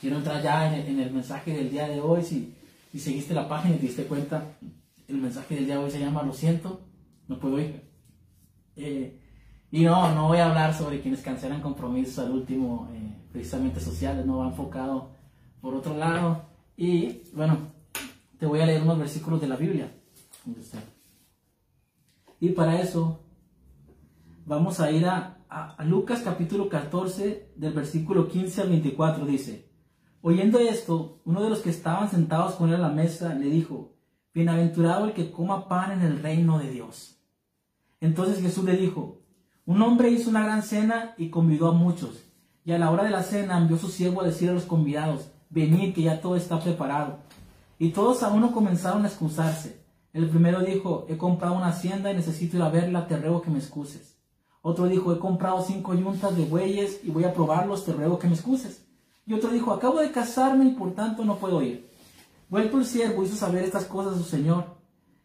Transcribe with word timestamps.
quiero 0.00 0.16
entrar 0.16 0.42
ya 0.42 0.76
en 0.76 0.98
el, 0.98 1.12
mensaje 1.12 1.52
del 1.52 1.70
día 1.70 1.88
de 1.88 2.00
hoy. 2.00 2.22
Si, 2.22 2.54
si, 2.92 2.98
seguiste 2.98 3.34
la 3.34 3.48
página 3.48 3.74
y 3.74 3.78
te 3.78 3.86
diste 3.86 4.04
cuenta, 4.04 4.56
el 5.08 5.16
mensaje 5.16 5.54
del 5.56 5.66
día 5.66 5.78
de 5.78 5.84
hoy 5.84 5.90
se 5.90 6.00
llama 6.00 6.22
Lo 6.22 6.32
siento, 6.32 6.80
no 7.28 7.38
puedo 7.38 7.58
ir. 7.60 7.82
Eh, 8.76 9.18
y 9.70 9.84
no, 9.84 10.14
no 10.14 10.28
voy 10.28 10.38
a 10.38 10.48
hablar 10.48 10.74
sobre 10.74 11.00
quienes 11.00 11.20
cancelan 11.20 11.60
compromisos 11.60 12.18
al 12.18 12.32
último, 12.32 12.88
eh, 12.92 13.16
precisamente 13.32 13.80
sociales, 13.80 14.26
no 14.26 14.38
va 14.38 14.48
enfocado 14.48 15.10
por 15.60 15.74
otro 15.74 15.96
lado. 15.96 16.46
Y 16.76 17.22
bueno, 17.34 17.58
te 18.38 18.46
voy 18.46 18.60
a 18.60 18.66
leer 18.66 18.82
unos 18.82 18.98
versículos 18.98 19.40
de 19.40 19.48
la 19.48 19.56
Biblia. 19.56 19.92
Y 22.40 22.48
para 22.50 22.80
eso 22.80 23.20
vamos 24.46 24.80
a 24.80 24.90
ir 24.90 25.06
a, 25.06 25.36
Lucas 25.84 26.22
capítulo 26.22 26.68
14 26.68 27.52
del 27.56 27.72
versículo 27.72 28.28
15 28.28 28.62
al 28.62 28.68
24. 28.70 29.26
Dice, 29.26 29.69
oyendo 30.22 30.58
esto, 30.58 31.20
uno 31.24 31.42
de 31.42 31.50
los 31.50 31.60
que 31.60 31.70
estaban 31.70 32.10
sentados 32.10 32.54
con 32.54 32.68
él 32.68 32.76
a 32.76 32.78
la 32.78 32.88
mesa 32.90 33.34
le 33.34 33.46
dijo, 33.46 33.92
bienaventurado 34.34 35.06
el 35.06 35.12
que 35.12 35.30
coma 35.30 35.68
pan 35.68 35.92
en 35.92 36.02
el 36.02 36.22
reino 36.22 36.58
de 36.58 36.70
Dios. 36.70 37.16
Entonces 38.00 38.40
Jesús 38.40 38.64
le 38.64 38.76
dijo, 38.76 39.18
un 39.66 39.82
hombre 39.82 40.10
hizo 40.10 40.30
una 40.30 40.44
gran 40.44 40.62
cena 40.62 41.14
y 41.16 41.30
convidó 41.30 41.68
a 41.68 41.72
muchos. 41.72 42.24
Y 42.64 42.72
a 42.72 42.78
la 42.78 42.90
hora 42.90 43.04
de 43.04 43.10
la 43.10 43.22
cena 43.22 43.58
envió 43.58 43.76
su 43.76 43.88
siervo 43.88 44.20
a 44.20 44.26
decir 44.26 44.50
a 44.50 44.52
los 44.52 44.64
convidados, 44.64 45.30
venid 45.48 45.94
que 45.94 46.02
ya 46.02 46.20
todo 46.20 46.36
está 46.36 46.60
preparado. 46.60 47.18
Y 47.78 47.90
todos 47.90 48.22
a 48.22 48.28
uno 48.28 48.52
comenzaron 48.52 49.04
a 49.04 49.08
excusarse. 49.08 49.80
El 50.12 50.28
primero 50.28 50.60
dijo, 50.60 51.06
he 51.08 51.16
comprado 51.16 51.54
una 51.54 51.68
hacienda 51.68 52.10
y 52.10 52.16
necesito 52.16 52.56
ir 52.56 52.62
a 52.62 52.68
verla, 52.68 53.06
te 53.06 53.16
ruego 53.16 53.42
que 53.42 53.50
me 53.50 53.58
excuses. 53.58 54.18
Otro 54.62 54.86
dijo, 54.86 55.12
he 55.12 55.18
comprado 55.18 55.62
cinco 55.62 55.94
yuntas 55.94 56.36
de 56.36 56.44
bueyes 56.44 57.00
y 57.04 57.10
voy 57.10 57.24
a 57.24 57.32
probarlos, 57.32 57.84
te 57.84 57.92
ruego 57.92 58.18
que 58.18 58.26
me 58.26 58.34
excuses. 58.34 58.86
Y 59.30 59.34
otro 59.34 59.52
dijo, 59.52 59.72
acabo 59.72 60.00
de 60.00 60.10
casarme 60.10 60.64
y 60.64 60.70
por 60.72 60.92
tanto 60.92 61.24
no 61.24 61.36
puedo 61.36 61.62
ir. 61.62 61.88
Vuelto 62.48 62.78
el 62.78 62.84
siervo 62.84 63.22
hizo 63.22 63.36
saber 63.36 63.62
estas 63.62 63.84
cosas 63.84 64.14
a 64.14 64.18
su 64.18 64.24
señor. 64.24 64.64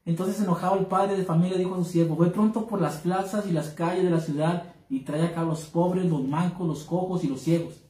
Entonces 0.05 0.39
enojado 0.39 0.77
el 0.77 0.85
padre 0.85 1.17
de 1.17 1.23
familia 1.23 1.57
dijo 1.57 1.73
a 1.73 1.79
su 1.79 1.85
siervo, 1.85 2.15
voy 2.15 2.29
pronto 2.29 2.67
por 2.67 2.79
las 2.79 2.97
plazas 2.97 3.47
y 3.47 3.51
las 3.51 3.69
calles 3.69 4.03
de 4.03 4.11
la 4.11 4.19
ciudad 4.19 4.75
y 4.89 4.99
trae 4.99 5.23
acá 5.23 5.41
a 5.41 5.45
los 5.45 5.61
pobres, 5.61 6.05
los 6.05 6.23
mancos, 6.23 6.67
los 6.67 6.83
cojos 6.83 7.23
y 7.23 7.29
los 7.29 7.41
ciegos. 7.41 7.81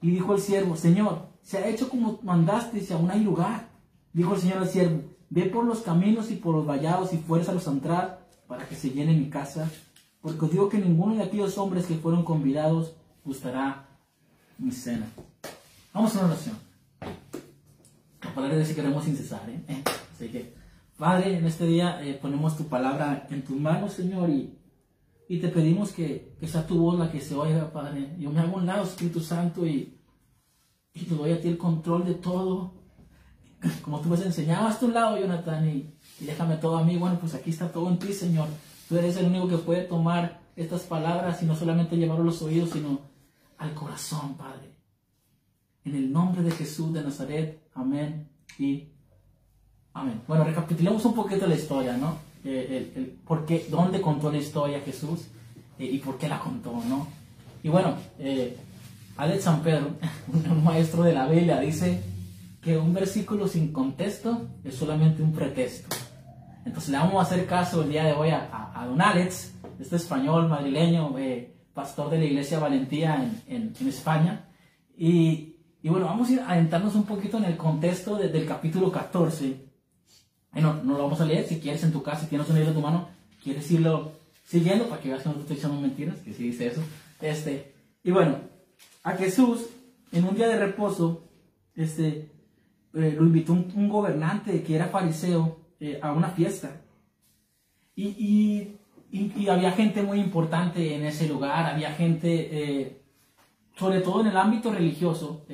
Y 0.00 0.10
dijo 0.10 0.32
el 0.32 0.40
siervo, 0.40 0.74
Señor, 0.74 1.26
se 1.42 1.58
ha 1.58 1.68
hecho 1.68 1.90
como 1.90 2.18
mandaste 2.22 2.82
y 2.82 2.92
aún 2.94 3.10
hay 3.10 3.22
lugar. 3.22 3.68
Dijo 4.14 4.36
el 4.36 4.40
Señor 4.40 4.58
al 4.60 4.68
siervo, 4.70 5.02
ve 5.28 5.42
por 5.50 5.66
los 5.66 5.80
caminos 5.80 6.30
y 6.30 6.36
por 6.36 6.54
los 6.54 6.66
vallados 6.66 7.12
y 7.12 7.18
fuérzalos 7.18 7.68
a 7.68 7.72
entrar 7.72 8.26
para 8.46 8.66
que 8.66 8.74
se 8.74 8.88
llene 8.88 9.12
mi 9.12 9.28
casa, 9.28 9.70
porque 10.22 10.46
os 10.46 10.50
digo 10.50 10.70
que 10.70 10.78
ninguno 10.78 11.16
de 11.16 11.24
aquellos 11.24 11.58
hombres 11.58 11.84
que 11.84 11.96
fueron 11.96 12.24
convidados 12.24 12.94
gustará 13.22 13.86
mi 14.56 14.72
cena. 14.72 15.04
Vamos 15.98 16.14
a 16.14 16.18
una 16.20 16.28
oración. 16.28 16.56
La 18.22 18.32
palabra 18.32 18.64
queremos 18.64 19.04
sin 19.04 19.16
cesar, 19.16 19.50
¿eh? 19.50 19.82
Así 20.14 20.28
que 20.28 20.54
Padre, 20.96 21.38
en 21.38 21.44
este 21.44 21.64
día 21.64 22.00
eh, 22.06 22.14
ponemos 22.22 22.56
tu 22.56 22.68
palabra 22.68 23.26
en 23.30 23.42
tus 23.42 23.56
manos, 23.56 23.94
Señor, 23.94 24.30
y, 24.30 24.56
y 25.28 25.40
te 25.40 25.48
pedimos 25.48 25.90
que, 25.90 26.36
que, 26.38 26.46
sea 26.46 26.64
tu 26.64 26.78
voz 26.78 26.96
la 26.96 27.10
que 27.10 27.20
se 27.20 27.34
oiga, 27.34 27.72
Padre. 27.72 28.14
Yo 28.16 28.30
me 28.30 28.38
hago 28.38 28.58
un 28.58 28.66
lado, 28.66 28.84
Espíritu 28.84 29.18
Santo, 29.18 29.66
y, 29.66 29.98
y 30.94 31.04
te 31.04 31.16
doy 31.16 31.32
a 31.32 31.40
ti 31.40 31.48
el 31.48 31.58
control 31.58 32.04
de 32.04 32.14
todo. 32.14 32.74
Como 33.82 34.00
tú 34.00 34.08
me 34.08 34.14
has 34.14 34.24
enseñado, 34.24 34.68
haz 34.68 34.78
tu 34.78 34.86
lado, 34.86 35.18
Jonathan, 35.18 35.68
y, 35.68 35.96
déjame 36.20 36.58
todo 36.58 36.78
a 36.78 36.84
mí. 36.84 36.96
Bueno, 36.96 37.18
pues 37.18 37.34
aquí 37.34 37.50
está 37.50 37.72
todo 37.72 37.88
en 37.88 37.98
ti, 37.98 38.12
Señor. 38.12 38.46
Tú 38.88 38.96
eres 38.96 39.16
el 39.16 39.26
único 39.26 39.48
que 39.48 39.58
puede 39.58 39.82
tomar 39.82 40.42
estas 40.54 40.82
palabras 40.82 41.42
y 41.42 41.46
no 41.46 41.56
solamente 41.56 41.96
llevarlo 41.96 42.22
a 42.22 42.26
los 42.26 42.40
oídos, 42.40 42.70
sino 42.70 43.00
al 43.58 43.74
corazón, 43.74 44.36
Padre. 44.36 44.77
En 45.88 45.94
el 45.94 46.12
nombre 46.12 46.42
de 46.42 46.50
Jesús 46.50 46.92
de 46.92 47.02
Nazaret, 47.02 47.62
amén 47.74 48.28
y 48.58 48.88
bueno, 50.26 50.44
recapitulemos 50.44 51.02
un 51.06 51.14
poquito 51.14 51.46
la 51.46 51.54
historia, 51.54 51.96
¿no? 51.96 52.18
Eh, 52.44 52.92
el, 52.94 53.04
por 53.26 53.46
qué, 53.46 53.66
dónde 53.70 54.02
contó 54.02 54.30
la 54.30 54.36
historia 54.36 54.80
Jesús 54.80 55.28
eh, 55.78 55.86
y 55.86 55.98
por 55.98 56.18
qué 56.18 56.28
la 56.28 56.38
contó, 56.38 56.72
¿no? 56.86 57.08
Y 57.62 57.70
bueno, 57.70 57.94
eh, 58.18 58.54
Alex 59.16 59.44
San 59.44 59.62
Pedro, 59.62 59.92
un 60.50 60.62
maestro 60.62 61.02
de 61.04 61.14
la 61.14 61.26
Biblia, 61.26 61.58
dice 61.58 62.02
que 62.60 62.76
un 62.76 62.92
versículo 62.92 63.48
sin 63.48 63.72
contexto 63.72 64.46
es 64.64 64.74
solamente 64.74 65.22
un 65.22 65.32
pretexto. 65.32 65.96
Entonces 66.66 66.90
le 66.90 66.98
vamos 66.98 67.14
a 67.14 67.22
hacer 67.22 67.46
caso 67.46 67.82
el 67.82 67.88
día 67.88 68.04
de 68.04 68.12
hoy 68.12 68.28
a, 68.28 68.72
a, 68.74 68.86
don 68.86 69.00
Alex, 69.00 69.54
este 69.80 69.96
español 69.96 70.48
madrileño, 70.48 71.14
pastor 71.72 72.10
de 72.10 72.18
la 72.18 72.24
iglesia 72.26 72.58
Valentía 72.58 73.32
en, 73.46 73.72
en, 73.80 73.88
España. 73.88 74.44
Y, 74.94 75.54
y, 75.88 75.90
bueno, 75.90 76.06
vamos 76.06 76.28
a 76.28 76.32
ir 76.32 76.40
adentrarnos 76.40 76.94
un 76.94 77.04
poquito 77.04 77.38
en 77.38 77.44
el 77.44 77.56
contexto 77.56 78.16
del 78.16 78.46
capítulo 78.46 78.92
14 78.92 79.68
no, 80.60 80.74
no 80.82 80.96
lo 80.96 81.04
vamos 81.04 81.20
a 81.20 81.24
leer. 81.24 81.46
Si 81.46 81.60
quieres 81.60 81.82
en 81.84 81.92
tu 81.92 82.02
casa, 82.02 82.22
si 82.22 82.26
tienes 82.26 82.48
un 82.48 82.56
libro 82.56 82.70
en 82.70 82.76
tu 82.76 82.82
mano, 82.82 83.08
quieres 83.42 83.70
irlo 83.70 84.12
siguiendo 84.44 84.88
para 84.88 85.00
que 85.00 85.08
veas 85.08 85.22
que 85.22 85.28
no 85.28 85.34
te 85.34 85.40
estoy 85.42 85.56
echando 85.56 85.80
mentiras, 85.80 86.18
que 86.18 86.32
sí 86.32 86.44
dice 86.44 86.68
eso. 86.68 86.82
Este, 87.20 87.72
y 88.02 88.10
bueno, 88.10 88.36
a 89.04 89.12
Jesús, 89.12 89.66
en 90.12 90.24
un 90.24 90.34
día 90.34 90.48
de 90.48 90.58
reposo, 90.58 91.24
este, 91.74 92.30
eh, 92.94 93.14
lo 93.16 93.24
invitó 93.24 93.52
un, 93.52 93.88
gobernante 93.88 94.62
que 94.62 94.74
era 94.74 94.88
fariseo 94.88 95.58
eh, 95.80 95.98
a 96.02 96.12
una 96.12 96.30
fiesta. 96.30 96.80
Y, 97.94 98.06
y, 98.08 98.74
había 99.48 99.72
gente 99.72 100.02
muy 100.02 100.20
importante 100.20 100.94
en 100.94 101.04
ese 101.04 101.26
lugar, 101.26 101.64
había 101.64 101.92
gente, 101.92 102.28
eh, 102.52 103.00
sobre 103.78 104.00
todo 104.00 104.20
en 104.22 104.28
el 104.28 104.36
ámbito 104.36 104.72
religioso, 104.72 105.44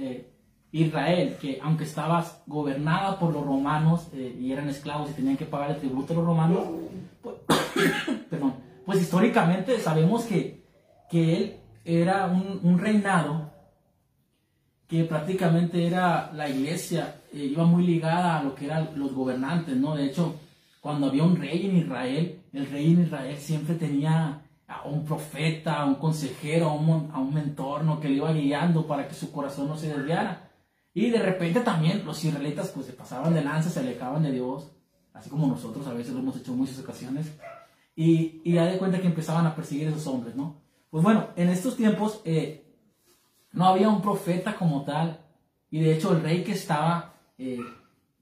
Israel, 0.75 1.37
que 1.41 1.61
aunque 1.63 1.85
estaba 1.85 2.27
gobernada 2.49 3.17
por 3.17 3.33
los 3.33 3.47
romanos 3.47 4.09
eh, 4.13 4.37
y 4.41 4.51
eran 4.51 4.69
esclavos 4.69 5.09
y 5.11 5.15
tenían 5.15 5.37
que 5.37 5.45
pagar 5.45 5.71
el 5.71 5.77
tributo 5.77 6.13
a 6.13 6.17
los 6.17 6.27
romanos, 6.27 6.67
pues, 7.23 7.37
perdón, 8.31 8.55
pues 8.85 9.01
históricamente 9.01 9.79
sabemos 9.79 10.25
que, 10.25 10.65
que 11.09 11.37
él 11.37 11.57
era 11.85 12.27
un, 12.27 12.77
reinado 12.77 13.53
que 14.89 15.05
prácticamente 15.05 15.87
era 15.87 16.33
la 16.33 16.49
iglesia, 16.49 17.21
eh, 17.33 17.45
iba 17.45 17.65
muy 17.65 17.87
ligada 17.87 18.41
a 18.41 18.43
lo 18.43 18.57
que 18.57 18.65
eran 18.65 18.91
los 18.97 19.13
gobernantes, 19.13 19.77
¿no? 19.77 19.95
De 19.95 20.07
hecho, 20.07 20.35
cuando 20.81 21.07
había 21.07 21.23
un 21.23 21.37
rey 21.37 21.67
en 21.67 21.77
Israel, 21.77 22.41
el 22.53 22.67
rey 22.67 22.93
en 22.95 23.03
Israel 23.03 23.37
siempre 23.39 23.77
tenía 23.77 24.41
a 24.67 24.87
un 24.87 25.05
profeta, 25.05 25.81
a 25.81 25.85
un 25.85 25.97
consejero, 25.97 26.69
a 26.69 26.75
un, 26.75 27.11
a 27.13 27.19
un 27.19 27.35
mentor, 27.35 27.85
¿no? 27.85 28.01
Que 28.01 28.09
le 28.09 28.17
iba 28.17 28.33
guiando 28.33 28.87
para 28.87 29.07
que 29.07 29.15
su 29.15 29.31
corazón 29.31 29.69
no 29.69 29.77
se 29.77 29.89
desviara. 29.89 30.51
Y 30.95 31.11
de 31.11 31.19
repente 31.19 31.61
también 31.61 32.05
los 32.05 32.25
israelitas 32.25 32.69
pues 32.69 32.87
se 32.87 32.93
pasaban 32.93 33.35
de 33.35 33.43
lanza, 33.43 33.69
se 33.69 33.81
alejaban 33.81 34.23
de 34.23 34.33
Dios, 34.33 34.71
así 35.13 35.29
como 35.29 35.47
nosotros 35.47 35.87
a 35.87 35.93
veces 35.93 36.15
lo 36.15 36.21
hemos 36.21 36.37
hecho 36.37 36.53
en 36.53 36.59
muchas 36.59 36.79
ocasiones. 36.79 37.33
Y, 37.97 38.41
y 38.45 38.55
ya 38.55 38.67
de 38.67 38.79
cuenta 38.79 39.01
que 39.01 39.07
empezaban 39.07 39.47
a 39.47 39.55
perseguir 39.55 39.89
a 39.89 39.91
esos 39.91 40.07
hombres, 40.07 40.35
¿no? 40.35 40.63
Pues 40.91 41.03
bueno, 41.03 41.29
en 41.35 41.49
estos 41.49 41.77
tiempos 41.77 42.21
eh, 42.25 42.65
no 43.53 43.67
había 43.67 43.89
un 43.89 44.01
profeta 44.01 44.55
como 44.55 44.85
tal. 44.85 45.19
Y 45.71 45.81
de 45.81 45.95
hecho 45.95 46.13
el 46.13 46.23
rey 46.23 46.45
que 46.45 46.53
estaba, 46.53 47.15
eh, 47.37 47.59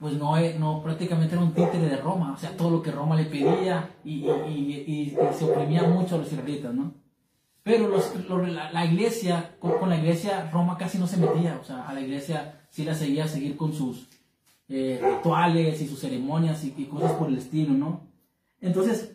pues 0.02 0.14
no, 0.14 0.36
eh, 0.36 0.56
no 0.58 0.82
prácticamente 0.82 1.36
era 1.36 1.44
un 1.44 1.52
títere 1.52 1.88
de 1.88 1.96
Roma. 1.96 2.32
O 2.32 2.36
sea, 2.36 2.56
todo 2.56 2.70
lo 2.70 2.82
que 2.82 2.90
Roma 2.90 3.14
le 3.14 3.26
pedía 3.26 3.88
y, 4.04 4.26
y, 4.26 4.84
y 4.84 5.16
se 5.32 5.44
oprimía 5.44 5.84
mucho 5.84 6.16
a 6.16 6.18
los 6.18 6.32
israelitas, 6.32 6.74
¿no? 6.74 6.92
Pero 7.62 7.86
los, 7.86 8.12
la, 8.72 8.84
iglesia, 8.84 9.54
con, 9.60 9.88
la 9.88 9.96
iglesia, 9.96 10.50
Roma 10.52 10.76
casi 10.76 10.98
no 10.98 11.06
se 11.06 11.18
metía. 11.18 11.56
O 11.60 11.64
sea, 11.64 11.88
a 11.88 11.94
la 11.94 12.00
iglesia 12.00 12.60
sí 12.68 12.84
la 12.84 12.96
seguía 12.96 13.24
a 13.24 13.28
seguir 13.28 13.56
con 13.56 13.72
sus 13.72 14.08
eh, 14.68 15.00
rituales 15.00 15.80
y 15.80 15.86
sus 15.86 16.00
ceremonias 16.00 16.64
y, 16.64 16.70
cosas 16.86 17.12
por 17.12 17.28
el 17.28 17.38
estilo, 17.38 17.72
¿no? 17.72 18.00
Entonces, 18.60 19.14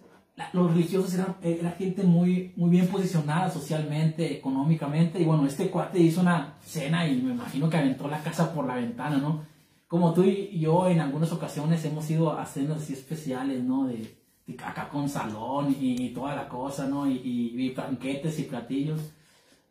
los 0.53 0.71
religiosos 0.71 1.13
eran, 1.15 1.35
era 1.41 1.71
gente 1.71 2.03
muy, 2.03 2.53
muy 2.55 2.69
bien 2.69 2.87
posicionada 2.87 3.49
socialmente, 3.49 4.37
económicamente. 4.37 5.21
Y 5.21 5.25
bueno, 5.25 5.45
este 5.45 5.69
cuate 5.69 5.99
hizo 5.99 6.21
una 6.21 6.55
cena 6.61 7.05
y 7.05 7.21
me 7.21 7.33
imagino 7.33 7.69
que 7.69 7.75
aventó 7.75 8.07
la 8.07 8.23
casa 8.23 8.53
por 8.53 8.65
la 8.65 8.75
ventana, 8.75 9.17
¿no? 9.17 9.56
Como 9.87 10.13
tú 10.13 10.23
y 10.23 10.59
yo 10.59 10.87
en 10.89 10.99
algunas 10.99 11.31
ocasiones 11.31 11.83
hemos 11.85 12.09
ido 12.09 12.37
a 12.37 12.45
cenas 12.45 12.83
así 12.83 12.93
especiales, 12.93 13.63
¿no? 13.63 13.87
De, 13.87 14.17
acá 14.63 14.89
con 14.89 15.09
salón 15.09 15.75
y, 15.79 16.09
toda 16.09 16.35
la 16.35 16.47
cosa, 16.47 16.87
¿no? 16.87 17.09
Y, 17.09 17.17
y, 17.23 17.73
banquetes 17.73 18.39
y 18.39 18.43
platillos. 18.43 18.99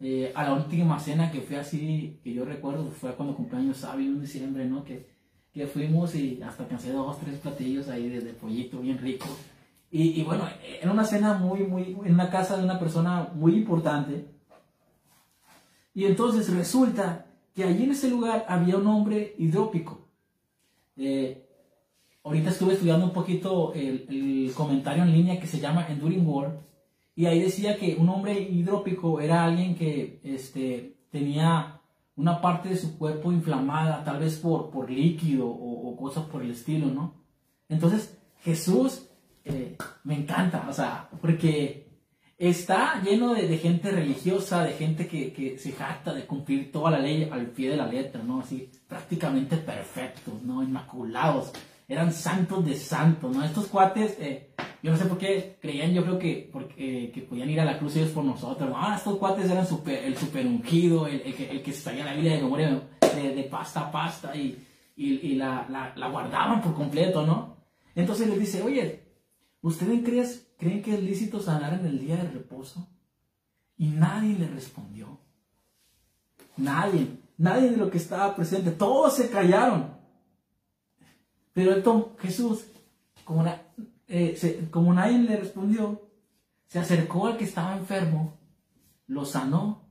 Eh, 0.00 0.32
a 0.34 0.44
la 0.44 0.54
última 0.54 0.98
cena 1.00 1.30
que 1.30 1.40
fue 1.40 1.56
así, 1.56 2.20
que 2.22 2.32
yo 2.32 2.44
recuerdo, 2.44 2.90
fue 2.90 3.14
cuando 3.14 3.34
cumpleaños 3.34 3.78
Sabio 3.78 4.06
en 4.06 4.20
diciembre, 4.20 4.66
¿no? 4.66 4.84
Que, 4.84 5.06
que 5.52 5.66
fuimos 5.66 6.14
y 6.14 6.42
hasta 6.42 6.68
cansé 6.68 6.92
dos, 6.92 7.18
tres 7.18 7.38
platillos 7.38 7.88
ahí 7.88 8.08
de, 8.08 8.32
pollito 8.34 8.80
bien 8.80 8.98
rico. 8.98 9.26
Y, 9.90 10.20
y, 10.20 10.24
bueno, 10.24 10.44
era 10.80 10.92
una 10.92 11.04
cena 11.04 11.34
muy, 11.34 11.64
muy, 11.64 11.96
en 12.04 12.14
una 12.14 12.30
casa 12.30 12.56
de 12.56 12.64
una 12.64 12.78
persona 12.78 13.30
muy 13.34 13.54
importante. 13.54 14.26
Y 15.94 16.04
entonces 16.04 16.52
resulta 16.54 17.26
que 17.54 17.64
allí 17.64 17.84
en 17.84 17.92
ese 17.92 18.10
lugar 18.10 18.44
había 18.48 18.76
un 18.76 18.86
hombre 18.86 19.34
hidrópico. 19.38 20.05
Eh, 20.96 21.46
Ahorita 22.26 22.50
estuve 22.50 22.72
estudiando 22.72 23.06
un 23.06 23.12
poquito 23.12 23.72
el, 23.72 24.52
comentario 24.56 25.04
en 25.04 25.12
línea 25.12 25.38
que 25.38 25.46
se 25.46 25.60
llama 25.60 25.86
Enduring 25.88 26.26
War 26.26 26.58
y 27.14 27.26
ahí 27.26 27.40
decía 27.40 27.76
que 27.76 27.94
un 27.94 28.08
hombre 28.08 28.40
hidrópico 28.40 29.20
era 29.20 29.44
alguien 29.44 29.76
que 29.76 30.18
este, 30.24 30.96
tenía 31.12 31.80
una 32.16 32.40
parte 32.40 32.70
de 32.70 32.76
su 32.76 32.98
cuerpo 32.98 33.30
inflamada, 33.30 34.02
tal 34.02 34.18
vez 34.18 34.38
por, 34.38 34.70
por 34.70 34.90
líquido 34.90 35.46
o, 35.46 35.96
cosas 35.96 36.24
por 36.24 36.42
el 36.42 36.50
estilo, 36.50 36.88
¿no? 36.88 37.14
Entonces, 37.68 38.18
Jesús 38.40 39.06
eh, 39.44 39.76
me 40.02 40.16
encanta, 40.16 40.66
o 40.68 40.72
sea, 40.72 41.08
porque 41.20 41.85
está 42.38 43.02
lleno 43.02 43.34
de, 43.34 43.56
gente 43.58 43.90
religiosa, 43.90 44.64
de 44.64 44.72
gente 44.74 45.06
que, 45.06 45.58
se 45.58 45.72
jacta 45.72 46.12
de 46.12 46.26
cumplir 46.26 46.70
toda 46.70 46.90
la 46.90 46.98
ley 46.98 47.28
al 47.30 47.46
pie 47.46 47.70
de 47.70 47.76
la 47.76 47.86
letra, 47.86 48.22
¿no? 48.22 48.40
Así, 48.40 48.70
prácticamente 48.86 49.56
perfectos, 49.56 50.42
¿no? 50.42 50.62
Inmaculados 50.62 51.52
eran 51.88 52.12
santos 52.12 52.64
de 52.64 52.74
santos, 52.74 53.34
¿no? 53.34 53.44
Estos 53.44 53.66
cuates, 53.68 54.16
eh, 54.18 54.50
yo 54.82 54.90
no 54.90 54.96
sé 54.98 55.04
por 55.04 55.18
qué 55.18 55.56
creían, 55.60 55.92
yo 55.92 56.02
creo 56.02 56.18
que, 56.18 56.50
porque, 56.52 57.04
eh, 57.04 57.26
podían 57.28 57.48
ir 57.48 57.60
a 57.60 57.64
la 57.64 57.78
cruz 57.78 57.96
ellos 57.96 58.10
por 58.10 58.24
nosotros, 58.24 58.68
¿no? 58.68 58.76
Ah, 58.76 58.96
estos 58.96 59.18
cuates 59.18 59.48
eran 59.48 59.66
el 59.86 60.16
super 60.16 60.46
ungido, 60.46 61.06
el, 61.06 61.22
que, 61.34 61.50
el 61.50 61.62
que 61.62 61.72
la 62.04 62.12
Biblia 62.12 62.32
de 62.32 62.42
memoria 62.42 62.82
de, 63.14 63.34
de 63.34 63.42
pasta 63.44 63.80
a 63.80 63.90
pasta 63.90 64.34
y, 64.36 64.58
la, 65.36 65.94
guardaban 66.10 66.60
por 66.60 66.74
completo, 66.74 67.24
¿no? 67.24 67.56
Entonces 67.94 68.28
les 68.28 68.40
dice, 68.40 68.62
oye, 68.62 69.04
¿ustedes 69.62 70.02
creen, 70.04 70.26
creen 70.58 70.82
que 70.82 70.94
es 70.94 71.02
lícito 71.02 71.40
sanar 71.40 71.74
en 71.74 71.86
el 71.86 71.98
día 71.98 72.16
de 72.16 72.30
reposo? 72.30 72.88
Y 73.76 73.88
nadie 73.88 74.38
le 74.38 74.48
respondió. 74.48 75.20
Nadie, 76.56 77.20
nadie 77.36 77.70
de 77.70 77.76
lo 77.76 77.90
que 77.90 77.98
estaba 77.98 78.34
presente, 78.34 78.70
todos 78.70 79.14
se 79.14 79.30
callaron. 79.30 79.94
Pero 81.52 82.16
Jesús, 82.18 82.66
como, 83.24 83.44
eh, 84.08 84.68
como 84.70 84.94
nadie 84.94 85.18
le 85.18 85.36
respondió, 85.36 86.02
se 86.66 86.78
acercó 86.78 87.26
al 87.26 87.36
que 87.36 87.44
estaba 87.44 87.76
enfermo, 87.76 88.38
lo 89.06 89.24
sanó 89.24 89.88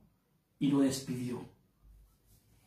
y 0.58 0.68
lo 0.68 0.80
despidió. 0.80 1.40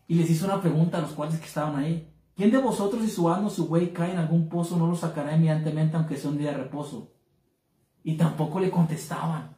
Y 0.08 0.16
les 0.16 0.30
hizo 0.30 0.46
una 0.46 0.62
pregunta 0.62 0.98
a 0.98 1.02
los 1.02 1.12
cuales 1.12 1.40
que 1.40 1.46
estaban 1.46 1.76
ahí. 1.76 2.12
¿Quién 2.36 2.52
de 2.52 2.58
vosotros 2.58 3.04
si 3.04 3.10
su 3.10 3.30
asno 3.30 3.50
su 3.50 3.68
buey 3.68 3.92
cae 3.94 4.12
en 4.12 4.18
algún 4.18 4.50
pozo 4.50 4.78
no 4.78 4.88
lo 4.88 4.96
sacará 4.96 5.36
inmediatamente 5.36 5.98
aunque 5.98 6.18
sea 6.18 6.32
un 6.32 6.38
día 6.38 6.52
de 6.52 6.58
reposo? 6.58 7.14
Y 8.04 8.16
tampoco 8.16 8.60
le 8.60 8.70
contestaban. 8.70 9.56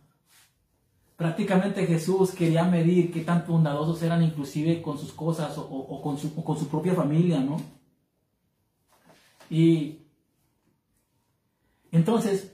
Prácticamente 1.15 1.85
Jesús 1.85 2.31
quería 2.31 2.63
medir 2.63 3.11
qué 3.11 3.21
tan 3.21 3.45
bondadosos 3.47 4.01
eran 4.01 4.23
inclusive 4.23 4.81
con 4.81 4.97
sus 4.97 5.13
cosas 5.13 5.55
o, 5.57 6.01
con, 6.01 6.17
su, 6.17 6.33
con 6.43 6.57
su 6.57 6.67
propia 6.67 6.95
familia, 6.95 7.39
¿no? 7.39 7.61
Y 9.49 9.99
entonces 11.91 12.51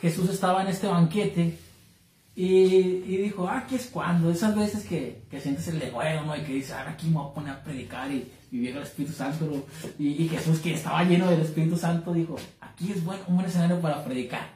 Jesús 0.00 0.30
estaba 0.30 0.62
en 0.62 0.68
este 0.68 0.86
banquete 0.86 1.58
y, 2.36 3.16
dijo, 3.16 3.48
ah, 3.48 3.58
aquí 3.58 3.76
es 3.76 3.86
cuando, 3.86 4.30
esas 4.30 4.56
veces 4.56 4.84
que, 4.84 5.24
que 5.30 5.40
sientes 5.40 5.68
el 5.68 5.78
legüero, 5.78 6.24
¿no? 6.24 6.36
Y 6.36 6.42
que 6.42 6.54
dices, 6.54 6.72
ahora 6.72 6.90
aquí 6.90 7.06
me 7.06 7.14
voy 7.14 7.30
a 7.30 7.34
poner 7.34 7.50
a 7.52 7.62
predicar 7.62 8.10
y, 8.10 8.28
y 8.50 8.68
el 8.68 8.78
Espíritu 8.78 9.12
Santo. 9.12 9.66
Y, 9.98 10.28
Jesús, 10.28 10.58
que 10.58 10.74
estaba 10.74 11.04
lleno 11.04 11.30
del 11.30 11.40
Espíritu 11.40 11.76
Santo, 11.76 12.12
dijo, 12.12 12.36
aquí 12.60 12.92
es 12.92 13.04
bueno, 13.04 13.22
un 13.28 13.36
buen 13.36 13.48
escenario 13.48 13.80
para 13.80 14.04
predicar. 14.04 14.53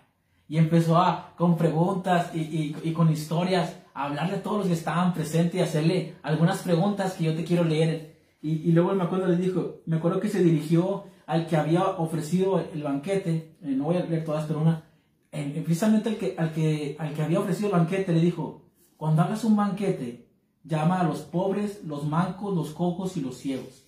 Y 0.49 0.57
empezó 0.57 0.97
a, 0.97 1.35
con 1.37 1.57
preguntas 1.57 2.35
y, 2.35 2.75
y, 2.83 2.93
con 2.93 3.13
historias, 3.13 3.77
a 3.93 4.07
hablarle 4.07 4.37
a 4.37 4.43
todos 4.43 4.59
los 4.59 4.67
que 4.69 4.73
estaban 4.73 5.13
presentes 5.13 5.57
y 5.57 5.61
hacerle 5.61 6.17
algunas 6.23 6.63
preguntas 6.63 7.13
que 7.13 7.25
yo 7.25 7.37
te 7.37 7.45
quiero 7.45 7.65
leer. 7.65 8.17
Y, 8.41 8.71
luego 8.73 8.95
me 8.95 9.05
acuerdo, 9.05 9.27
le 9.27 9.37
dijo, 9.37 9.81
me 9.87 9.97
acuerdo 9.97 10.21
que 10.21 10.29
se 10.29 10.43
dirigió 10.43 11.05
al 11.27 11.47
que 11.47 11.57
había 11.57 11.83
ofrecido 11.83 12.61
el 12.73 12.83
banquete, 12.83 13.57
eh, 13.61 13.67
no 13.69 13.85
voy 13.85 13.97
a 13.97 14.05
leer 14.05 14.25
todas, 14.25 14.47
pero 14.47 14.61
una, 14.61 14.85
precisamente 15.31 16.09
al 16.09 16.17
que, 16.17 16.35
al, 16.39 16.53
que, 16.53 16.97
al 16.99 17.13
que 17.13 17.23
había 17.23 17.41
ofrecido 17.41 17.69
el 17.69 17.75
banquete 17.75 18.13
le 18.13 18.21
dijo, 18.21 18.71
cuando 18.97 19.23
hagas 19.23 19.45
un 19.45 19.57
banquete, 19.57 20.29
llama 20.65 21.01
a 21.01 21.05
los 21.05 21.21
pobres, 21.21 21.85
los 21.85 22.07
mancos, 22.07 22.55
los 22.55 22.71
cojos 22.71 23.17
y 23.17 23.21
los 23.21 23.37
ciegos, 23.37 23.85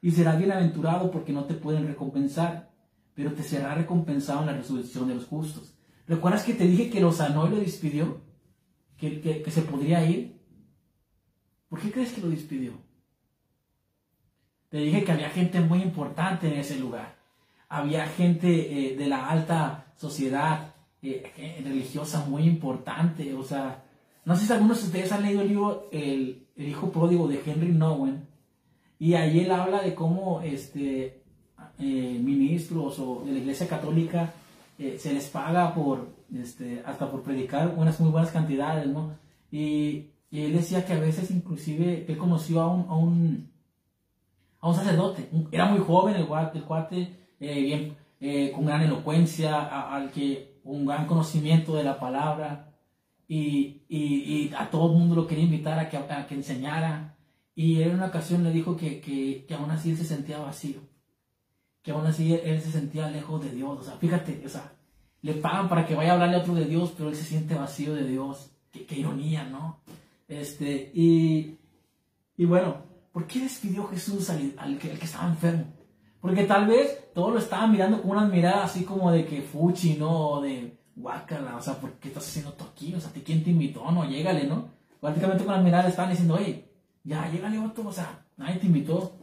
y 0.00 0.10
serás 0.10 0.38
bienaventurado 0.38 1.10
porque 1.10 1.32
no 1.32 1.44
te 1.44 1.54
pueden 1.54 1.86
recompensar, 1.86 2.70
pero 3.14 3.32
te 3.32 3.42
será 3.42 3.74
recompensado 3.74 4.40
en 4.40 4.46
la 4.46 4.52
resurrección 4.54 5.08
de 5.08 5.14
los 5.14 5.26
justos. 5.26 5.74
¿Recuerdas 6.12 6.44
que 6.44 6.52
te 6.52 6.66
dije 6.66 6.90
que 6.90 7.00
lo 7.00 7.10
sanó 7.10 7.46
y 7.46 7.50
lo 7.52 7.56
despidió? 7.56 8.20
¿Que, 8.98 9.22
que 9.42 9.50
se 9.50 9.62
podría 9.62 10.04
ir? 10.04 10.38
¿Por 11.70 11.80
qué 11.80 11.90
crees 11.90 12.12
que 12.12 12.20
lo 12.20 12.28
despidió? 12.28 12.72
Te 14.68 14.76
dije 14.76 15.04
que 15.04 15.12
había 15.12 15.30
gente 15.30 15.58
muy 15.60 15.80
importante 15.80 16.48
en 16.48 16.60
ese 16.60 16.78
lugar. 16.78 17.16
Había 17.66 18.06
gente 18.08 18.48
eh, 18.92 18.94
de 18.94 19.06
la 19.06 19.30
alta 19.30 19.94
sociedad 19.96 20.74
eh, 21.00 21.32
eh, 21.38 21.62
religiosa 21.64 22.26
muy 22.26 22.42
importante. 22.42 23.32
O 23.32 23.42
sea, 23.42 23.82
no 24.26 24.36
sé 24.36 24.44
si 24.44 24.52
algunos 24.52 24.82
de 24.82 24.88
ustedes 24.88 25.12
han 25.12 25.22
leído 25.22 25.40
el 25.40 25.48
libro 25.48 25.88
El, 25.92 26.46
Hijo 26.58 26.92
Pródigo 26.92 27.26
de 27.26 27.40
Henry 27.46 27.72
Nowen. 27.72 28.28
Y 28.98 29.14
ahí 29.14 29.40
él 29.40 29.50
habla 29.50 29.80
de 29.80 29.94
cómo 29.94 30.42
este, 30.42 31.22
ministros 31.78 32.98
o 32.98 33.22
de 33.24 33.32
la 33.32 33.38
Iglesia 33.38 33.66
Católica 33.66 34.34
se 34.98 35.12
les 35.12 35.28
paga 35.28 35.74
por, 35.74 36.08
este, 36.34 36.82
hasta 36.84 37.10
por 37.10 37.22
predicar 37.22 37.74
unas 37.76 37.98
muy 38.00 38.10
buenas 38.10 38.30
cantidades, 38.30 38.86
¿no? 38.86 39.14
Y, 39.50 40.08
él 40.30 40.54
decía 40.54 40.86
que 40.86 40.94
a 40.94 40.98
veces 40.98 41.30
inclusive 41.30 42.06
él 42.08 42.16
conoció 42.16 42.62
a 42.62 42.96
un 42.96 43.52
a 44.62 44.68
un 44.68 44.74
sacerdote. 44.74 45.28
Era 45.50 45.66
muy 45.66 45.80
joven 45.80 46.14
el, 46.14 46.26
el 46.54 46.62
cuate, 46.62 47.12
eh, 47.38 47.60
bien, 47.60 47.96
eh, 48.20 48.52
con 48.54 48.64
gran 48.64 48.80
elocuencia, 48.80 49.60
al 49.92 50.10
que 50.10 50.60
un 50.64 50.86
gran 50.86 51.06
conocimiento 51.06 51.74
de 51.74 51.84
la 51.84 51.98
palabra. 51.98 52.72
Y, 53.28 53.82
y, 53.88 54.52
a 54.56 54.70
todo 54.70 54.92
el 54.92 54.98
mundo 54.98 55.14
lo 55.16 55.26
quería 55.26 55.44
invitar 55.44 55.78
a 55.78 55.88
que, 55.88 55.96
a 55.96 56.26
que 56.26 56.34
enseñara. 56.34 57.16
Y 57.54 57.82
él 57.82 57.90
en 57.90 57.96
una 57.96 58.06
ocasión 58.06 58.44
le 58.44 58.52
dijo 58.52 58.76
que, 58.76 59.00
que, 59.00 59.44
que, 59.46 59.54
aún 59.54 59.70
así 59.70 59.90
él 59.90 59.96
se 59.96 60.04
sentía 60.04 60.38
vacío. 60.38 60.80
Que 61.82 61.90
aún 61.90 62.06
así 62.06 62.34
él 62.34 62.60
se 62.60 62.70
sentía 62.70 63.10
lejos 63.10 63.42
de 63.42 63.50
Dios. 63.50 63.80
O 63.80 63.82
sea, 63.82 63.94
fíjate, 63.94 64.42
o 64.44 64.48
sea, 64.48 64.72
le 65.22 65.34
pagan 65.34 65.68
para 65.68 65.86
que 65.86 65.94
vaya 65.94 66.10
a 66.10 66.14
hablarle 66.14 66.36
a 66.36 66.40
otro 66.40 66.54
de 66.54 66.64
Dios, 66.64 66.92
pero 66.96 67.08
él 67.08 67.16
se 67.16 67.24
siente 67.24 67.54
vacío 67.54 67.94
de 67.94 68.04
Dios. 68.04 68.50
Qué, 68.70 68.86
ironía, 68.96 69.44
¿no? 69.44 69.80
Este, 70.28 70.90
y, 70.94 71.58
y 72.36 72.44
bueno, 72.44 72.76
¿por 73.12 73.26
qué 73.26 73.40
despidió 73.40 73.86
Jesús 73.88 74.30
al, 74.30 74.78
que, 74.78 74.92
estaba 74.92 75.28
enfermo? 75.28 75.64
Porque 76.20 76.44
tal 76.44 76.66
vez 76.66 77.12
todos 77.12 77.32
lo 77.32 77.38
estaban 77.38 77.72
mirando 77.72 78.00
con 78.00 78.12
una 78.12 78.26
mirada 78.26 78.64
así 78.64 78.84
como 78.84 79.10
de 79.10 79.26
que 79.26 79.42
fuchi, 79.42 79.96
¿no? 79.96 80.40
de 80.40 80.78
guácala, 80.94 81.56
o 81.56 81.62
sea, 81.62 81.74
¿por 81.74 81.92
qué 81.94 82.08
estás 82.08 82.26
haciendo 82.26 82.52
tú 82.52 82.64
aquí? 82.64 82.94
O 82.94 83.00
sea, 83.00 83.10
¿quién 83.24 83.42
te 83.42 83.50
invitó? 83.50 83.90
No, 83.90 84.04
llégale, 84.04 84.46
¿no? 84.46 84.68
Prácticamente 85.00 85.44
con 85.44 85.54
la 85.54 85.60
mirada 85.60 85.88
estaban 85.88 86.10
diciendo, 86.10 86.34
oye, 86.34 86.68
ya, 87.04 87.28
llégale 87.30 87.58
otro, 87.58 87.88
o 87.88 87.92
sea, 87.92 88.24
nadie 88.36 88.56
te 88.56 88.66
invitó. 88.66 89.16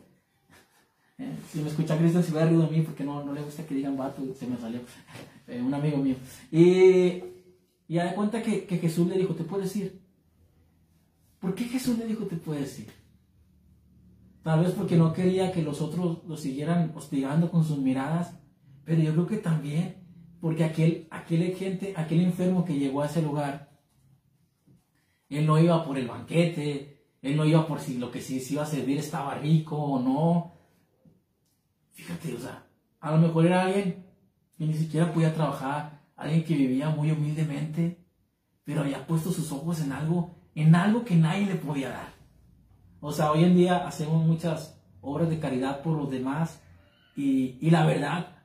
Si 1.51 1.59
me 1.61 1.69
escucha 1.69 1.97
Cristian, 1.97 2.23
se 2.23 2.31
hubiera 2.31 2.47
rido 2.47 2.61
de 2.63 2.77
mí 2.77 2.81
porque 2.81 3.03
no, 3.03 3.23
no 3.23 3.33
le 3.33 3.41
gusta 3.41 3.65
que 3.65 3.75
digan 3.75 3.97
vato, 3.97 4.21
se 4.33 4.47
me 4.47 4.57
salió 4.57 4.79
eh, 5.47 5.61
un 5.61 5.73
amigo 5.73 5.97
mío. 5.97 6.15
Y, 6.51 7.23
y 7.87 7.95
da 7.95 8.15
cuenta 8.15 8.41
que, 8.41 8.65
que 8.65 8.77
Jesús 8.77 9.07
le 9.07 9.17
dijo, 9.17 9.35
te 9.35 9.43
puedes 9.43 9.75
ir. 9.75 10.01
¿Por 11.39 11.55
qué 11.55 11.65
Jesús 11.65 11.97
le 11.97 12.05
dijo, 12.05 12.25
te 12.25 12.37
puedes 12.37 12.79
ir? 12.79 12.87
Tal 14.43 14.63
vez 14.63 14.71
porque 14.71 14.95
no 14.95 15.13
quería 15.13 15.51
que 15.51 15.61
los 15.61 15.81
otros 15.81 16.19
lo 16.25 16.37
siguieran 16.37 16.93
hostigando 16.95 17.51
con 17.51 17.63
sus 17.65 17.77
miradas, 17.79 18.33
pero 18.85 19.01
yo 19.01 19.11
creo 19.13 19.27
que 19.27 19.37
también 19.37 19.95
porque 20.39 20.63
aquel, 20.63 21.07
aquel 21.11 21.55
gente, 21.55 21.93
aquel 21.95 22.21
enfermo 22.21 22.63
que 22.63 22.77
llegó 22.77 23.01
a 23.01 23.07
ese 23.07 23.21
lugar, 23.21 23.69
él 25.29 25.45
no 25.45 25.59
iba 25.59 25.83
por 25.83 25.97
el 25.97 26.07
banquete, 26.07 27.03
él 27.21 27.35
no 27.35 27.45
iba 27.45 27.67
por 27.67 27.79
si 27.79 27.97
lo 27.97 28.09
que 28.09 28.21
sí 28.21 28.39
se 28.39 28.53
iba 28.53 28.63
a 28.63 28.65
servir 28.65 28.97
estaba 28.97 29.35
rico 29.35 29.75
o 29.77 30.01
no. 30.01 30.53
Fíjate, 31.99 32.33
o 32.33 32.39
sea, 32.39 32.63
a 33.01 33.11
lo 33.11 33.17
mejor 33.17 33.45
era 33.45 33.63
alguien 33.63 34.05
que 34.57 34.65
ni 34.65 34.73
siquiera 34.73 35.13
podía 35.13 35.33
trabajar, 35.33 35.99
alguien 36.15 36.45
que 36.45 36.55
vivía 36.55 36.89
muy 36.89 37.11
humildemente, 37.11 38.05
pero 38.63 38.81
había 38.81 39.05
puesto 39.05 39.31
sus 39.31 39.51
ojos 39.51 39.81
en 39.81 39.91
algo, 39.91 40.35
en 40.55 40.73
algo 40.75 41.03
que 41.03 41.15
nadie 41.15 41.45
le 41.45 41.55
podía 41.55 41.89
dar. 41.89 42.13
O 43.01 43.11
sea, 43.11 43.31
hoy 43.31 43.43
en 43.43 43.55
día 43.55 43.85
hacemos 43.85 44.25
muchas 44.25 44.81
obras 45.01 45.29
de 45.29 45.39
caridad 45.39 45.81
por 45.81 45.97
los 45.97 46.09
demás 46.09 46.61
y, 47.15 47.57
y 47.59 47.69
la 47.69 47.85
verdad 47.85 48.37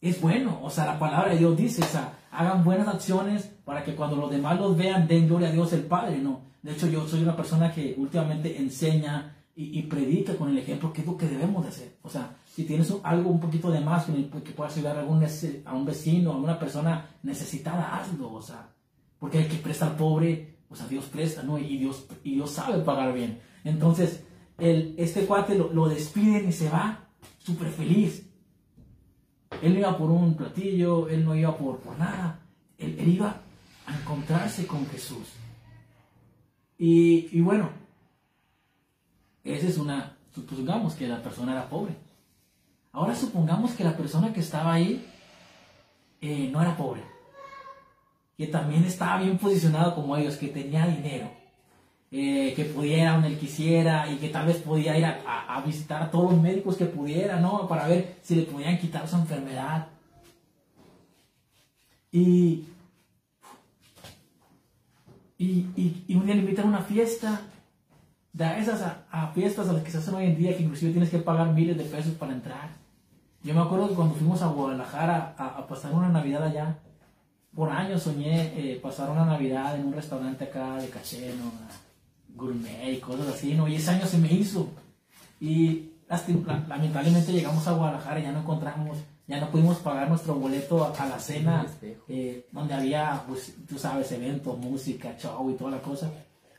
es 0.00 0.20
bueno. 0.20 0.58
O 0.62 0.70
sea, 0.70 0.86
la 0.86 0.98
palabra 0.98 1.32
de 1.32 1.38
Dios 1.38 1.56
dice, 1.56 1.82
o 1.82 1.86
sea, 1.86 2.18
hagan 2.30 2.64
buenas 2.64 2.88
acciones 2.88 3.44
para 3.64 3.84
que 3.84 3.94
cuando 3.94 4.16
los 4.16 4.30
demás 4.30 4.58
los 4.58 4.76
vean 4.76 5.06
den 5.06 5.28
gloria 5.28 5.48
a 5.48 5.52
Dios 5.52 5.72
el 5.74 5.84
Padre, 5.84 6.18
¿no? 6.18 6.40
De 6.62 6.72
hecho, 6.72 6.86
yo 6.86 7.06
soy 7.06 7.22
una 7.22 7.36
persona 7.36 7.72
que 7.72 7.94
últimamente 7.98 8.56
enseña 8.58 9.36
y, 9.54 9.82
predica 9.82 10.34
con 10.36 10.48
el 10.48 10.58
ejemplo 10.58 10.92
qué 10.92 11.02
es 11.02 11.06
lo 11.06 11.16
que 11.16 11.26
debemos 11.26 11.62
de 11.62 11.68
hacer. 11.68 11.98
O 12.02 12.08
sea, 12.08 12.36
si 12.54 12.64
tienes 12.64 12.92
algo 13.02 13.30
un 13.30 13.40
poquito 13.40 13.70
de 13.70 13.80
más 13.80 14.04
que, 14.04 14.28
que 14.42 14.52
puedas 14.52 14.76
ayudar 14.76 14.96
a, 14.96 15.00
algún, 15.00 15.24
a 15.64 15.74
un 15.74 15.84
vecino, 15.86 16.32
a 16.32 16.36
una 16.36 16.58
persona 16.58 17.08
necesitada, 17.22 17.96
hazlo. 17.96 18.30
O 18.30 18.42
sea, 18.42 18.68
porque 19.18 19.38
hay 19.38 19.46
que 19.46 19.56
prestar 19.56 19.96
pobre, 19.96 20.58
o 20.68 20.76
sea, 20.76 20.86
Dios 20.86 21.06
presta, 21.06 21.42
¿no? 21.42 21.58
Y 21.58 21.78
Dios, 21.78 22.06
y 22.22 22.34
Dios 22.34 22.50
sabe 22.50 22.82
pagar 22.82 23.14
bien. 23.14 23.40
Entonces, 23.64 24.24
el, 24.58 24.94
este 24.98 25.24
cuate 25.24 25.54
lo, 25.54 25.72
lo 25.72 25.88
despiden 25.88 26.46
y 26.46 26.52
se 26.52 26.68
va 26.68 27.08
súper 27.38 27.70
feliz. 27.70 28.28
Él 29.62 29.72
no 29.72 29.78
iba 29.80 29.96
por 29.96 30.10
un 30.10 30.34
platillo, 30.34 31.08
él 31.08 31.24
no 31.24 31.34
iba 31.34 31.56
por, 31.56 31.78
por 31.78 31.98
nada. 31.98 32.38
Él, 32.76 33.08
iba 33.08 33.40
a 33.86 33.98
encontrarse 33.98 34.66
con 34.66 34.86
Jesús. 34.88 35.28
Y, 36.76 37.28
y, 37.32 37.40
bueno, 37.40 37.70
esa 39.42 39.68
es 39.68 39.78
una, 39.78 40.18
supongamos 40.34 40.94
que 40.94 41.08
la 41.08 41.22
persona 41.22 41.52
era 41.52 41.68
pobre. 41.70 41.96
Ahora 42.92 43.14
supongamos 43.14 43.72
que 43.72 43.84
la 43.84 43.96
persona 43.96 44.32
que 44.32 44.40
estaba 44.40 44.74
ahí 44.74 45.06
eh, 46.20 46.50
no 46.52 46.60
era 46.60 46.76
pobre, 46.76 47.02
que 48.36 48.46
también 48.46 48.84
estaba 48.84 49.22
bien 49.22 49.38
posicionado 49.38 49.94
como 49.94 50.16
ellos, 50.16 50.36
que 50.36 50.48
tenía 50.48 50.86
dinero, 50.86 51.30
eh, 52.10 52.52
que 52.54 52.66
pudiera 52.66 53.12
donde 53.12 53.28
él 53.28 53.38
quisiera 53.38 54.06
y 54.12 54.16
que 54.16 54.28
tal 54.28 54.46
vez 54.46 54.58
podía 54.58 54.98
ir 54.98 55.06
a, 55.06 55.62
visitar 55.64 56.02
a 56.02 56.10
todos 56.10 56.32
los 56.32 56.42
médicos 56.42 56.76
que 56.76 56.84
pudiera, 56.84 57.40
¿no? 57.40 57.66
Para 57.66 57.88
ver 57.88 58.18
si 58.22 58.34
le 58.34 58.42
podían 58.42 58.78
quitar 58.78 59.08
su 59.08 59.16
enfermedad. 59.16 59.88
Y, 62.10 62.66
y, 65.38 65.66
y, 66.06 66.14
un 66.14 66.26
día 66.26 66.34
le 66.34 66.42
invitan 66.42 66.66
a 66.66 66.68
una 66.68 66.82
fiesta, 66.82 67.40
de 68.34 68.60
esas 68.60 68.82
a, 69.10 69.32
fiestas 69.34 69.68
a 69.70 69.72
las 69.72 69.82
que 69.82 69.90
se 69.90 69.96
hacen 69.98 70.14
hoy 70.14 70.26
en 70.26 70.36
día, 70.36 70.54
que 70.54 70.62
inclusive 70.62 70.92
tienes 70.92 71.08
que 71.08 71.18
pagar 71.18 71.54
miles 71.54 71.78
de 71.78 71.84
pesos 71.84 72.12
para 72.14 72.34
entrar. 72.34 72.81
Yo 73.44 73.54
me 73.54 73.60
acuerdo 73.60 73.88
que 73.88 73.94
cuando 73.94 74.14
fuimos 74.14 74.40
a 74.42 74.48
Guadalajara 74.48 75.34
a, 75.36 75.46
a 75.58 75.66
pasar 75.66 75.92
una 75.92 76.08
Navidad 76.08 76.44
allá, 76.44 76.78
por 77.54 77.70
años 77.70 78.02
soñé 78.02 78.52
eh, 78.56 78.80
pasar 78.80 79.10
una 79.10 79.24
Navidad 79.24 79.74
en 79.76 79.86
un 79.86 79.92
restaurante 79.92 80.44
acá 80.44 80.76
de 80.76 80.88
caché, 80.88 81.34
¿no? 81.34 81.52
gourmet 82.34 82.94
y 82.94 82.96
cosas 82.98 83.28
así, 83.28 83.54
¿no? 83.54 83.68
Y 83.68 83.74
ese 83.74 83.90
año 83.90 84.06
se 84.06 84.18
me 84.18 84.32
hizo. 84.32 84.68
Y 85.40 85.90
lamentablemente 86.68 87.32
llegamos 87.32 87.66
a 87.66 87.72
Guadalajara 87.72 88.20
y 88.20 88.22
ya 88.22 88.32
no 88.32 88.40
encontramos 88.40 88.98
ya 89.26 89.40
no 89.40 89.50
pudimos 89.50 89.78
pagar 89.78 90.08
nuestro 90.08 90.34
boleto 90.34 90.92
a, 90.98 91.06
la 91.06 91.18
cena, 91.18 91.66
eh, 92.08 92.46
donde 92.50 92.74
había, 92.74 93.24
pues, 93.26 93.54
tú 93.68 93.78
sabes, 93.78 94.10
eventos, 94.12 94.58
música, 94.58 95.16
show 95.16 95.48
y 95.50 95.54
toda 95.54 95.70
la 95.70 95.80
cosa. 95.80 96.10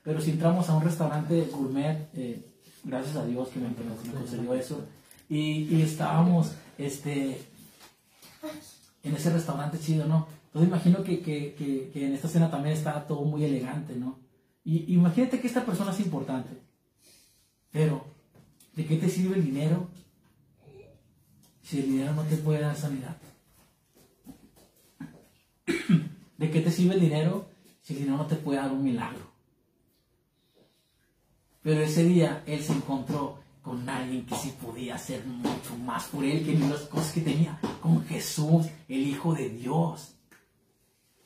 Pero 0.02 0.22
si 0.22 0.32
entramos 0.32 0.70
a 0.70 0.76
un 0.76 0.84
restaurante 0.84 1.50
gourmet, 1.52 2.10
eh, 2.14 2.44
gracias 2.84 3.16
a 3.16 3.26
Dios 3.26 3.50
que 3.50 3.60
me, 3.60 3.68
me 3.68 4.14
concedió 4.14 4.54
eso, 4.54 4.86
y, 5.30 5.82
estábamos 5.82 6.54
este, 6.78 7.42
en 9.04 9.16
ese 9.16 9.32
restaurante 9.32 9.80
chido, 9.80 10.06
¿no? 10.06 10.28
Entonces 10.48 10.70
imagino 10.70 11.04
que, 11.04 11.22
que, 11.22 11.56
que, 11.56 12.06
en 12.06 12.14
esta 12.14 12.28
cena 12.28 12.52
también 12.52 12.76
está 12.76 13.06
todo 13.08 13.24
muy 13.24 13.44
elegante, 13.44 13.96
¿no? 13.96 14.20
Y 14.64 14.94
imagínate 14.94 15.40
que 15.40 15.48
esta 15.48 15.66
persona 15.66 15.92
es 15.92 16.00
importante, 16.00 16.52
pero 17.72 18.06
¿de 18.76 18.86
qué 18.86 18.98
te 18.98 19.10
sirve 19.10 19.36
el 19.36 19.44
dinero 19.44 19.90
si 21.64 21.80
el 21.80 21.88
dinero 21.88 22.14
no 22.14 22.24
te 22.24 22.38
puede 22.38 22.62
dar 22.62 22.76
sanidad? 22.76 23.18
¿De 26.38 26.52
qué 26.52 26.62
te 26.62 26.72
sirve 26.72 26.96
el 26.96 27.02
dinero 27.02 27.48
si 27.82 27.94
el 27.94 28.00
dinero 28.00 28.18
no 28.18 28.28
te 28.28 28.36
puede 28.36 28.60
dar 28.60 28.72
un 28.72 28.84
milagro? 28.84 29.34
Pero 31.62 31.82
ese 31.82 32.04
día 32.04 32.44
él 32.46 32.62
se 32.62 32.74
encontró 32.74 33.43
con 33.64 33.90
alguien 33.90 34.26
que 34.26 34.36
sí 34.36 34.54
podía 34.62 34.96
hacer 34.96 35.26
mucho 35.26 35.76
más 35.84 36.04
por 36.06 36.24
él 36.24 36.46
que 36.46 36.54
las 36.60 36.82
cosas 36.82 37.14
que 37.14 37.22
tenía, 37.22 37.60
con 37.82 38.06
Jesús, 38.06 38.68
el 38.88 39.08
Hijo 39.08 39.34
de 39.34 39.50
Dios. 39.50 40.14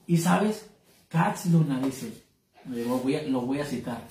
Y 0.06 0.18
sabes, 0.18 0.70
Katz 1.10 1.48
Luna 1.48 1.82
dice, 1.82 2.24
lo 2.66 3.00
voy 3.00 3.16
a, 3.16 3.28
voy 3.30 3.60
a 3.60 3.66
citar, 3.66 4.08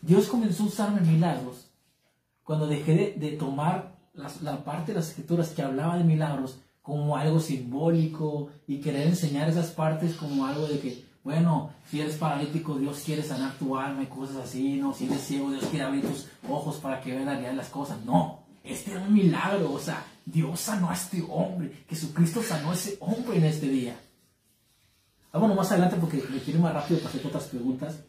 Dios 0.00 0.28
comenzó 0.28 0.62
a 0.62 0.66
usarme 0.66 1.00
milagros. 1.02 1.66
Cuando 2.44 2.66
dejé 2.66 3.14
de 3.18 3.32
tomar 3.32 4.00
la, 4.14 4.64
parte 4.64 4.92
de 4.92 4.98
las 4.98 5.10
escrituras 5.10 5.50
que 5.50 5.62
hablaba 5.62 5.96
de 5.96 6.04
milagros 6.04 6.58
como 6.82 7.16
algo 7.16 7.40
simbólico 7.40 8.48
y 8.66 8.80
querer 8.80 9.06
enseñar 9.06 9.48
esas 9.48 9.70
partes 9.70 10.14
como 10.14 10.46
algo 10.46 10.66
de 10.66 10.80
que, 10.80 11.04
bueno, 11.22 11.70
si 11.90 12.00
eres 12.00 12.16
paralítico, 12.16 12.76
Dios 12.78 13.02
quiere 13.04 13.22
sanar 13.22 13.54
tu 13.58 13.76
alma 13.76 14.02
y 14.02 14.06
cosas 14.06 14.36
así, 14.36 14.76
no, 14.76 14.94
si 14.94 15.04
eres 15.04 15.20
ciego, 15.20 15.50
Dios 15.50 15.64
quiere 15.66 15.84
abrir 15.84 16.06
tus 16.06 16.28
ojos 16.48 16.76
para 16.78 17.00
que 17.00 17.10
vean 17.10 17.26
la 17.26 17.32
realidad 17.32 17.50
de 17.50 17.56
las 17.56 17.68
cosas. 17.68 18.02
No, 18.04 18.40
este 18.64 18.92
era 18.92 19.02
un 19.02 19.12
milagro, 19.12 19.72
o 19.72 19.78
sea, 19.78 20.04
Dios 20.24 20.58
sanó 20.60 20.90
a 20.90 20.94
este 20.94 21.22
hombre, 21.28 21.84
Jesucristo 21.88 22.42
sanó 22.42 22.70
a 22.70 22.74
ese 22.74 22.96
hombre 23.00 23.36
en 23.36 23.44
este 23.44 23.68
día. 23.68 24.00
Vámonos 25.32 25.56
más 25.56 25.70
adelante 25.70 25.96
porque 26.00 26.16
me 26.16 26.40
quiero 26.40 26.58
ir 26.58 26.64
más 26.64 26.74
rápido 26.74 27.00
para 27.00 27.10
hacer 27.10 27.26
otras 27.26 27.44
preguntas. 27.44 28.00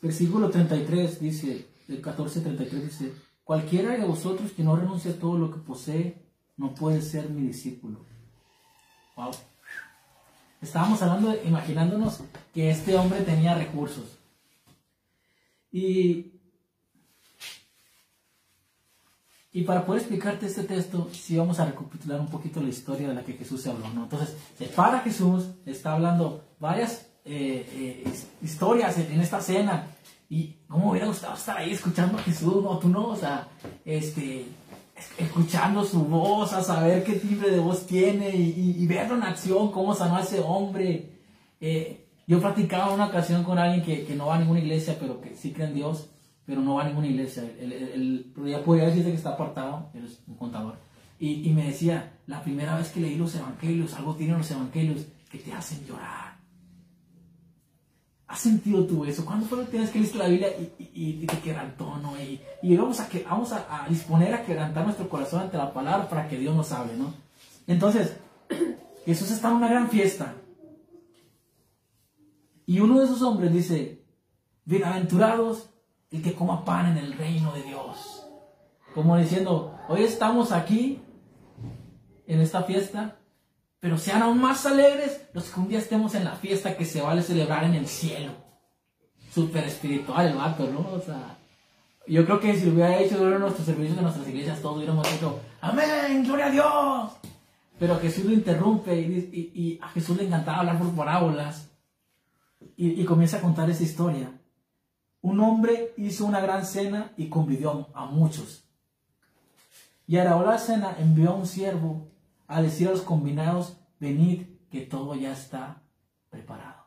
Versículo 0.00 0.50
33 0.50 1.20
dice, 1.20 1.68
el 1.88 2.02
14-33 2.02 2.70
dice, 2.70 3.12
cualquiera 3.42 3.96
de 3.96 4.04
vosotros 4.04 4.52
que 4.52 4.62
no 4.62 4.76
renuncie 4.76 5.12
a 5.12 5.18
todo 5.18 5.38
lo 5.38 5.50
que 5.50 5.60
posee, 5.60 6.23
no 6.56 6.74
puede 6.74 7.02
ser 7.02 7.28
mi 7.30 7.48
discípulo. 7.48 8.04
Wow. 9.16 9.32
Estábamos 10.60 11.02
hablando, 11.02 11.34
imaginándonos 11.44 12.20
que 12.52 12.70
este 12.70 12.96
hombre 12.96 13.20
tenía 13.20 13.54
recursos. 13.54 14.18
Y, 15.70 16.32
y 19.52 19.62
para 19.62 19.84
poder 19.84 20.00
explicarte 20.00 20.46
este 20.46 20.64
texto, 20.64 21.10
sí 21.12 21.36
vamos 21.36 21.60
a 21.60 21.66
recapitular 21.66 22.20
un 22.20 22.28
poquito 22.28 22.62
la 22.62 22.68
historia 22.68 23.08
de 23.08 23.14
la 23.14 23.24
que 23.24 23.34
Jesús 23.34 23.60
se 23.60 23.70
habló. 23.70 23.88
¿no? 23.90 24.04
Entonces, 24.04 24.36
para 24.74 25.00
Jesús, 25.00 25.48
está 25.66 25.92
hablando 25.92 26.44
varias 26.58 27.06
eh, 27.26 28.04
eh, 28.06 28.12
historias 28.42 28.98
en, 28.98 29.20
esta 29.20 29.40
cena. 29.40 29.88
Y 30.30 30.56
cómo 30.68 30.90
hubiera 30.90 31.06
gustado 31.06 31.34
estar 31.34 31.58
ahí 31.58 31.72
escuchando 31.72 32.18
a 32.18 32.22
Jesús, 32.22 32.62
no, 32.62 32.78
tú 32.78 32.88
no, 32.88 33.08
o 33.08 33.16
sea, 33.16 33.48
este, 33.84 34.46
escuchando 35.18 35.84
su 35.84 36.04
voz, 36.04 36.52
a 36.52 36.62
saber 36.62 37.04
qué 37.04 37.14
timbre 37.14 37.50
de 37.50 37.58
voz 37.58 37.86
tiene 37.86 38.30
y, 38.34 38.86
verlo 38.86 39.16
en 39.16 39.24
acción, 39.24 39.70
cómo 39.72 39.94
sanó 39.94 40.16
a 40.16 40.22
ese 40.22 40.40
hombre. 40.40 41.10
Eh, 41.60 42.06
yo 42.26 42.40
platicaba 42.40 42.94
una 42.94 43.06
ocasión 43.06 43.44
con 43.44 43.58
alguien 43.58 43.84
que, 43.84 44.04
que, 44.04 44.14
no 44.14 44.26
va 44.26 44.36
a 44.36 44.38
ninguna 44.38 44.60
iglesia, 44.60 44.96
pero 44.98 45.20
que 45.20 45.34
sí 45.36 45.52
cree 45.52 45.68
en 45.68 45.74
Dios, 45.74 46.08
pero 46.46 46.60
no 46.60 46.74
va 46.74 46.84
a 46.84 46.88
ninguna 46.88 47.06
iglesia. 47.06 47.44
Pero 48.34 48.48
ya 48.48 48.62
podría 48.62 48.86
decirte 48.86 49.10
que 49.10 49.16
está 49.16 49.30
apartado, 49.30 49.90
él 49.94 50.04
es 50.04 50.20
un 50.26 50.36
contador. 50.36 50.76
Y, 51.18 51.48
y 51.48 51.52
me 51.52 51.64
decía, 51.64 52.12
la 52.26 52.42
primera 52.42 52.76
vez 52.76 52.90
que 52.90 53.00
leí 53.00 53.16
los 53.16 53.34
evangelios, 53.34 53.94
algo 53.94 54.14
tienen 54.14 54.38
los 54.38 54.50
evangelios 54.50 55.06
que 55.30 55.38
te 55.38 55.52
hacen 55.52 55.84
llorar 55.86 56.33
¿Has 58.26 58.40
sentido 58.40 58.86
tú 58.86 59.04
eso? 59.04 59.24
¿Cuándo 59.24 59.46
fue 59.46 59.58
la 59.58 59.64
última 59.64 59.82
vez 59.82 59.90
que 59.90 59.98
leíste 59.98 60.18
la 60.18 60.28
Biblia 60.28 60.48
y, 60.78 61.26
te 61.26 61.38
quebrantó, 61.40 61.96
no? 61.98 62.18
Y, 62.18 62.40
y 62.62 62.76
vamos, 62.76 62.98
a, 63.00 63.08
que, 63.08 63.22
vamos 63.22 63.52
a, 63.52 63.86
disponer 63.88 64.32
a 64.32 64.44
quebrantar 64.44 64.84
nuestro 64.84 65.08
corazón 65.08 65.42
ante 65.42 65.58
la 65.58 65.72
palabra 65.72 66.08
para 66.08 66.26
que 66.26 66.38
Dios 66.38 66.56
nos 66.56 66.72
hable, 66.72 66.96
¿no? 66.96 67.12
Entonces, 67.66 68.16
Jesús 69.04 69.30
está 69.30 69.48
en 69.50 69.56
una 69.56 69.68
gran 69.68 69.90
fiesta. 69.90 70.34
Y 72.66 72.80
uno 72.80 72.98
de 72.98 73.04
esos 73.04 73.20
hombres 73.20 73.52
dice, 73.52 74.02
bienaventurados 74.64 75.68
el 76.10 76.22
que 76.22 76.34
coma 76.34 76.64
pan 76.64 76.92
en 76.92 77.04
el 77.04 77.12
reino 77.12 77.52
de 77.52 77.62
Dios. 77.62 78.26
Como 78.94 79.18
diciendo, 79.18 79.76
hoy 79.88 80.04
estamos 80.04 80.52
aquí, 80.52 81.02
en 82.26 82.40
esta 82.40 82.62
fiesta, 82.62 83.18
pero 83.84 83.98
sean 83.98 84.22
aún 84.22 84.40
más 84.40 84.64
alegres 84.64 85.20
los 85.34 85.44
que 85.50 85.60
un 85.60 85.68
día 85.68 85.78
estemos 85.78 86.14
en 86.14 86.24
la 86.24 86.36
fiesta 86.36 86.74
que 86.74 86.86
se 86.86 87.02
vale 87.02 87.20
celebrar 87.20 87.64
en 87.64 87.74
el 87.74 87.86
cielo. 87.86 88.32
Súper 89.30 89.64
espiritual 89.64 90.26
el 90.26 90.36
vato, 90.38 90.66
¿no? 90.70 90.88
O 90.90 91.00
sea, 91.02 91.36
yo 92.06 92.24
creo 92.24 92.40
que 92.40 92.58
si 92.58 92.66
hubiera 92.66 92.98
hecho 92.98 93.22
de 93.22 93.38
nuestros 93.38 93.66
servicios 93.66 93.96
de 93.96 94.02
nuestras 94.02 94.26
iglesias, 94.26 94.62
todos 94.62 94.78
hubiéramos 94.78 95.06
dicho, 95.12 95.38
¡Amén! 95.60 96.24
¡Gloria 96.24 96.46
a 96.46 96.50
Dios! 96.50 97.12
Pero 97.78 98.00
Jesús 98.00 98.24
lo 98.24 98.32
interrumpe 98.32 98.98
y, 98.98 99.78
a 99.82 99.88
Jesús 99.90 100.16
le 100.16 100.24
encantaba 100.28 100.60
hablar 100.60 100.78
por 100.78 100.90
parábolas 100.94 101.68
y, 102.78 103.02
y 103.02 103.04
comienza 103.04 103.36
a 103.36 103.42
contar 103.42 103.68
esa 103.68 103.82
historia. 103.82 104.32
Un 105.20 105.40
hombre 105.40 105.92
hizo 105.98 106.24
una 106.24 106.40
gran 106.40 106.64
cena 106.64 107.12
y 107.18 107.28
convivió 107.28 107.88
a 107.92 108.06
muchos. 108.06 108.64
Y 110.06 110.16
a 110.16 110.24
la 110.24 110.36
hora 110.36 110.52
de 110.52 110.54
la 110.54 110.58
cena 110.58 110.96
envió 110.98 111.32
a 111.32 111.34
un 111.34 111.46
siervo 111.46 112.13
a 112.46 112.62
decir 112.62 112.88
a 112.88 112.92
los 112.92 113.02
combinados, 113.02 113.78
venid, 113.98 114.42
que 114.70 114.82
todo 114.82 115.14
ya 115.14 115.32
está 115.32 115.82
preparado. 116.30 116.84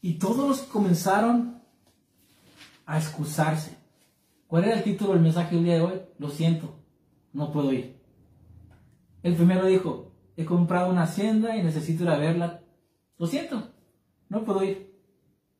Y 0.00 0.14
todos 0.14 0.62
comenzaron 0.62 1.62
a 2.86 2.98
excusarse. 2.98 3.76
¿Cuál 4.46 4.64
era 4.64 4.76
el 4.76 4.82
título 4.82 5.12
del 5.12 5.22
mensaje 5.22 5.54
del 5.54 5.64
día 5.64 5.74
de 5.74 5.82
hoy? 5.82 6.00
Lo 6.18 6.30
siento, 6.30 6.74
no 7.32 7.52
puedo 7.52 7.72
ir. 7.72 8.00
El 9.22 9.34
primero 9.34 9.66
dijo, 9.66 10.12
he 10.36 10.44
comprado 10.44 10.90
una 10.90 11.02
hacienda 11.02 11.56
y 11.56 11.62
necesito 11.62 12.04
ir 12.04 12.10
a 12.10 12.18
verla. 12.18 12.62
Lo 13.18 13.26
siento, 13.26 13.72
no 14.28 14.44
puedo 14.44 14.62
ir. 14.62 14.94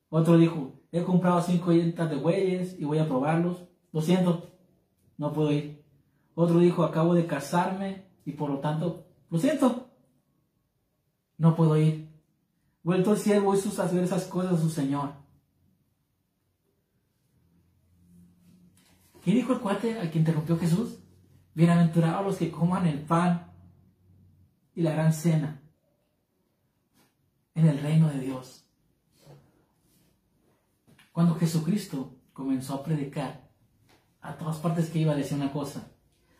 Otro 0.08 0.38
dijo, 0.38 0.80
he 0.92 1.02
comprado 1.02 1.42
cinco 1.42 1.72
llantas 1.72 2.08
de 2.08 2.16
bueyes 2.16 2.76
y 2.78 2.84
voy 2.84 2.98
a 2.98 3.06
probarlos. 3.06 3.64
Lo 3.92 4.00
siento, 4.00 4.50
no 5.18 5.32
puedo 5.32 5.52
ir. 5.52 5.84
Otro 6.34 6.60
dijo, 6.60 6.84
acabo 6.84 7.14
de 7.14 7.26
casarme 7.26 8.06
y 8.24 8.32
por 8.32 8.48
lo 8.48 8.60
tanto, 8.60 9.06
lo 9.28 9.38
siento, 9.38 9.90
no 11.36 11.54
puedo 11.54 11.76
ir. 11.76 12.08
Vuelto 12.82 13.12
el 13.12 13.18
siervo 13.18 13.54
hizo 13.54 13.82
hacer 13.82 14.02
esas 14.02 14.24
cosas 14.24 14.54
a 14.54 14.62
su 14.62 14.70
señor. 14.70 15.12
¿Qué 19.22 19.32
dijo 19.32 19.52
el 19.52 19.60
cuate 19.60 19.98
al 19.98 20.10
que 20.10 20.20
interrumpió 20.20 20.56
Jesús? 20.58 21.00
Bienaventurados 21.54 22.24
los 22.24 22.36
que 22.36 22.50
coman 22.50 22.86
el 22.86 23.00
pan 23.00 23.52
y 24.74 24.82
la 24.82 24.92
gran 24.92 25.12
cena 25.12 25.60
en 27.54 27.66
el 27.66 27.78
reino 27.80 28.08
de 28.08 28.20
Dios. 28.20 28.64
Cuando 31.12 31.34
Jesucristo 31.34 32.14
comenzó 32.32 32.74
a 32.74 32.84
predicar, 32.84 33.47
a 34.20 34.36
todas 34.36 34.58
partes 34.58 34.90
que 34.90 34.98
iba 34.98 35.12
a 35.12 35.16
decir 35.16 35.36
una 35.36 35.52
cosa, 35.52 35.88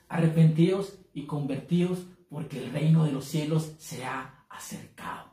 arrepentíos 0.09 0.99
y 1.13 1.27
convertíos 1.27 2.07
porque 2.29 2.63
el 2.63 2.73
reino 2.73 3.05
de 3.05 3.13
los 3.13 3.25
cielos 3.25 3.73
se 3.79 4.05
ha 4.05 4.45
acercado. 4.49 5.29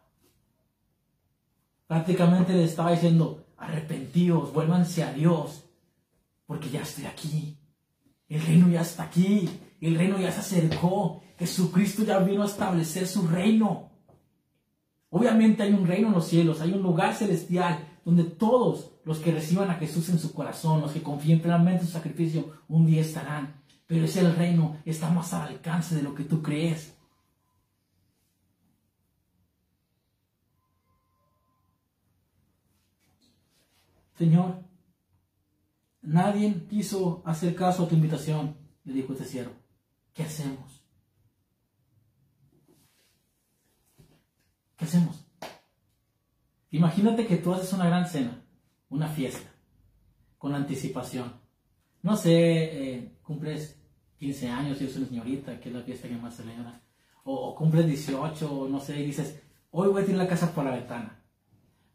Prácticamente 1.88 2.54
le 2.54 2.64
estaba 2.64 2.92
diciendo, 2.92 3.46
arrepentíos, 3.58 4.54
vuélvanse 4.54 5.04
a 5.04 5.14
Dios, 5.14 5.66
porque 6.46 6.70
ya 6.70 6.82
estoy 6.82 7.06
aquí. 7.06 7.58
El 8.28 8.42
reino 8.42 8.70
ya 8.70 8.82
está 8.82 9.04
aquí, 9.04 9.50
el 9.82 9.96
reino 9.96 10.20
ya 10.20 10.32
se 10.32 10.40
acercó, 10.40 11.22
Jesucristo 11.38 12.04
ya 12.04 12.20
vino 12.20 12.44
a 12.44 12.48
establecer 12.48 13.08
su 13.08 13.28
reino. 13.28 13.92
Obviamente 15.10 15.64
hay 15.64 15.74
un 15.74 15.86
reino 15.86 16.08
en 16.08 16.14
los 16.16 16.28
cielos, 16.28 16.62
hay 16.62 16.74
un 16.74 16.82
lugar 16.82 17.14
celestial 17.14 17.95
donde 18.05 18.24
todos 18.24 18.91
los 19.03 19.17
que 19.17 19.31
reciban 19.31 19.69
a 19.71 19.75
Jesús 19.75 20.09
en 20.09 20.19
su 20.19 20.31
corazón, 20.31 20.79
los 20.79 20.91
que 20.91 21.01
confíen 21.01 21.41
plenamente 21.41 21.81
en 21.81 21.88
su 21.88 21.93
sacrificio, 21.93 22.62
un 22.67 22.85
día 22.85 23.01
estarán. 23.01 23.62
Pero 23.88 24.05
ese 24.05 24.21
el 24.21 24.35
reino 24.35 24.77
está 24.85 25.09
más 25.09 25.33
al 25.33 25.50
alcance 25.50 25.95
de 25.95 26.03
lo 26.03 26.13
que 26.13 26.24
tú 26.24 26.41
crees. 26.41 26.95
Señor, 34.17 34.63
nadie 36.01 36.65
quiso 36.69 37.21
hacer 37.25 37.55
caso 37.55 37.83
a 37.83 37.89
tu 37.89 37.95
invitación, 37.95 38.55
le 38.85 38.93
dijo 38.93 39.13
este 39.13 39.25
siervo. 39.25 39.53
¿Qué 40.13 40.24
hacemos? 40.24 40.83
¿Qué 44.77 44.85
hacemos? 44.85 45.25
Imagínate 46.75 47.25
que 47.25 47.38
tú 47.38 47.53
haces 47.53 47.72
una 47.72 47.86
gran 47.86 48.05
cena, 48.05 48.44
una 48.89 49.08
fiesta, 49.08 49.50
con 50.38 50.53
anticipación. 50.53 51.32
No 52.01 52.17
sé, 52.17 52.34
eh, 52.34 53.17
cumples 53.24 53.79
15 54.17 54.50
años 54.50 54.82
y 54.82 54.84
eres 54.84 54.98
una 54.98 55.08
señorita, 55.08 55.58
que 55.62 55.70
es 55.70 55.75
la 55.75 55.84
fiesta 55.84 56.10
que 56.10 56.17
más 56.17 56.36
celebra. 56.36 56.82
O, 57.24 57.34
o 57.34 57.55
cumples 57.55 57.88
18, 57.88 58.67
no 58.70 58.82
sé, 58.82 59.00
y 59.00 59.05
dices, 59.05 59.41
hoy 59.72 59.88
voy 59.88 60.03
a 60.03 60.05
tirar 60.05 60.24
la 60.24 60.27
casa 60.27 60.53
por 60.53 60.65
la 60.65 60.72
ventana. 60.72 61.24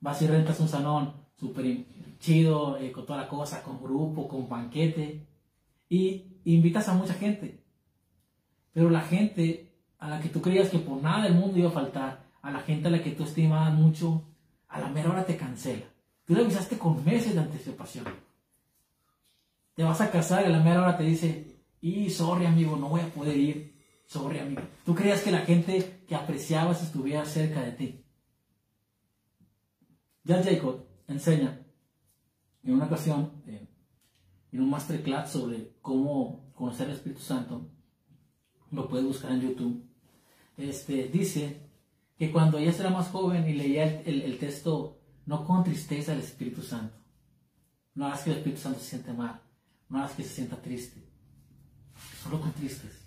Vas 0.00 0.22
y 0.22 0.26
rentas 0.26 0.58
un 0.60 0.68
salón 0.68 1.12
súper 1.36 1.84
chido, 2.18 2.78
eh, 2.78 2.90
con 2.90 3.04
toda 3.04 3.20
la 3.20 3.28
cosa, 3.28 3.62
con 3.62 3.82
grupo, 3.82 4.28
con 4.28 4.48
banquete. 4.48 5.26
Y 5.90 6.40
invitas 6.46 6.88
a 6.88 6.94
mucha 6.94 7.12
gente. 7.12 7.62
Pero 8.72 8.88
la 8.88 9.02
gente 9.02 9.74
a 9.98 10.08
la 10.08 10.22
que 10.22 10.30
tú 10.30 10.40
creías 10.40 10.70
que 10.70 10.78
por 10.78 11.02
nada 11.02 11.24
del 11.24 11.34
mundo 11.34 11.58
iba 11.58 11.68
a 11.68 11.72
faltar, 11.72 12.30
a 12.40 12.50
la 12.50 12.60
gente 12.60 12.88
a 12.88 12.90
la 12.90 13.02
que 13.02 13.10
tú 13.10 13.24
estimabas 13.24 13.74
mucho, 13.74 14.29
a 14.70 14.80
la 14.80 14.88
mera 14.88 15.10
hora 15.10 15.26
te 15.26 15.36
cancela. 15.36 15.84
Tú 16.24 16.34
le 16.34 16.42
avisaste 16.42 16.78
con 16.78 17.04
meses 17.04 17.34
de 17.34 17.40
anticipación. 17.40 18.06
Te 19.74 19.82
vas 19.82 20.00
a 20.00 20.10
casar 20.10 20.42
y 20.42 20.46
a 20.46 20.50
la 20.50 20.62
mera 20.62 20.82
hora 20.82 20.96
te 20.96 21.04
dice, 21.04 21.60
y 21.80 22.10
sorry 22.10 22.46
amigo, 22.46 22.76
no 22.76 22.88
voy 22.88 23.00
a 23.00 23.08
poder 23.08 23.36
ir. 23.36 23.80
Sorry 24.06 24.38
amigo. 24.38 24.62
Tú 24.84 24.94
creías 24.94 25.22
que 25.22 25.30
la 25.30 25.40
gente 25.40 26.04
que 26.06 26.14
apreciabas 26.14 26.82
estuviera 26.82 27.24
cerca 27.24 27.62
de 27.62 27.72
ti. 27.72 28.04
Ya 30.24 30.42
Jacob 30.42 30.84
enseña 31.06 31.60
en 32.62 32.74
una 32.74 32.86
ocasión, 32.86 33.42
eh, 33.46 33.68
en 34.52 34.60
un 34.60 34.70
masterclass 34.70 35.30
sobre 35.30 35.72
cómo 35.80 36.52
conocer 36.54 36.88
al 36.88 36.94
Espíritu 36.94 37.22
Santo, 37.22 37.70
lo 38.70 38.88
puedes 38.88 39.06
buscar 39.06 39.32
en 39.32 39.40
YouTube, 39.40 39.84
este, 40.56 41.08
dice 41.08 41.69
que 42.20 42.30
cuando 42.30 42.58
ella 42.58 42.74
era 42.78 42.90
más 42.90 43.08
joven 43.08 43.48
y 43.48 43.54
leía 43.54 44.02
el, 44.02 44.36
texto, 44.36 45.00
no 45.24 45.46
con 45.46 45.64
tristeza 45.64 46.12
al 46.12 46.18
Espíritu 46.18 46.60
Santo. 46.60 46.94
No 47.94 48.04
hagas 48.04 48.24
que 48.24 48.32
el 48.32 48.36
Espíritu 48.36 48.60
Santo 48.60 48.78
se 48.78 48.90
siente 48.90 49.14
mal, 49.14 49.40
no 49.88 50.00
hagas 50.00 50.12
que 50.12 50.22
se 50.24 50.34
sienta 50.34 50.60
triste, 50.60 51.02
solo 52.22 52.38
con 52.38 52.52
tristes. 52.52 53.06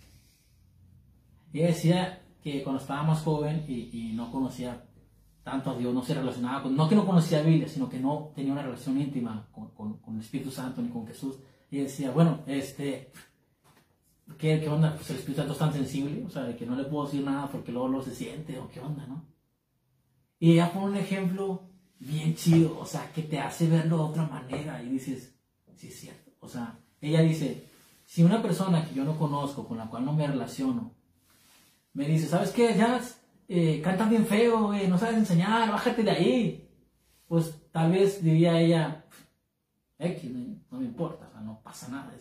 Ella 1.53 1.67
decía 1.67 2.23
que 2.41 2.63
cuando 2.63 2.81
estaba 2.81 3.03
más 3.03 3.21
joven 3.21 3.63
y, 3.67 4.13
no 4.15 4.31
conocía 4.31 4.83
tanto 5.43 5.69
a 5.69 5.77
Dios, 5.77 5.93
no 5.93 6.01
se 6.01 6.15
relacionaba 6.15 6.63
con, 6.63 6.75
no 6.75 6.89
que 6.89 6.95
no 6.95 7.05
conocía 7.05 7.37
a 7.37 7.43
Biblia, 7.43 7.67
sino 7.67 7.87
que 7.87 7.99
no 7.99 8.31
tenía 8.33 8.53
una 8.53 8.63
relación 8.63 8.99
íntima 8.99 9.47
con, 9.51 9.69
con 9.99 10.15
el 10.15 10.21
Espíritu 10.21 10.49
Santo 10.49 10.81
ni 10.81 10.89
con 10.89 11.05
Jesús. 11.05 11.35
Y 11.69 11.77
decía, 11.77 12.09
bueno, 12.09 12.39
este, 12.47 13.11
¿Qué, 14.37 14.59
¿Qué, 14.59 14.69
onda? 14.69 14.95
Pues 14.95 15.09
el 15.09 15.17
Espíritu 15.17 15.41
Santo 15.41 15.53
es 15.53 15.59
tan 15.59 15.73
sensible, 15.73 16.23
o 16.25 16.29
sea, 16.29 16.43
de 16.43 16.55
que 16.55 16.65
no 16.65 16.75
le 16.75 16.85
puedo 16.85 17.05
decir 17.05 17.23
nada 17.23 17.49
porque 17.51 17.71
luego 17.71 17.87
lo 17.87 18.01
se 18.01 18.15
siente, 18.15 18.57
o 18.59 18.69
qué 18.69 18.79
onda, 18.79 19.05
¿no? 19.05 19.25
Y 20.39 20.53
ella 20.53 20.71
pone 20.73 20.85
un 20.87 20.95
ejemplo 20.97 21.69
bien 21.99 22.35
chido, 22.35 22.77
o 22.79 22.85
sea, 22.85 23.11
que 23.13 23.21
te 23.21 23.39
hace 23.39 23.67
verlo 23.67 23.97
de 23.97 24.03
otra 24.03 24.27
manera 24.27 24.83
y 24.83 24.89
dices, 24.89 25.35
sí 25.75 25.87
es 25.87 25.99
cierto. 25.99 26.31
O 26.39 26.49
sea, 26.49 26.79
ella 26.99 27.21
dice, 27.21 27.69
si 28.05 28.23
una 28.23 28.41
persona 28.41 28.85
que 28.85 28.95
yo 28.95 29.03
no 29.03 29.17
conozco, 29.17 29.67
con 29.67 29.77
la 29.77 29.87
cual 29.89 30.05
no 30.05 30.13
me 30.13 30.27
relaciono, 30.27 30.93
me 31.93 32.07
dice, 32.07 32.27
¿sabes 32.27 32.51
qué, 32.51 32.75
Jazz? 32.75 33.21
Eh, 33.47 33.83
bien 34.09 34.25
feo, 34.25 34.73
no 34.87 34.97
sabes 34.97 35.17
enseñar, 35.17 35.69
bájate 35.69 36.03
de 36.03 36.11
ahí. 36.11 36.69
Pues 37.27 37.55
tal 37.71 37.91
vez 37.91 38.23
diría 38.23 38.59
ella, 38.59 39.05
X, 39.99 40.31
no, 40.69 40.79
me 40.79 40.85
importa, 40.85 41.27
o 41.27 41.31
sea, 41.31 41.41
no 41.41 41.61
pasa 41.61 41.87
nada. 41.89 42.13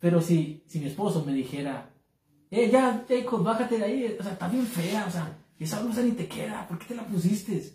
Pero 0.00 0.20
si, 0.20 0.62
si 0.66 0.78
mi 0.78 0.86
esposo 0.86 1.24
me 1.24 1.32
dijera, 1.32 1.90
eh, 2.50 2.70
ya, 2.70 3.04
Jacob, 3.08 3.42
bájate 3.42 3.78
de 3.78 3.84
ahí, 3.84 4.16
o 4.18 4.22
sea, 4.22 4.32
está 4.32 4.48
bien 4.48 4.66
fea, 4.66 5.06
o 5.06 5.10
sea, 5.10 5.38
esa 5.58 5.82
blusa 5.82 6.02
ni 6.02 6.12
te 6.12 6.28
queda, 6.28 6.66
¿por 6.68 6.78
qué 6.78 6.86
te 6.86 6.94
la 6.94 7.06
pusiste? 7.06 7.74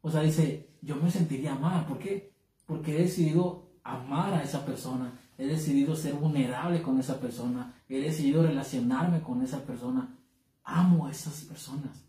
O 0.00 0.10
sea, 0.10 0.22
dice, 0.22 0.70
yo 0.80 0.96
me 0.96 1.10
sentiría 1.10 1.54
mal, 1.54 1.84
¿por 1.86 1.98
qué? 1.98 2.32
Porque 2.66 2.96
he 2.96 3.02
decidido 3.02 3.72
amar 3.82 4.34
a 4.34 4.42
esa 4.42 4.64
persona, 4.64 5.18
he 5.36 5.46
decidido 5.46 5.96
ser 5.96 6.14
vulnerable 6.14 6.82
con 6.82 6.98
esa 6.98 7.20
persona, 7.20 7.82
he 7.88 8.00
decidido 8.00 8.42
relacionarme 8.42 9.20
con 9.22 9.42
esa 9.42 9.64
persona, 9.64 10.16
amo 10.62 11.06
a 11.06 11.10
esas 11.10 11.44
personas. 11.44 12.04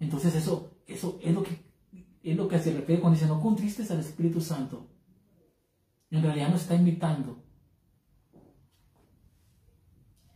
Entonces 0.00 0.34
eso, 0.34 0.78
eso 0.86 1.18
es 1.22 1.32
lo 1.32 1.42
que, 1.42 1.58
es 2.22 2.36
lo 2.36 2.48
que 2.48 2.58
se 2.58 2.72
refiere 2.72 3.00
cuando 3.00 3.18
dice, 3.18 3.28
no 3.28 3.40
contristes 3.40 3.90
al 3.90 4.00
Espíritu 4.00 4.40
Santo. 4.40 4.88
En 6.10 6.22
realidad 6.22 6.50
nos 6.50 6.62
está 6.62 6.74
invitando 6.74 7.42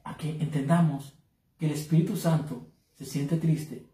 a 0.04 0.07
que 0.18 0.30
entendamos 0.30 1.18
que 1.56 1.66
el 1.66 1.72
Espíritu 1.72 2.16
Santo 2.16 2.66
se 2.94 3.06
siente 3.06 3.36
triste 3.38 3.86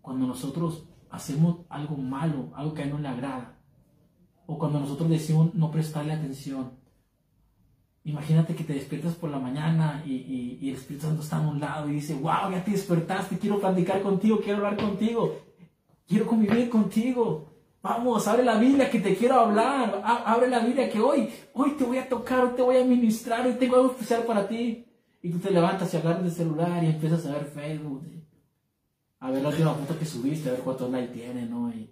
cuando 0.00 0.26
nosotros 0.26 0.88
hacemos 1.10 1.58
algo 1.68 1.96
malo, 1.96 2.50
algo 2.56 2.74
que 2.74 2.82
a 2.82 2.84
él 2.86 2.90
no 2.90 2.98
le 2.98 3.08
agrada, 3.08 3.60
o 4.46 4.58
cuando 4.58 4.80
nosotros 4.80 5.08
decimos 5.08 5.54
no 5.54 5.70
prestarle 5.70 6.12
atención. 6.12 6.72
Imagínate 8.04 8.56
que 8.56 8.64
te 8.64 8.72
despiertas 8.72 9.14
por 9.14 9.30
la 9.30 9.38
mañana 9.38 10.02
y, 10.04 10.68
el 10.68 10.74
Espíritu 10.74 11.06
Santo 11.06 11.22
está 11.22 11.36
a 11.36 11.48
un 11.48 11.60
lado 11.60 11.88
y 11.88 11.92
dice, 11.92 12.14
wow, 12.14 12.50
ya 12.50 12.64
te 12.64 12.72
despertaste, 12.72 13.38
quiero 13.38 13.60
platicar 13.60 14.02
contigo, 14.02 14.40
quiero 14.42 14.58
hablar 14.58 14.76
contigo, 14.76 15.36
quiero 16.08 16.26
convivir 16.26 16.68
contigo. 16.68 17.52
Vamos, 17.80 18.26
abre 18.26 18.44
la 18.44 18.58
Biblia 18.58 18.90
que 18.90 19.00
te 19.00 19.14
quiero 19.16 19.38
hablar, 19.38 20.02
abre 20.04 20.48
la 20.48 20.60
Biblia 20.60 20.90
que 20.90 21.00
hoy, 21.00 21.28
hoy 21.52 21.72
te 21.72 21.84
voy 21.84 21.98
a 21.98 22.08
tocar, 22.08 22.44
hoy 22.44 22.56
te 22.56 22.62
voy 22.62 22.76
a 22.76 22.84
ministrar, 22.84 23.46
hoy 23.46 23.54
tengo 23.54 23.76
algo 23.76 23.92
especial 23.92 24.24
para 24.24 24.48
ti. 24.48 24.84
Y 25.22 25.30
tú 25.30 25.38
te 25.38 25.52
levantas 25.52 25.94
y 25.94 25.96
agarras 25.96 26.24
el 26.24 26.32
celular 26.32 26.82
y 26.82 26.88
empiezas 26.88 27.24
a 27.26 27.32
ver 27.32 27.44
Facebook, 27.44 28.04
a 29.20 29.30
ver 29.30 29.40
la 29.40 29.50
última 29.50 29.72
foto 29.72 29.96
que 29.96 30.04
subiste, 30.04 30.48
a 30.48 30.52
ver 30.52 30.62
cuántos 30.62 30.90
likes 30.90 31.14
tiene, 31.14 31.46
¿no? 31.46 31.72
Y, 31.72 31.88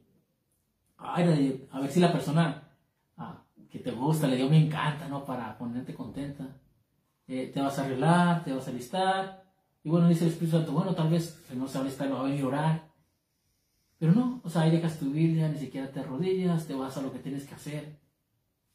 a 0.99 1.81
ver 1.81 1.90
si 1.90 2.01
la 2.01 2.12
persona 2.12 2.69
ah, 3.16 3.45
que 3.71 3.79
te 3.79 3.93
gusta, 3.93 4.27
le 4.27 4.37
dio 4.37 4.51
me 4.51 4.66
encanta, 4.66 5.09
¿no? 5.09 5.25
Para 5.25 5.57
ponerte 5.57 5.95
contenta. 5.95 6.45
Eh, 7.29 7.53
te 7.55 7.61
vas 7.61 7.79
a 7.79 7.85
arreglar, 7.85 8.43
te 8.43 8.53
vas 8.53 8.66
a 8.66 8.71
alistar. 8.71 9.45
Y 9.85 9.88
bueno, 9.88 10.09
dice 10.09 10.25
el 10.25 10.33
Espíritu 10.33 10.57
Santo, 10.57 10.73
bueno, 10.73 10.95
tal 10.95 11.09
vez 11.09 11.40
no 11.55 11.69
se 11.69 11.79
va 11.79 11.85
a 11.87 12.09
va 12.09 12.21
a 12.21 12.25
venir 12.25 12.45
a. 12.53 12.90
Pero 13.99 14.12
no, 14.12 14.40
o 14.43 14.51
sea, 14.51 14.62
ahí 14.62 14.73
dejas 14.73 14.99
tu 14.99 15.11
Biblia, 15.11 15.49
ni 15.49 15.59
siquiera 15.59 15.93
te 15.93 16.01
arrodillas, 16.01 16.66
te 16.66 16.75
vas 16.75 16.97
a 16.97 17.03
lo 17.03 17.12
que 17.12 17.21
tienes 17.21 17.47
que 17.47 17.55
hacer. 17.55 18.01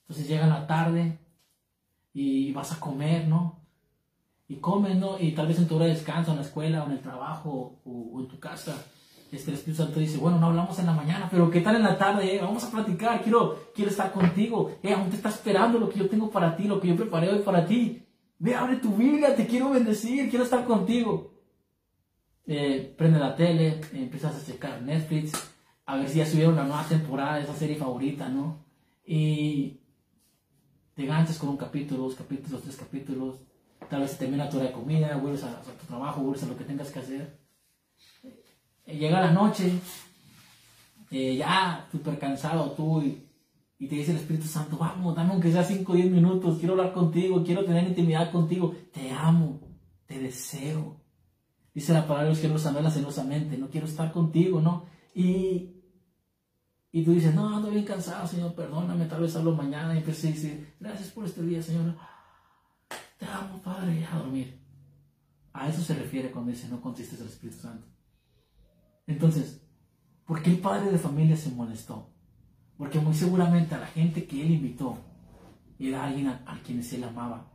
Entonces 0.04 0.28
llega 0.30 0.48
la 0.48 0.66
tarde 0.66 1.20
y 2.14 2.54
vas 2.54 2.72
a 2.72 2.80
comer, 2.80 3.28
¿no? 3.28 3.65
Y 4.48 4.58
comes, 4.58 4.96
¿no? 4.98 5.20
Y 5.20 5.32
tal 5.32 5.48
vez 5.48 5.58
en 5.58 5.68
tu 5.68 5.76
hora 5.76 5.86
de 5.86 5.94
descanso, 5.94 6.32
en 6.32 6.38
la 6.38 6.44
escuela, 6.44 6.84
o 6.84 6.88
en 6.88 6.94
el 6.94 7.02
trabajo, 7.02 7.80
o, 7.84 8.20
en 8.20 8.28
tu 8.28 8.40
casa, 8.40 8.86
este, 9.32 9.52
el 9.52 9.58
Espíritu 9.58 9.84
Santo 9.84 10.00
dice, 10.00 10.18
bueno, 10.18 10.40
no 10.40 10.48
hablamos 10.48 10.78
en 10.80 10.86
la 10.86 10.94
mañana, 10.94 11.28
pero 11.30 11.50
¿qué 11.50 11.62
tal 11.62 11.76
en 11.78 11.84
la 11.84 11.98
tarde? 11.98 12.36
Eh? 12.36 12.40
Vamos 12.42 12.64
a 12.64 12.72
platicar, 12.72 13.22
quiero, 13.22 13.72
quiero 13.74 13.90
estar 13.90 14.12
contigo. 14.12 14.72
Eh, 14.84 14.94
aún 14.94 15.10
te 15.10 15.16
está 15.16 15.30
esperando 15.30 15.80
lo 15.80 15.90
que 15.90 16.00
yo 16.00 16.10
tengo 16.10 16.30
para 16.30 16.56
ti, 16.56 16.66
lo 16.66 16.80
que 16.80 16.88
yo 16.88 16.96
preparé 16.96 17.30
hoy 17.30 17.40
para 17.40 17.66
ti. 17.66 18.04
Ve, 18.38 18.54
abre 18.54 18.78
tu 18.78 18.96
Biblia, 18.96 19.36
te 19.36 19.48
quiero 19.48 19.72
bendecir, 19.72 20.30
quiero 20.30 20.46
estar 20.46 20.66
contigo. 20.66 21.32
Eh, 22.46 22.94
prende 22.96 23.20
la 23.20 23.36
tele, 23.36 23.82
empiezas 23.94 24.36
a 24.36 24.46
checar 24.46 24.82
Netflix, 24.84 25.34
a 25.88 25.96
ver 25.98 26.08
si 26.08 26.20
ya 26.20 26.26
subieron 26.28 26.56
la 26.56 26.64
nueva 26.64 26.84
temporada 26.84 27.38
de 27.38 27.44
esa 27.44 27.56
serie 27.56 27.76
favorita, 27.76 28.30
¿no? 28.30 28.64
Y 29.04 29.80
te 30.94 31.06
ganchas 31.06 31.40
con 31.40 31.50
un 31.50 31.58
capítulo, 31.58 32.04
dos 32.04 32.16
capítulos, 32.16 32.62
tres 32.62 32.78
capítulos, 32.78 33.40
tal 33.90 34.02
vez 34.02 34.12
se 34.12 34.18
termina 34.18 34.50
tu 34.50 34.58
hora 34.58 34.68
de 34.68 34.74
comida, 34.74 35.18
vuelves 35.18 35.44
a, 35.44 35.62
tu 35.62 35.86
trabajo, 35.88 36.22
vuelves 36.22 36.44
a 36.44 36.48
lo 36.48 36.58
que 36.58 36.64
tengas 36.64 36.92
que 36.92 37.00
hacer. 37.00 37.40
Eh, 38.86 38.98
llega 38.98 39.22
la 39.22 39.32
noche, 39.32 39.72
eh, 41.12 41.36
ya 41.36 41.88
súper 41.92 42.20
cansado 42.20 42.72
tú 42.72 43.02
y, 43.02 43.22
te 43.88 43.96
dice 43.96 44.12
el 44.12 44.18
Espíritu 44.18 44.48
Santo, 44.48 44.78
vamos, 44.78 45.16
dame 45.16 45.34
aunque 45.34 45.52
sea 45.52 45.64
5 45.64 45.92
o 45.92 45.96
10 45.96 46.10
minutos, 46.10 46.58
quiero 46.58 46.74
hablar 46.74 46.92
contigo, 46.92 47.44
quiero 47.44 47.66
tener 47.66 47.88
intimidad 47.88 48.32
contigo, 48.32 48.74
te 48.92 49.12
amo, 49.12 49.62
te 50.08 50.18
deseo. 50.20 51.02
Dice 51.74 51.94
la 51.94 52.08
palabra 52.08 52.24
de 52.24 52.30
Dios 52.32 52.40
que 52.40 52.48
nos 52.48 52.66
anhela 52.66 52.90
celosamente, 52.90 53.58
no 53.58 53.70
quiero 53.70 53.86
estar 53.86 54.12
contigo, 54.12 54.62
¿no? 54.62 54.86
Y, 55.14 55.76
y 56.92 57.04
tú 57.04 57.12
dices, 57.12 57.36
no, 57.36 57.56
ando 57.56 57.70
bien 57.70 57.84
cansado, 57.84 58.26
Señor, 58.26 58.56
perdóname, 58.56 59.06
tal 59.06 59.22
vez 59.22 59.36
hablo 59.36 59.52
mañana. 59.52 59.94
Y 59.94 59.98
empecé 59.98 60.30
a 60.30 60.32
decir, 60.32 60.74
gracias 60.80 61.10
por 61.10 61.26
este 61.26 61.44
día, 61.44 61.62
Señor. 61.62 61.96
Te 63.18 63.26
amo, 63.26 63.60
Padre, 63.64 64.06
a 64.06 64.18
dormir. 64.18 64.60
A 65.54 65.70
eso 65.70 65.82
se 65.82 65.96
refiere 65.96 66.32
cuando 66.32 66.52
dice, 66.52 66.68
no 66.68 66.82
contestes 66.82 67.22
al 67.22 67.28
Espíritu 67.28 67.62
Santo. 67.62 67.88
Entonces, 69.08 69.62
¿por 70.26 70.42
qué 70.42 70.52
el 70.52 70.60
padre 70.60 70.92
de 70.92 70.98
familia 70.98 71.38
se 71.38 71.52
molestó? 71.52 72.10
Porque 72.78 73.00
muy 73.00 73.14
seguramente 73.14 73.76
a 73.76 73.80
la 73.80 73.88
gente 73.88 74.26
que 74.26 74.42
él 74.42 74.52
invitó 74.52 74.98
era 75.80 76.06
alguien 76.06 76.28
a, 76.28 76.44
a 76.46 76.60
quienes 76.60 76.92
él 76.94 77.04
amaba. 77.04 77.52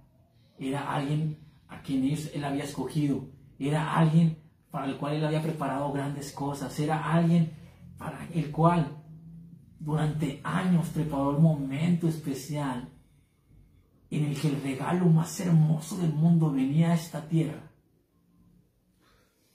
Era 0.59 0.93
alguien 0.93 1.39
a 1.69 1.83
quien 1.83 2.05
él 2.05 2.45
había 2.45 2.65
escogido. 2.65 3.29
Era 3.59 3.95
alguien 3.97 4.39
para 4.71 4.87
el 4.87 4.97
cual 4.97 5.15
él 5.15 5.25
había 5.25 5.43
preparado 5.43 5.93
grandes 5.93 6.33
cosas. 6.33 6.79
Era 6.79 7.13
alguien 7.13 7.53
para 7.99 8.27
el 8.33 8.51
cual 8.51 8.97
durante 9.79 10.41
años 10.43 10.89
preparó 10.89 11.33
el 11.33 11.43
momento 11.43 12.09
especial 12.09 12.89
en 14.11 14.25
el 14.25 14.41
que 14.41 14.49
el 14.49 14.63
regalo 14.63 15.07
más 15.07 15.39
hermoso 15.41 15.97
del 15.99 16.13
mundo 16.13 16.51
venía 16.51 16.91
a 16.91 16.95
esta 16.95 17.27
tierra. 17.29 17.71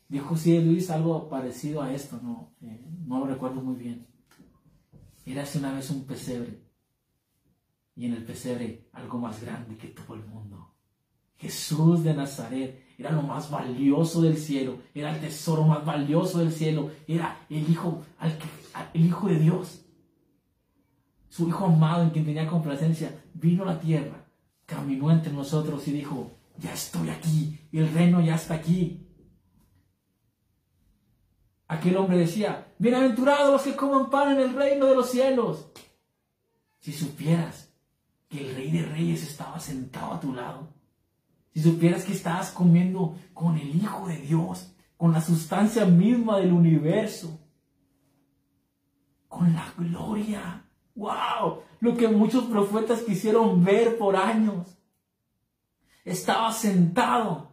Dijo 0.08 0.38
sí, 0.38 0.60
Luis 0.62 0.90
algo 0.90 1.28
parecido 1.30 1.82
a 1.82 1.92
esto, 1.94 2.20
no, 2.22 2.54
eh, 2.62 2.86
no 3.06 3.20
lo 3.20 3.28
recuerdo 3.28 3.62
muy 3.62 3.76
bien. 3.76 4.08
Era 5.26 5.44
hace 5.44 5.60
una 5.60 5.74
vez 5.74 5.90
un 5.90 6.06
pesebre 6.06 6.62
y 7.96 8.06
en 8.06 8.14
el 8.14 8.24
pesebre 8.24 8.88
algo 8.94 9.18
más 9.18 9.42
grande 9.42 9.78
que 9.78 9.88
todo 9.88 10.16
el 10.16 10.26
mundo. 10.26 10.74
Jesús 11.38 12.04
de 12.04 12.14
Nazaret 12.14 12.86
era 12.98 13.12
lo 13.12 13.24
más 13.24 13.50
valioso 13.50 14.22
del 14.22 14.38
cielo, 14.38 14.80
era 14.94 15.14
el 15.14 15.20
tesoro 15.20 15.64
más 15.64 15.84
valioso 15.84 16.40
del 16.40 16.52
cielo, 16.52 16.92
era 17.08 17.46
el 17.50 17.70
hijo, 17.70 18.04
el 18.94 19.06
hijo 19.06 19.28
de 19.28 19.40
Dios 19.40 19.86
su 21.36 21.50
Hijo 21.50 21.66
amado 21.66 22.04
en 22.04 22.12
quien 22.12 22.24
tenía 22.24 22.48
complacencia, 22.48 23.14
vino 23.34 23.64
a 23.64 23.66
la 23.66 23.80
tierra, 23.82 24.25
caminó 24.66 25.12
entre 25.12 25.32
nosotros 25.32 25.88
y 25.88 25.92
dijo, 25.92 26.32
ya 26.58 26.74
estoy 26.74 27.10
aquí, 27.10 27.60
el 27.72 27.92
reino 27.94 28.22
ya 28.22 28.36
está 28.36 28.56
aquí. 28.56 29.08
Aquel 31.68 31.98
hombre 31.98 32.18
decía, 32.18 32.74
bienaventurados 32.78 33.52
los 33.52 33.62
que 33.64 33.76
coman 33.76 34.10
pan 34.10 34.34
en 34.34 34.40
el 34.40 34.56
reino 34.56 34.86
de 34.86 34.96
los 34.96 35.10
cielos. 35.10 35.72
Si 36.80 36.94
supieras 36.94 37.74
que 38.30 38.42
el 38.42 38.56
rey 38.56 38.72
de 38.72 38.84
reyes 38.84 39.24
estaba 39.24 39.60
sentado 39.60 40.14
a 40.14 40.20
tu 40.20 40.34
lado, 40.34 40.74
si 41.54 41.62
supieras 41.62 42.04
que 42.04 42.14
estabas 42.14 42.52
comiendo 42.52 43.18
con 43.34 43.58
el 43.58 43.76
Hijo 43.76 44.08
de 44.08 44.18
Dios, 44.18 44.76
con 44.98 45.12
la 45.12 45.22
sustancia 45.22 45.86
misma 45.86 46.38
del 46.38 46.54
universo, 46.54 47.40
con 49.28 49.54
la 49.54 49.74
gloria 49.78 50.66
¡Wow! 50.96 51.64
Lo 51.86 51.96
que 51.96 52.08
muchos 52.08 52.46
profetas 52.46 53.04
quisieron 53.04 53.64
ver 53.64 54.00
por 54.00 54.16
años. 54.16 54.66
Estaba 56.04 56.52
sentado 56.52 57.52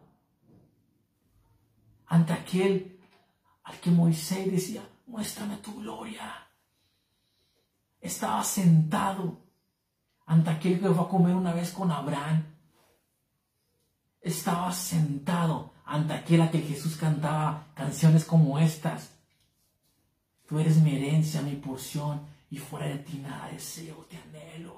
ante 2.07 2.33
aquel 2.33 2.99
al 3.63 3.79
que 3.79 3.91
Moisés 3.91 4.51
decía, 4.51 4.89
muéstrame 5.05 5.57
tu 5.57 5.75
gloria. 5.75 6.47
Estaba 8.01 8.43
sentado 8.43 9.37
ante 10.25 10.49
aquel 10.49 10.79
que 10.79 10.89
fue 10.89 11.05
a 11.05 11.07
comer 11.07 11.35
una 11.35 11.53
vez 11.53 11.71
con 11.71 11.91
Abraham. 11.91 12.43
Estaba 14.19 14.71
sentado 14.71 15.73
ante 15.85 16.11
aquel 16.11 16.41
a 16.41 16.49
que 16.49 16.59
Jesús 16.59 16.97
cantaba 16.97 17.67
canciones 17.75 18.25
como 18.25 18.57
estas. 18.57 19.11
Tú 20.47 20.57
eres 20.57 20.77
mi 20.77 20.95
herencia, 20.95 21.43
mi 21.43 21.55
porción, 21.55 22.32
y 22.53 22.57
fuera 22.57 22.85
de 22.85 22.99
ti 22.99 23.17
nada 23.17 23.49
deseo, 23.49 24.05
te 24.07 24.15
anhelo, 24.15 24.75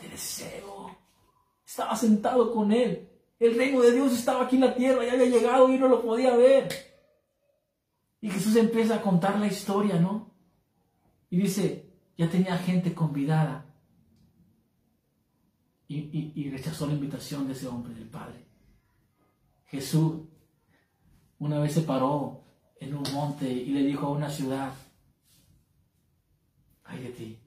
te 0.00 0.08
deseo. 0.08 0.96
Estaba 1.62 1.94
sentado 1.94 2.50
con 2.50 2.72
él. 2.72 3.10
El 3.38 3.56
reino 3.56 3.82
de 3.82 3.92
Dios 3.92 4.14
estaba 4.14 4.44
aquí 4.44 4.56
en 4.56 4.62
la 4.62 4.74
tierra, 4.74 5.04
ya 5.04 5.12
había 5.12 5.26
llegado 5.26 5.70
y 5.70 5.76
no 5.76 5.86
lo 5.86 6.00
podía 6.00 6.34
ver. 6.34 6.66
Y 8.22 8.30
Jesús 8.30 8.56
empieza 8.56 8.94
a 8.94 9.02
contar 9.02 9.38
la 9.38 9.46
historia, 9.46 10.00
¿no? 10.00 10.34
Y 11.28 11.36
dice, 11.36 11.92
ya 12.16 12.30
tenía 12.30 12.56
gente 12.56 12.94
convidada. 12.94 13.66
Y, 15.86 16.32
y 16.34 16.48
rechazó 16.48 16.86
la 16.86 16.94
invitación 16.94 17.46
de 17.46 17.52
ese 17.52 17.66
hombre, 17.66 17.92
del 17.92 18.08
Padre. 18.08 18.46
Jesús 19.66 20.22
una 21.38 21.58
vez 21.58 21.74
se 21.74 21.82
paró 21.82 22.44
en 22.80 22.94
un 22.94 23.04
monte 23.12 23.52
y 23.52 23.66
le 23.72 23.82
dijo 23.82 24.06
a 24.06 24.12
una 24.12 24.30
ciudad, 24.30 24.72
ay 26.84 27.02
de 27.02 27.10
ti, 27.10 27.38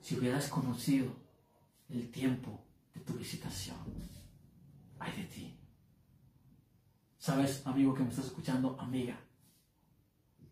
si 0.00 0.16
hubieras 0.16 0.48
conocido 0.48 1.12
el 1.88 2.10
tiempo 2.10 2.60
de 2.94 3.00
tu 3.00 3.14
visitación, 3.14 3.76
ay 4.98 5.12
de 5.16 5.24
ti. 5.24 5.58
Sabes, 7.18 7.66
amigo 7.66 7.94
que 7.94 8.02
me 8.02 8.10
estás 8.10 8.26
escuchando, 8.26 8.76
amiga, 8.78 9.18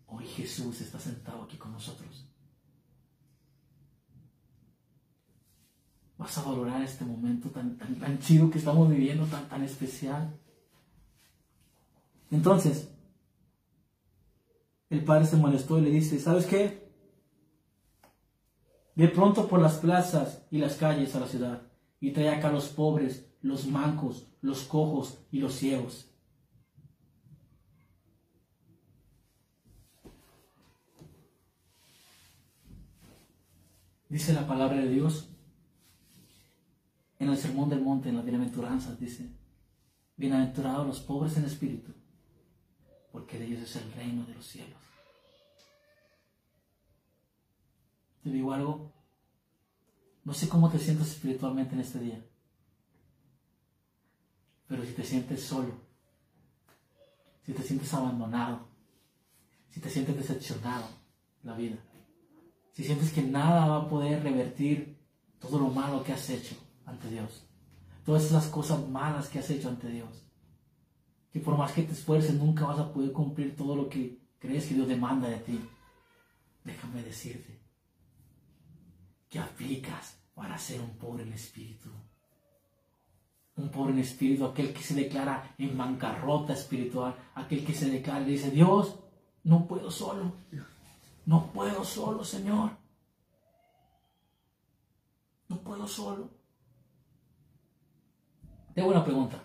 hoy 0.07 0.25
Jesús 0.27 0.81
está 0.81 0.99
sentado 0.99 1.43
aquí 1.43 1.59
con 1.59 1.73
nosotros. 1.73 2.27
Vas 6.17 6.39
a 6.39 6.43
valorar 6.45 6.83
este 6.83 7.05
momento 7.05 7.51
tan, 7.51 7.77
tan, 7.77 8.19
chido 8.21 8.49
que 8.51 8.59
estamos 8.59 8.89
viviendo, 8.89 9.27
tan, 9.27 9.49
tan 9.49 9.63
especial. 9.65 10.39
Entonces, 12.31 12.89
el 14.89 15.05
padre 15.05 15.27
se 15.27 15.37
molestó 15.37 15.79
y 15.79 15.83
le 15.83 15.91
dice, 15.91 16.19
¿sabes 16.21 16.47
qué? 16.47 16.82
Ve 18.95 19.09
pronto 19.09 19.49
por 19.49 19.61
las 19.61 19.79
plazas 19.79 20.47
y 20.51 20.59
las 20.59 20.77
calles 20.77 21.15
a 21.15 21.21
la 21.21 21.27
ciudad 21.27 21.63
y 22.01 22.11
trae 22.11 22.29
acá 22.29 22.49
a 22.49 22.53
los 22.53 22.69
pobres, 22.69 23.27
los 23.41 23.67
mancos, 23.67 24.29
los 24.41 24.63
cojos 24.65 25.25
y 25.31 25.39
los 25.39 25.55
ciegos. 25.55 26.09
Dice 34.09 34.35
la 34.35 34.47
palabra 34.47 34.77
de 34.77 34.89
Dios 34.89 35.31
en 37.19 37.31
el 37.31 37.39
Sermón 37.39 37.71
del 37.71 37.81
Monte, 37.81 38.11
en 38.11 38.17
las 38.17 38.25
Bienaventuranzas, 38.25 39.01
dice, 39.01 39.31
Bienaventurados 40.17 40.87
los 40.87 41.01
pobres 41.01 41.37
en 41.39 41.45
espíritu, 41.45 41.93
porque 43.11 43.39
de 43.39 43.47
ellos 43.47 43.63
es 43.63 43.77
el 43.77 43.91
reino 43.93 44.27
de 44.27 44.35
los 44.35 44.45
cielos. 44.45 44.92
Te 48.23 48.31
digo 48.31 48.53
algo, 48.53 48.93
no 50.25 50.33
sé 50.33 50.49
cómo 50.49 50.71
te 50.71 50.79
sientes 50.79 51.09
espiritualmente 51.09 51.75
en 51.75 51.81
este 51.81 51.99
día, 51.99 52.25
pero 54.69 54.85
si 54.85 54.93
te 54.93 55.03
sientes 55.03 55.43
solo, 55.43 55.75
si 57.45 57.53
te 57.53 57.63
sientes 57.65 57.93
abandonado, 57.93 58.69
si 59.71 59.81
te 59.81 59.91
sientes 59.91 60.17
decepcionado 60.17 60.87
la 61.43 61.55
vida, 61.55 61.77
si 62.73 62.85
sientes 62.85 63.13
que 63.13 63.23
nada 63.23 63.67
va 63.67 63.77
a 63.79 63.89
poder 63.89 64.23
revertir 64.23 64.97
todo 65.41 65.59
lo 65.59 65.69
malo 65.71 66.05
que 66.05 66.13
has 66.13 66.31
hecho 66.31 66.55
ante 66.87 67.11
Dios, 67.11 67.45
todas 68.07 68.23
esas 68.23 68.47
cosas 68.47 68.89
malas 68.89 69.29
que 69.29 69.41
has 69.41 69.51
hecho 69.51 69.69
ante 69.69 69.89
Dios, 69.89 70.23
que 71.33 71.41
por 71.41 71.59
más 71.59 71.73
que 71.73 71.83
te 71.83 71.93
esfuerces 71.93 72.35
nunca 72.35 72.67
vas 72.67 72.79
a 72.79 72.93
poder 72.93 73.11
cumplir 73.11 73.57
todo 73.57 73.75
lo 73.75 73.89
que 73.89 74.21
crees 74.39 74.67
que 74.67 74.75
Dios 74.75 74.87
demanda 74.87 75.29
de 75.29 75.39
ti, 75.39 75.61
déjame 76.63 77.03
decirte 77.03 77.62
que 79.33 79.39
aplicas 79.39 80.19
para 80.35 80.59
ser 80.59 80.79
un 80.79 80.91
pobre 80.99 81.23
en 81.23 81.33
espíritu. 81.33 81.89
Un 83.57 83.71
pobre 83.71 83.95
en 83.95 84.01
espíritu, 84.01 84.45
aquel 84.45 84.75
que 84.75 84.83
se 84.83 84.95
declara 84.95 85.55
en 85.57 85.77
bancarrota 85.77 86.53
espiritual, 86.53 87.17
aquel 87.35 87.65
que 87.65 87.73
se 87.73 87.89
declara 87.89 88.21
y 88.21 88.33
dice, 88.33 88.51
Dios, 88.51 88.99
no 89.45 89.67
puedo 89.67 89.91
solo, 89.91 90.33
no 91.25 91.47
puedo 91.51 91.83
solo, 91.83 92.23
Señor. 92.25 92.73
No 95.49 95.59
puedo 95.61 95.87
solo. 95.89 96.29
Tengo 98.75 98.91
una 98.91 99.05
pregunta. 99.05 99.43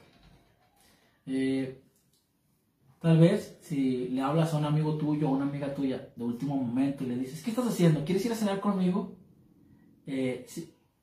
Eh, 1.25 1.81
tal 2.99 3.17
vez 3.19 3.57
si 3.61 4.09
le 4.09 4.21
hablas 4.21 4.53
a 4.53 4.57
un 4.57 4.65
amigo 4.65 4.97
tuyo 4.97 5.29
o 5.29 5.31
una 5.31 5.45
amiga 5.45 5.73
tuya 5.73 6.09
de 6.13 6.23
último 6.23 6.57
momento 6.57 7.05
y 7.05 7.07
le 7.07 7.15
dices, 7.15 7.41
¿qué 7.41 7.51
estás 7.51 7.67
haciendo? 7.67 8.03
¿Quieres 8.03 8.25
ir 8.25 8.33
a 8.33 8.35
cenar 8.35 8.59
conmigo? 8.59 9.16
Eh, 10.07 10.45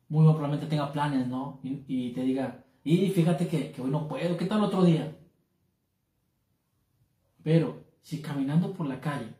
muy 0.09 0.25
probablemente 0.25 0.67
tenga 0.67 0.93
planes, 0.93 1.27
¿no? 1.29 1.61
Y, 1.63 2.13
te 2.13 2.23
diga, 2.23 2.65
Y 2.83 3.09
fíjate 3.11 3.47
que, 3.47 3.71
que 3.71 3.83
hoy 3.83 3.91
no 3.91 4.09
puedo, 4.09 4.37
¿qué 4.37 4.47
tal 4.47 4.65
otro 4.65 4.83
día? 4.83 5.17
Pero 7.43 7.85
si 8.01 8.21
caminando 8.23 8.73
por 8.73 8.87
la 8.87 9.01
calle 9.01 9.35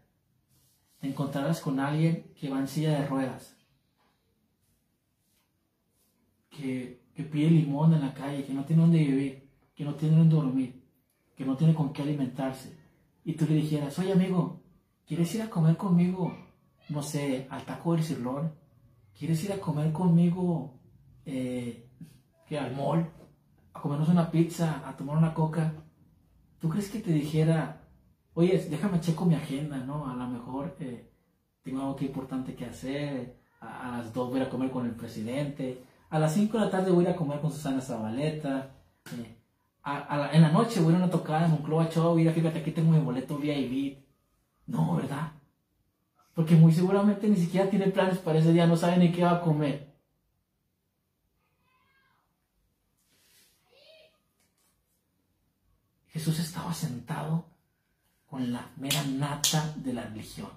te 1.01 1.09
encontraras 1.09 1.61
con 1.61 1.81
alguien 1.81 2.33
que 2.39 2.49
va 2.49 2.61
en 2.61 2.69
silla 2.69 3.01
de 3.01 3.07
ruedas, 3.07 3.57
que, 6.51 7.03
que 7.15 7.23
pide 7.25 7.51
limón 7.51 7.95
en 7.95 8.03
la 8.03 8.15
calle, 8.15 8.45
que 8.45 8.55
no 8.55 8.65
tiene 8.65 8.83
dónde 8.83 8.99
vivir, 8.99 9.49
que 9.75 9.85
no 9.85 9.95
tiene 9.95 10.17
dónde 10.17 10.37
dormir, 10.37 10.83
que 11.37 11.45
no 11.45 11.57
tiene 11.57 11.75
con 11.75 11.93
qué 11.93 12.03
alimentarse, 12.03 12.77
y 13.25 13.35
tú 13.35 13.47
le 13.47 13.57
dijeras, 13.57 13.99
oye 13.99 14.13
amigo, 14.13 14.63
¿quieres 15.07 15.35
ir 15.35 15.43
a 15.43 15.51
comer 15.51 15.77
conmigo, 15.77 16.35
no 16.91 17.03
sé, 17.03 17.47
al 17.51 17.65
taco 17.65 17.95
del 17.95 18.05
cirlón? 18.05 18.64
¿Quieres 19.19 19.45
ir 19.45 19.53
a 19.53 19.61
comer 19.61 19.93
conmigo 19.93 20.81
eh, 21.25 21.89
al 22.59 22.75
mall? 22.75 23.11
A 23.73 23.81
comernos 23.81 24.09
una 24.09 24.31
pizza, 24.31 24.83
a 24.89 24.97
tomar 24.97 25.17
una 25.17 25.35
coca. 25.35 25.73
¿Tú 26.61 26.69
crees 26.69 26.91
que 26.91 27.01
te 27.01 27.13
dijera, 27.13 27.89
oye, 28.35 28.59
déjame 28.69 29.01
checo 29.01 29.25
mi 29.25 29.35
agenda, 29.35 29.79
¿no? 29.79 30.09
A 30.09 30.15
lo 30.15 30.27
mejor 30.29 30.77
eh, 30.81 31.11
tengo 31.63 31.81
algo 31.81 31.97
que 31.97 32.07
importante 32.07 32.55
que 32.55 32.65
hacer, 32.67 33.41
a, 33.61 33.99
las 33.99 34.13
dos 34.13 34.31
voy 34.31 34.41
a 34.41 34.45
a 34.45 34.51
comer 34.51 34.71
con 34.71 34.87
el 34.87 34.95
presidente, 34.95 35.85
a 36.11 36.19
las 36.19 36.35
5 36.35 36.59
de 36.59 36.65
la 36.65 36.71
tarde 36.71 36.91
voy 36.91 37.07
a 37.07 37.11
a 37.11 37.17
comer 37.17 37.41
con 37.41 37.51
Susana 37.51 37.81
Zabaleta, 37.81 38.77
eh, 39.17 39.39
en 40.33 40.43
la 40.43 40.51
noche 40.51 40.81
voy 40.81 40.95
a 40.95 40.97
a 40.97 41.01
una 41.01 41.11
tocada 41.11 41.47
en 41.47 41.53
Monclova 41.53 41.89
Show, 41.91 42.15
mira, 42.17 42.33
fíjate, 42.33 42.61
aquí 42.61 42.71
tengo 42.71 42.93
mi 42.93 43.01
boleto 43.01 43.39
VIP. 43.39 43.99
No, 44.67 44.97
¿verdad? 44.97 45.33
Porque 46.35 46.57
muy 46.57 46.73
seguramente 46.73 47.29
ni 47.29 47.37
siquiera 47.37 47.71
tiene 47.71 47.89
planes 47.89 48.19
para 48.19 48.41
ese 48.41 48.53
día, 48.53 48.67
no 48.67 48.77
sabe 48.77 48.97
ni 48.97 49.13
qué 49.13 49.23
va 49.23 49.37
a 49.37 49.41
comer. 49.41 49.95
Jesús 56.09 56.39
estaba 56.39 56.73
sentado 56.73 57.45
con 58.27 58.53
la 58.53 58.71
mera 58.77 59.03
nata 59.05 59.75
de 59.77 59.93
la 59.93 60.05
religión. 60.05 60.49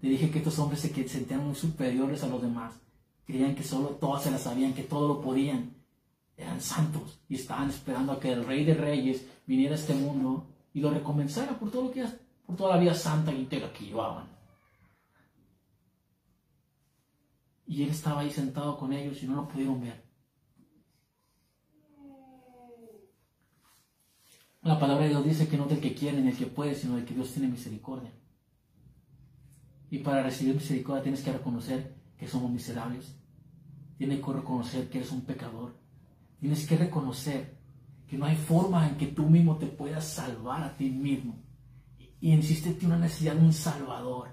Te 0.00 0.08
dije 0.08 0.30
que 0.30 0.38
estos 0.38 0.58
hombres 0.58 0.80
se 0.80 1.08
sentían 1.08 1.44
muy 1.44 1.54
superiores 1.54 2.22
a 2.22 2.28
los 2.28 2.42
demás. 2.42 2.74
Creían 3.24 3.54
que 3.54 3.64
solo 3.64 3.90
todos 3.90 4.22
se 4.22 4.30
la 4.30 4.38
sabían, 4.38 4.74
que 4.74 4.82
todo 4.82 5.08
lo 5.08 5.20
podían. 5.20 5.74
Eran 6.36 6.60
santos 6.60 7.20
y 7.28 7.36
estaban 7.36 7.70
esperando 7.70 8.12
a 8.12 8.20
que 8.20 8.32
el 8.32 8.44
Rey 8.44 8.64
de 8.64 8.74
Reyes 8.74 9.26
viniera 9.46 9.74
a 9.74 9.78
este 9.78 9.94
mundo 9.94 10.46
y 10.74 10.80
lo 10.80 10.90
recompensara 10.90 11.58
por 11.58 11.70
todo 11.70 11.84
lo 11.84 11.90
que 11.92 12.04
por 12.46 12.56
toda 12.56 12.76
la 12.76 12.80
vida 12.80 12.94
santa 12.94 13.32
y 13.32 13.40
entera 13.40 13.72
que 13.72 13.84
llevaban. 13.84 14.28
Y 17.66 17.82
él 17.82 17.90
estaba 17.90 18.20
ahí 18.20 18.30
sentado 18.30 18.78
con 18.78 18.92
ellos 18.92 19.20
y 19.22 19.26
no 19.26 19.34
lo 19.34 19.48
pudieron 19.48 19.80
ver. 19.80 20.06
La 24.62 24.78
palabra 24.78 25.04
de 25.04 25.10
Dios 25.10 25.24
dice 25.24 25.48
que 25.48 25.56
no 25.56 25.66
del 25.66 25.80
que 25.80 25.94
quiere 25.94 26.18
ni 26.18 26.28
del 26.28 26.36
que 26.36 26.46
puede, 26.46 26.74
sino 26.74 26.96
del 26.96 27.04
que 27.04 27.14
Dios 27.14 27.32
tiene 27.32 27.48
misericordia. 27.48 28.12
Y 29.90 29.98
para 29.98 30.22
recibir 30.22 30.54
misericordia 30.54 31.02
tienes 31.02 31.22
que 31.22 31.32
reconocer 31.32 31.96
que 32.18 32.26
somos 32.26 32.50
miserables. 32.50 33.16
Tienes 33.98 34.20
que 34.20 34.32
reconocer 34.32 34.88
que 34.88 34.98
eres 34.98 35.12
un 35.12 35.24
pecador. 35.24 35.76
Tienes 36.40 36.66
que 36.66 36.76
reconocer 36.76 37.58
que 38.08 38.18
no 38.18 38.26
hay 38.26 38.36
forma 38.36 38.88
en 38.88 38.96
que 38.96 39.06
tú 39.06 39.28
mismo 39.28 39.56
te 39.56 39.66
puedas 39.66 40.04
salvar 40.04 40.62
a 40.62 40.76
ti 40.76 40.90
mismo. 40.90 41.45
Y 42.26 42.32
insiste 42.32 42.76
una 42.84 42.98
necesidad 42.98 43.36
de 43.36 43.44
un 43.44 43.52
salvador. 43.52 44.28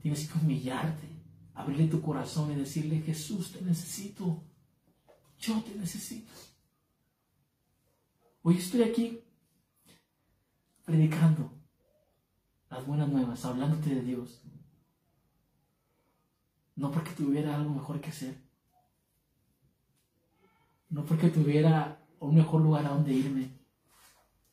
Tienes 0.00 0.30
que 0.30 0.38
humillarte, 0.38 1.08
abrirle 1.54 1.88
tu 1.88 2.00
corazón 2.00 2.52
y 2.52 2.54
decirle, 2.54 3.00
Jesús, 3.00 3.50
te 3.50 3.60
necesito. 3.62 4.44
Yo 5.40 5.60
te 5.60 5.74
necesito. 5.74 6.32
Hoy 8.42 8.58
estoy 8.58 8.84
aquí 8.84 9.24
predicando 10.84 11.50
las 12.70 12.86
buenas 12.86 13.08
nuevas, 13.08 13.44
hablándote 13.44 13.96
de 13.96 14.02
Dios. 14.02 14.40
No 16.76 16.92
porque 16.92 17.10
tuviera 17.10 17.56
algo 17.56 17.70
mejor 17.70 18.00
que 18.00 18.10
hacer. 18.10 18.40
No 20.90 21.04
porque 21.04 21.28
tuviera 21.28 22.06
un 22.20 22.36
mejor 22.36 22.62
lugar 22.62 22.86
a 22.86 22.90
donde 22.90 23.14
irme. 23.14 23.61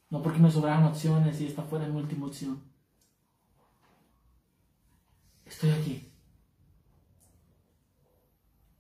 No 0.09 0.23
porque 0.23 0.39
me 0.39 0.51
sobraran 0.51 0.85
opciones 0.85 1.39
y 1.39 1.47
esta 1.47 1.63
fuera 1.63 1.87
mi 1.87 1.99
última 1.99 2.25
opción. 2.25 2.63
Estoy 5.45 5.69
aquí. 5.71 6.11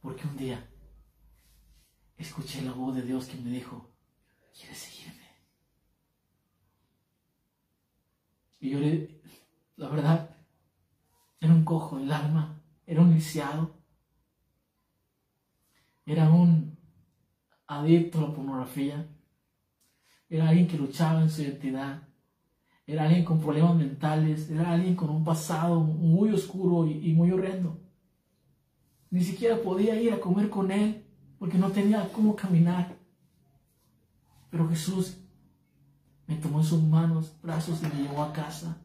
Porque 0.01 0.27
un 0.27 0.37
día 0.37 0.69
escuché 2.17 2.61
la 2.61 2.71
voz 2.71 2.95
de 2.95 3.01
Dios 3.01 3.25
que 3.27 3.37
me 3.37 3.49
dijo, 3.49 3.89
¿quieres 4.53 4.77
seguirme? 4.77 5.27
Y 8.59 8.71
yo 8.71 8.79
le, 8.79 9.21
la 9.77 9.89
verdad, 9.89 10.35
era 11.39 11.53
un 11.53 11.63
cojo 11.63 11.97
del 11.97 12.11
alma, 12.11 12.61
era 12.85 13.01
un 13.01 13.13
lisiado, 13.13 13.75
era 16.05 16.29
un 16.29 16.77
adicto 17.67 18.19
a 18.19 18.21
la 18.21 18.35
pornografía, 18.35 19.07
era 20.29 20.49
alguien 20.49 20.67
que 20.67 20.77
luchaba 20.77 21.21
en 21.21 21.29
su 21.29 21.41
identidad, 21.41 22.03
era 22.85 23.03
alguien 23.03 23.25
con 23.25 23.39
problemas 23.39 23.75
mentales, 23.75 24.49
era 24.49 24.71
alguien 24.71 24.95
con 24.95 25.09
un 25.09 25.23
pasado 25.23 25.79
muy 25.79 26.31
oscuro 26.31 26.87
y, 26.87 27.09
y 27.09 27.13
muy 27.13 27.31
horrendo. 27.31 27.79
Ni 29.11 29.23
siquiera 29.23 29.61
podía 29.61 29.99
ir 29.99 30.13
a 30.13 30.19
comer 30.19 30.49
con 30.49 30.71
él 30.71 31.03
porque 31.39 31.57
no 31.57 31.71
tenía 31.71 32.11
cómo 32.11 32.35
caminar. 32.35 32.95
Pero 34.49 34.67
Jesús 34.69 35.17
me 36.27 36.35
tomó 36.35 36.59
en 36.59 36.65
sus 36.65 36.83
manos, 36.83 37.35
brazos 37.41 37.81
y 37.81 37.87
me 37.87 38.03
llevó 38.03 38.23
a 38.23 38.33
casa. 38.33 38.77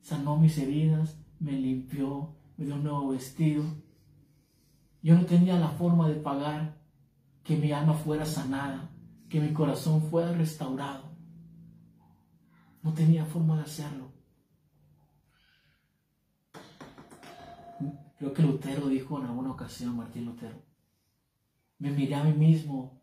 Sanó 0.00 0.36
mis 0.36 0.56
heridas, 0.58 1.18
me 1.40 1.52
limpió, 1.52 2.34
me 2.56 2.66
dio 2.66 2.76
un 2.76 2.84
nuevo 2.84 3.08
vestido. 3.08 3.64
Yo 5.02 5.14
no 5.16 5.26
tenía 5.26 5.58
la 5.58 5.70
forma 5.70 6.08
de 6.08 6.14
pagar 6.14 6.76
que 7.42 7.56
mi 7.56 7.72
alma 7.72 7.94
fuera 7.94 8.26
sanada, 8.26 8.90
que 9.28 9.40
mi 9.40 9.52
corazón 9.52 10.02
fuera 10.10 10.32
restaurado. 10.32 11.16
No 12.82 12.94
tenía 12.94 13.24
forma 13.26 13.56
de 13.56 13.62
hacerlo. 13.62 14.12
Creo 18.18 18.32
que 18.32 18.42
Lutero 18.42 18.88
dijo 18.88 19.18
en 19.18 19.26
alguna 19.26 19.52
ocasión, 19.52 19.96
Martín 19.96 20.24
Lutero, 20.24 20.60
me 21.78 21.92
miré 21.92 22.16
a 22.16 22.24
mí 22.24 22.32
mismo 22.32 23.00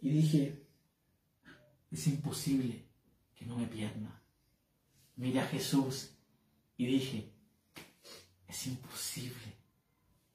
y 0.00 0.10
dije, 0.10 0.66
es 1.90 2.06
imposible 2.06 2.88
que 3.34 3.44
no 3.44 3.58
me 3.58 3.66
pierda. 3.66 4.22
Miré 5.16 5.40
a 5.40 5.46
Jesús 5.46 6.16
y 6.78 6.86
dije, 6.86 7.34
es 8.48 8.66
imposible 8.66 9.58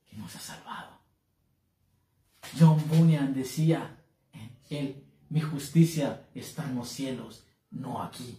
que 0.06 0.18
no 0.18 0.30
se 0.30 0.38
ha 0.38 0.42
salvado. 0.42 1.00
John 2.58 2.82
Bunyan 2.88 3.34
decía 3.34 3.97
él, 4.70 5.04
mi 5.30 5.42
justicia 5.42 6.28
está 6.34 6.68
en 6.70 6.76
los 6.76 6.90
cielos, 6.90 7.46
no 7.72 8.02
aquí. 8.02 8.38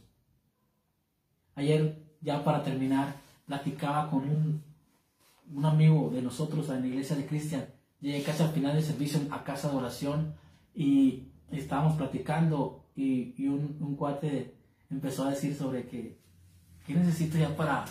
Ayer, 1.55 2.03
ya 2.21 2.45
para 2.45 2.63
terminar, 2.63 3.17
platicaba 3.47 4.11
con 4.11 4.21
un, 4.29 4.63
un 5.55 5.65
amigo 5.65 6.11
de 6.11 6.23
nosotros 6.23 6.69
en 6.71 6.83
la 6.83 6.87
iglesia 6.87 7.17
de 7.17 7.27
Cristian. 7.27 7.67
Llegué 8.01 8.23
casi 8.23 8.43
al 8.43 8.51
final 8.51 8.75
del 8.75 8.85
servicio 8.85 9.21
a 9.31 9.43
casa 9.43 9.71
de 9.71 9.77
oración 9.77 10.35
y 10.75 11.29
estábamos 11.51 11.97
platicando 11.97 12.85
y, 12.95 13.47
un, 13.47 13.97
cuate 13.97 14.55
empezó 14.91 15.25
a 15.25 15.31
decir 15.31 15.55
sobre 15.55 15.87
que, 15.87 16.19
¿qué 16.87 16.95
necesito 16.95 17.39
ya 17.39 17.57
para, 17.57 17.85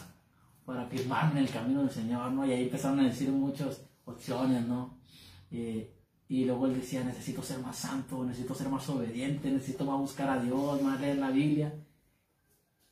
para 0.66 0.86
firmarme 0.88 1.40
en 1.40 1.46
el 1.46 1.52
camino 1.52 1.82
del 1.82 1.92
Señor? 1.92 2.32
¿no? 2.32 2.46
Y 2.46 2.52
ahí 2.52 2.64
empezaron 2.64 3.00
a 3.00 3.04
decir 3.04 3.30
muchas 3.30 3.86
opciones, 4.06 4.66
¿no? 4.66 4.98
Eh, 5.52 5.94
y 6.30 6.46
luego 6.46 6.66
él 6.68 6.76
decía, 6.76 7.04
necesito 7.04 7.42
ser 7.42 7.60
más 7.60 7.78
santo, 7.78 8.24
necesito 8.24 8.54
ser 8.54 8.70
más 8.70 8.88
obediente, 8.90 9.50
necesito 9.50 9.86
más 9.86 9.98
buscar 9.98 10.30
a 10.30 10.42
Dios, 10.42 10.82
más 10.82 11.00
leer 11.00 11.18
la 11.18 11.32
Biblia. 11.32 11.74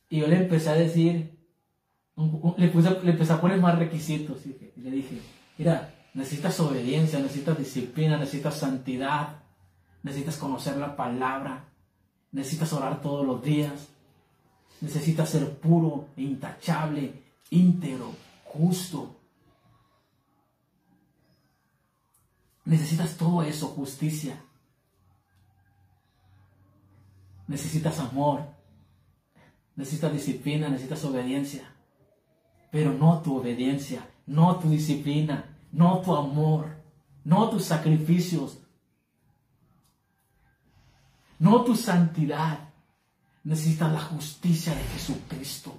Y 0.08 0.20
yo 0.20 0.26
le 0.26 0.36
empecé 0.36 0.70
a 0.70 0.74
decir, 0.74 1.36
le, 2.56 2.68
puse, 2.68 2.90
le 3.02 3.10
empecé 3.10 3.32
a 3.32 3.40
poner 3.40 3.60
más 3.60 3.78
requisitos. 3.78 4.38
Le 4.76 4.90
dije, 4.90 5.20
mira, 5.58 5.94
necesitas 6.14 6.58
obediencia, 6.60 7.18
necesitas 7.18 7.58
disciplina, 7.58 8.16
necesitas 8.16 8.58
santidad, 8.58 9.42
necesitas 10.02 10.38
conocer 10.38 10.78
la 10.78 10.96
palabra, 10.96 11.64
necesitas 12.32 12.72
orar 12.72 13.02
todos 13.02 13.26
los 13.26 13.42
días, 13.42 13.88
necesitas 14.80 15.28
ser 15.28 15.58
puro, 15.58 16.08
intachable, 16.16 17.22
íntegro, 17.50 18.14
justo. 18.44 19.15
Necesitas 22.66 23.16
todo 23.16 23.42
eso, 23.42 23.68
justicia. 23.68 24.42
Necesitas 27.46 28.00
amor, 28.00 28.44
necesitas 29.76 30.12
disciplina, 30.12 30.68
necesitas 30.68 31.04
obediencia. 31.04 31.72
Pero 32.72 32.92
no 32.92 33.22
tu 33.22 33.36
obediencia, 33.36 34.10
no 34.26 34.58
tu 34.58 34.68
disciplina, 34.68 35.56
no 35.70 36.00
tu 36.00 36.14
amor, 36.14 36.82
no 37.24 37.48
tus 37.48 37.64
sacrificios, 37.64 38.58
no 41.38 41.62
tu 41.64 41.76
santidad. 41.76 42.70
Necesitas 43.44 43.92
la 43.92 44.00
justicia 44.00 44.74
de 44.74 44.82
Jesucristo. 44.82 45.72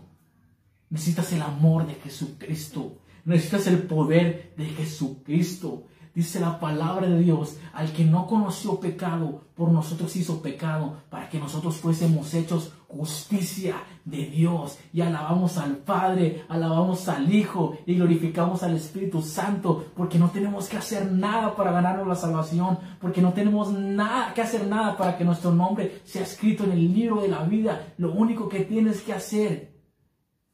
Necesitas 0.90 1.34
el 1.34 1.42
amor 1.42 1.86
de 1.86 1.96
Jesucristo. 1.96 3.02
Necesitas 3.26 3.68
el 3.68 3.84
poder 3.84 4.54
de 4.56 4.66
Jesucristo. 4.68 5.88
Dice 6.18 6.40
la 6.40 6.60
palabra 6.60 7.08
de 7.08 7.20
Dios, 7.20 7.58
al 7.74 7.94
que 7.94 8.04
no 8.04 8.26
conoció 8.26 8.80
pecado, 8.80 9.44
por 9.54 9.70
nosotros 9.70 10.16
hizo 10.16 10.42
pecado, 10.42 11.04
para 11.12 11.30
que 11.30 11.38
nosotros 11.38 11.78
fuésemos 11.78 12.34
hechos 12.34 12.74
justicia 12.88 13.76
de 14.04 14.26
Dios. 14.26 14.80
Y 14.92 15.02
alabamos 15.02 15.60
al 15.60 15.78
Padre, 15.78 16.44
alabamos 16.50 17.08
al 17.08 17.32
Hijo 17.32 17.78
y 17.86 17.94
glorificamos 17.94 18.64
al 18.64 18.76
Espíritu 18.76 19.22
Santo, 19.22 19.92
porque 19.96 20.18
no 20.18 20.32
tenemos 20.32 20.68
que 20.68 20.78
hacer 20.78 21.12
nada 21.12 21.56
para 21.56 21.72
ganarnos 21.72 22.08
la 22.08 22.16
salvación, 22.16 22.80
porque 23.00 23.22
no 23.22 23.34
tenemos 23.34 23.72
nada 23.72 24.34
que 24.34 24.42
hacer 24.42 24.66
nada 24.66 24.98
para 24.98 25.20
que 25.20 25.24
nuestro 25.24 25.52
nombre 25.52 26.02
sea 26.04 26.24
escrito 26.24 26.64
en 26.64 26.72
el 26.72 26.96
libro 26.96 27.22
de 27.22 27.28
la 27.28 27.44
vida. 27.44 27.94
Lo 28.00 28.12
único 28.12 28.50
que 28.50 28.62
tienes 28.62 29.04
que 29.04 29.14
hacer 29.14 29.84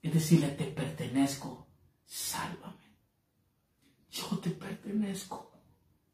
es 0.01 0.13
decirle, 0.13 0.49
te 0.49 0.65
pertenezco, 0.65 1.69
sálvame. 2.03 2.83
Yo 4.11 4.37
te 4.39 4.49
pertenezco 4.49 5.52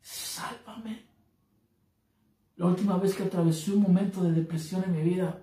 sálvame. 0.09 1.05
La 2.55 2.65
última 2.65 2.97
vez 2.97 3.15
que 3.15 3.23
atravesé 3.23 3.71
un 3.71 3.81
momento 3.81 4.23
de 4.23 4.31
depresión 4.31 4.83
en 4.83 4.93
mi 4.93 5.01
vida, 5.01 5.41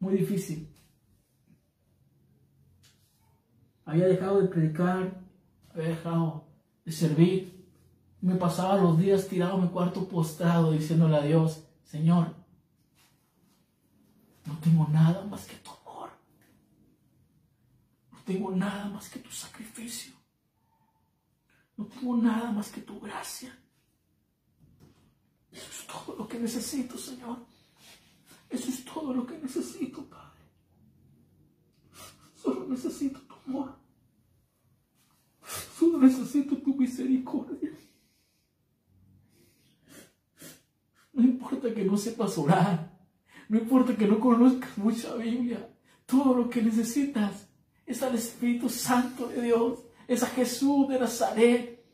muy 0.00 0.14
difícil. 0.14 0.68
Había 3.84 4.06
dejado 4.06 4.42
de 4.42 4.48
predicar, 4.48 5.20
había 5.72 5.88
dejado 5.88 6.44
de 6.84 6.92
servir. 6.92 7.66
Me 8.20 8.34
pasaba 8.34 8.76
los 8.76 8.98
días 8.98 9.28
tirado 9.28 9.56
en 9.56 9.64
mi 9.64 9.68
cuarto 9.70 10.06
postrado 10.08 10.72
diciéndole 10.72 11.16
a 11.16 11.22
Dios, 11.22 11.64
Señor, 11.84 12.34
no 14.44 14.58
tengo 14.58 14.86
nada 14.88 15.24
más 15.24 15.46
que 15.46 15.56
tu 15.56 15.70
amor. 15.70 16.10
No 18.12 18.18
tengo 18.24 18.50
nada 18.50 18.88
más 18.88 19.08
que 19.08 19.20
tu 19.20 19.30
sacrificio. 19.30 20.12
No 21.80 21.86
tengo 21.86 22.14
nada 22.18 22.52
más 22.52 22.70
que 22.70 22.82
tu 22.82 23.00
gracia. 23.00 23.58
Eso 25.50 25.66
es 25.70 25.86
todo 25.86 26.14
lo 26.14 26.28
que 26.28 26.38
necesito, 26.38 26.98
Señor. 26.98 27.38
Eso 28.50 28.68
es 28.68 28.84
todo 28.84 29.14
lo 29.14 29.26
que 29.26 29.38
necesito, 29.38 30.04
Padre. 30.04 30.42
Solo 32.34 32.66
necesito 32.68 33.18
tu 33.22 33.34
amor. 33.46 33.78
Solo 35.78 35.96
necesito 35.96 36.58
tu 36.58 36.74
misericordia. 36.74 37.72
No 41.14 41.22
importa 41.22 41.72
que 41.72 41.82
no 41.82 41.96
sepas 41.96 42.36
orar. 42.36 43.08
No 43.48 43.58
importa 43.58 43.96
que 43.96 44.06
no 44.06 44.20
conozcas 44.20 44.76
mucha 44.76 45.14
Biblia. 45.14 45.74
Todo 46.04 46.34
lo 46.34 46.50
que 46.50 46.60
necesitas 46.60 47.48
es 47.86 48.02
al 48.02 48.16
Espíritu 48.16 48.68
Santo 48.68 49.28
de 49.28 49.40
Dios 49.40 49.78
es 50.10 50.24
a 50.24 50.26
Jesús 50.26 50.88
de 50.88 50.98
Nazaret. 50.98 51.84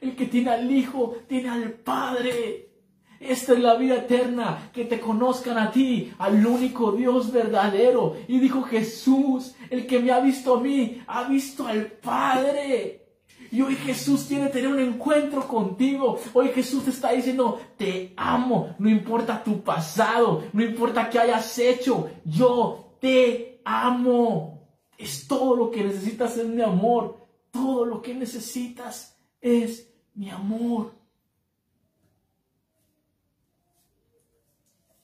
El 0.00 0.14
que 0.14 0.26
tiene 0.26 0.50
al 0.50 0.70
Hijo, 0.70 1.16
tiene 1.26 1.48
al 1.48 1.72
Padre. 1.72 2.70
Esta 3.18 3.54
es 3.54 3.58
la 3.58 3.74
vida 3.74 3.96
eterna, 3.96 4.70
que 4.72 4.84
te 4.84 5.00
conozcan 5.00 5.58
a 5.58 5.72
ti, 5.72 6.12
al 6.18 6.46
único 6.46 6.92
Dios 6.92 7.32
verdadero. 7.32 8.14
Y 8.28 8.38
dijo 8.38 8.62
Jesús, 8.62 9.56
el 9.68 9.86
que 9.86 9.98
me 9.98 10.12
ha 10.12 10.20
visto 10.20 10.56
a 10.56 10.60
mí, 10.60 11.02
ha 11.08 11.24
visto 11.24 11.66
al 11.66 11.86
Padre. 11.86 13.02
Y 13.50 13.62
hoy 13.62 13.74
Jesús 13.74 14.26
quiere 14.28 14.48
tener 14.48 14.68
un 14.68 14.78
encuentro 14.78 15.48
contigo. 15.48 16.20
Hoy 16.34 16.50
Jesús 16.50 16.84
te 16.84 16.90
está 16.90 17.12
diciendo, 17.12 17.60
te 17.76 18.12
amo. 18.16 18.76
No 18.78 18.88
importa 18.88 19.42
tu 19.42 19.62
pasado, 19.62 20.44
no 20.52 20.62
importa 20.62 21.10
qué 21.10 21.18
hayas 21.18 21.58
hecho. 21.58 22.10
Yo 22.24 22.96
te 23.00 23.60
amo. 23.64 24.68
Es 24.96 25.26
todo 25.26 25.56
lo 25.56 25.70
que 25.72 25.82
necesitas 25.82 26.36
es 26.36 26.46
mi 26.46 26.62
amor. 26.62 27.25
Todo 27.56 27.86
lo 27.86 28.02
que 28.02 28.14
necesitas 28.14 29.16
es 29.40 29.90
mi 30.14 30.28
amor. 30.28 30.94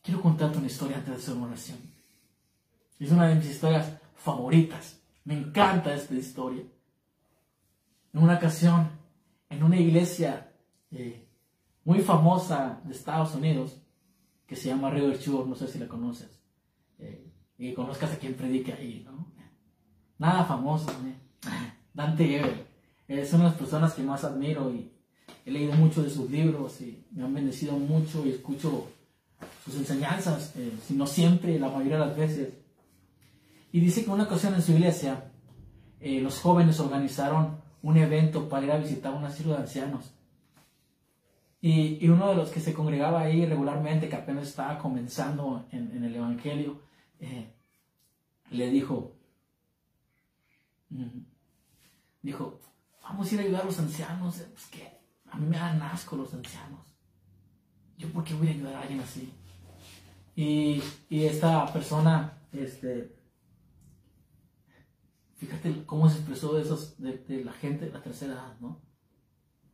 Quiero 0.02 0.20
contarte 0.20 0.58
una 0.58 0.66
historia 0.66 0.98
antes 0.98 1.14
de 1.14 1.22
hacer 1.22 1.34
una 1.34 1.46
oración. 1.46 1.78
Es 2.98 3.10
una 3.10 3.28
de 3.28 3.36
mis 3.36 3.46
historias 3.46 3.98
favoritas. 4.16 5.00
Me 5.24 5.32
encanta 5.32 5.94
esta 5.94 6.12
historia. 6.12 6.62
En 8.12 8.22
una 8.22 8.36
ocasión, 8.36 8.90
en 9.48 9.62
una 9.62 9.78
iglesia 9.78 10.52
eh, 10.90 11.26
muy 11.84 12.00
famosa 12.00 12.82
de 12.84 12.92
Estados 12.92 13.34
Unidos, 13.34 13.80
que 14.46 14.56
se 14.56 14.68
llama 14.68 14.90
River 14.90 15.18
Church, 15.18 15.46
no 15.46 15.54
sé 15.54 15.68
si 15.68 15.78
la 15.78 15.88
conoces, 15.88 16.38
eh, 16.98 17.32
y 17.56 17.72
conozcas 17.72 18.12
a 18.12 18.18
quien 18.18 18.34
predica 18.34 18.74
ahí, 18.74 19.02
¿no? 19.06 19.32
Nada 20.18 20.44
famoso, 20.44 20.90
¿eh? 20.90 21.22
Dante 21.94 22.26
Gebel. 22.26 22.66
Es 23.08 23.32
una 23.32 23.44
de 23.44 23.50
las 23.50 23.58
personas 23.58 23.94
que 23.94 24.02
más 24.02 24.24
admiro 24.24 24.72
y 24.72 24.90
he 25.44 25.50
leído 25.50 25.74
mucho 25.74 26.02
de 26.02 26.10
sus 26.10 26.30
libros 26.30 26.80
y 26.80 27.04
me 27.12 27.24
han 27.24 27.34
bendecido 27.34 27.72
mucho 27.76 28.24
y 28.24 28.30
escucho 28.30 28.88
sus 29.64 29.76
enseñanzas, 29.76 30.54
eh, 30.56 30.72
si 30.86 30.94
no 30.94 31.06
siempre, 31.06 31.58
la 31.58 31.68
mayoría 31.68 31.98
de 31.98 32.06
las 32.06 32.16
veces. 32.16 32.54
Y 33.72 33.80
dice 33.80 34.04
que 34.04 34.10
una 34.10 34.24
ocasión 34.24 34.54
en 34.54 34.62
su 34.62 34.72
iglesia, 34.72 35.32
eh, 36.00 36.20
los 36.20 36.38
jóvenes 36.40 36.78
organizaron 36.80 37.60
un 37.82 37.96
evento 37.96 38.48
para 38.48 38.64
ir 38.64 38.72
a 38.72 38.78
visitar 38.78 39.14
un 39.14 39.24
asilo 39.24 39.52
de 39.52 39.58
ancianos. 39.58 40.12
Y, 41.60 42.08
uno 42.08 42.28
de 42.28 42.34
los 42.34 42.50
que 42.50 42.58
se 42.58 42.74
congregaba 42.74 43.20
ahí 43.20 43.46
regularmente, 43.46 44.08
que 44.08 44.16
apenas 44.16 44.48
estaba 44.48 44.78
comenzando 44.78 45.64
en, 45.70 46.02
el 46.02 46.16
Evangelio, 46.16 46.80
eh, 47.20 47.52
le 48.50 48.68
dijo, 48.68 49.12
mm, 50.90 51.31
dijo, 52.22 52.60
vamos 53.02 53.30
a 53.30 53.34
ir 53.34 53.40
a 53.40 53.44
ayudar 53.44 53.62
a 53.62 53.66
los 53.66 53.78
ancianos. 53.78 54.36
Pues 54.52 54.66
que 54.66 55.02
a 55.30 55.36
mí 55.36 55.46
me 55.46 55.56
dan 55.56 55.82
asco 55.82 56.16
los 56.16 56.32
ancianos. 56.32 56.80
¿Yo 57.98 58.08
por 58.12 58.24
qué 58.24 58.34
voy 58.34 58.48
a 58.48 58.50
ayudar 58.50 58.74
a 58.74 58.80
alguien 58.80 59.00
así? 59.00 59.32
Y, 60.34 60.82
esta 61.10 61.70
persona, 61.72 62.38
este, 62.52 63.14
fíjate 65.36 65.84
cómo 65.84 66.08
se 66.08 66.16
expresó 66.16 66.54
de, 66.54 66.62
esos, 66.62 66.96
de, 66.98 67.44
la 67.44 67.52
gente 67.52 67.86
de 67.86 67.92
la 67.92 68.02
tercera 68.02 68.32
edad, 68.32 68.56
¿no? 68.60 68.80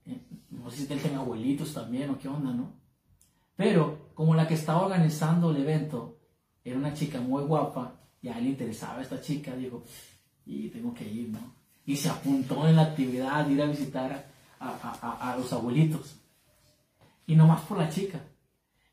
Eh, 0.04 0.26
no 0.50 0.70
sé 0.70 0.86
si 0.86 0.92
él 0.92 1.00
tenga 1.00 1.20
abuelitos 1.20 1.72
también 1.74 2.10
o 2.10 2.18
qué 2.18 2.28
onda, 2.28 2.52
¿no? 2.52 2.80
Pero 3.54 4.10
como 4.14 4.34
la 4.34 4.48
que 4.48 4.54
estaba 4.54 4.82
organizando 4.82 5.50
el 5.50 5.58
evento 5.58 6.20
era 6.64 6.76
una 6.76 6.94
chica 6.94 7.20
muy 7.20 7.44
guapa 7.44 8.00
y 8.20 8.28
a 8.28 8.38
él 8.38 8.44
le 8.44 8.50
interesaba 8.50 9.00
esta 9.00 9.20
chica, 9.20 9.54
dijo, 9.54 9.84
y 10.44 10.68
tengo 10.70 10.92
que 10.92 11.08
ir, 11.08 11.28
¿no? 11.28 11.57
Y 11.88 11.96
se 11.96 12.10
apuntó 12.10 12.68
en 12.68 12.76
la 12.76 12.82
actividad 12.82 13.46
de 13.46 13.54
ir 13.54 13.62
a 13.62 13.66
visitar 13.66 14.26
a, 14.60 15.36
los 15.38 15.50
abuelitos. 15.54 16.20
Y 17.26 17.34
nomás 17.34 17.62
por 17.62 17.78
la 17.78 17.88
chica. 17.88 18.20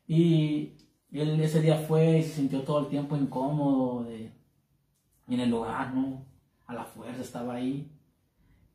Y 0.08 0.72
él 1.12 1.38
ese 1.38 1.60
día 1.60 1.76
fue 1.76 2.20
y 2.20 2.22
se 2.22 2.36
sintió 2.36 2.62
todo 2.62 2.78
el 2.80 2.86
tiempo 2.86 3.14
incómodo 3.14 4.06
en 4.08 5.40
el 5.40 5.50
lugar, 5.50 5.92
¿no? 5.94 6.24
A 6.66 6.72
la 6.72 6.84
fuerza 6.84 7.20
estaba 7.20 7.56
ahí. 7.56 7.86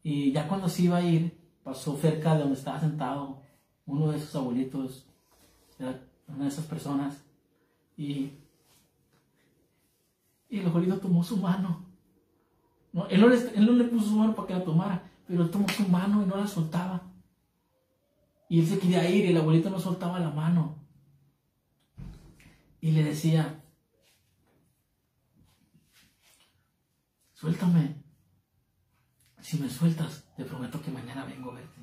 Y 0.03 0.31
ya 0.31 0.47
cuando 0.47 0.69
se 0.69 0.83
iba 0.83 0.97
a 0.97 1.01
ir, 1.01 1.35
pasó 1.63 1.97
cerca 1.97 2.35
de 2.35 2.41
donde 2.41 2.59
estaba 2.59 2.79
sentado 2.79 3.41
uno 3.87 4.11
de 4.11 4.17
esos 4.17 4.35
abuelitos, 4.35 5.07
una 6.27 6.43
de 6.43 6.47
esas 6.47 6.65
personas, 6.65 7.25
y, 7.97 8.33
y 10.47 10.59
el 10.59 10.67
abuelito 10.67 10.99
tomó 10.99 11.23
su 11.23 11.37
mano 11.37 11.90
él, 13.09 13.21
no 13.21 13.73
le, 13.73 13.85
puso 13.85 14.07
su 14.07 14.15
mano 14.15 14.35
para 14.35 14.47
que 14.47 14.53
la 14.53 14.63
tomara, 14.63 15.09
pero 15.27 15.49
tomó 15.49 15.67
su 15.69 15.87
mano 15.87 16.23
y 16.23 16.25
no 16.25 16.35
la 16.35 16.47
soltaba. 16.47 17.01
Y 18.49 18.59
él 18.59 18.67
se 18.67 18.79
quería 18.79 19.09
ir 19.09 19.25
y 19.25 19.29
el 19.29 19.37
abuelito 19.37 19.69
no 19.69 19.79
soltaba 19.79 20.19
la 20.19 20.29
mano. 20.29 20.75
Y 22.81 22.91
le 22.91 23.03
decía, 23.03 23.63
suéltame. 27.33 28.01
Si 29.39 29.57
me 29.57 29.69
sueltas, 29.69 30.25
te 30.35 30.43
prometo 30.43 30.81
que 30.81 30.91
mañana 30.91 31.25
vengo 31.25 31.51
a 31.51 31.55
verte. 31.55 31.81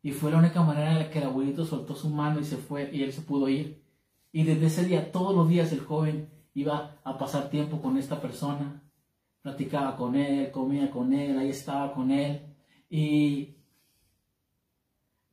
Y 0.00 0.12
fue 0.12 0.30
la 0.30 0.38
única 0.38 0.62
manera 0.62 0.92
en 0.92 0.98
la 1.00 1.10
que 1.10 1.18
el 1.18 1.26
abuelito 1.26 1.64
soltó 1.64 1.94
su 1.94 2.08
mano 2.08 2.40
y 2.40 2.44
se 2.44 2.56
fue 2.56 2.90
y 2.92 3.02
él 3.02 3.12
se 3.12 3.22
pudo 3.22 3.48
ir. 3.48 3.84
Y 4.30 4.44
desde 4.44 4.66
ese 4.66 4.84
día, 4.84 5.12
todos 5.12 5.34
los 5.34 5.48
días 5.48 5.72
el 5.72 5.80
joven 5.80 6.30
iba 6.54 7.00
a 7.04 7.18
pasar 7.18 7.50
tiempo 7.50 7.82
con 7.82 7.98
esta 7.98 8.20
persona 8.20 8.81
platicaba 9.42 9.96
con 9.96 10.14
él, 10.14 10.50
comía 10.50 10.90
con 10.90 11.12
él, 11.12 11.38
ahí 11.38 11.50
estaba 11.50 11.92
con 11.92 12.10
él. 12.10 12.40
Y, 12.88 13.56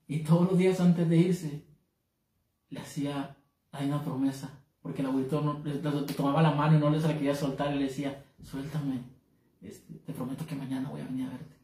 y 0.07 0.20
todos 0.20 0.49
los 0.49 0.57
días 0.57 0.80
antes 0.80 1.07
de 1.07 1.18
irse, 1.18 1.64
le 2.70 2.80
hacía 2.80 3.38
ahí 3.72 3.88
una 3.88 4.03
promesa, 4.03 4.49
porque 4.82 5.01
el 5.01 5.07
abuelito 5.07 5.62
le, 5.64 5.74
tomaba 6.14 6.41
la 6.41 6.51
mano 6.51 6.78
y 6.78 6.80
no 6.80 6.89
les 6.89 7.03
la 7.03 7.14
quería 7.14 7.36
soltar 7.36 7.74
y 7.74 7.80
le 7.80 7.86
decía, 7.86 8.26
suéltame, 8.43 9.03
este, 9.62 9.93
te 9.93 10.14
prometo 10.14 10.45
que 10.45 10.55
mañana 10.55 10.89
voy 10.89 11.01
a 11.01 11.05
venir 11.05 11.28
a 11.28 11.32
verte. 11.32 11.55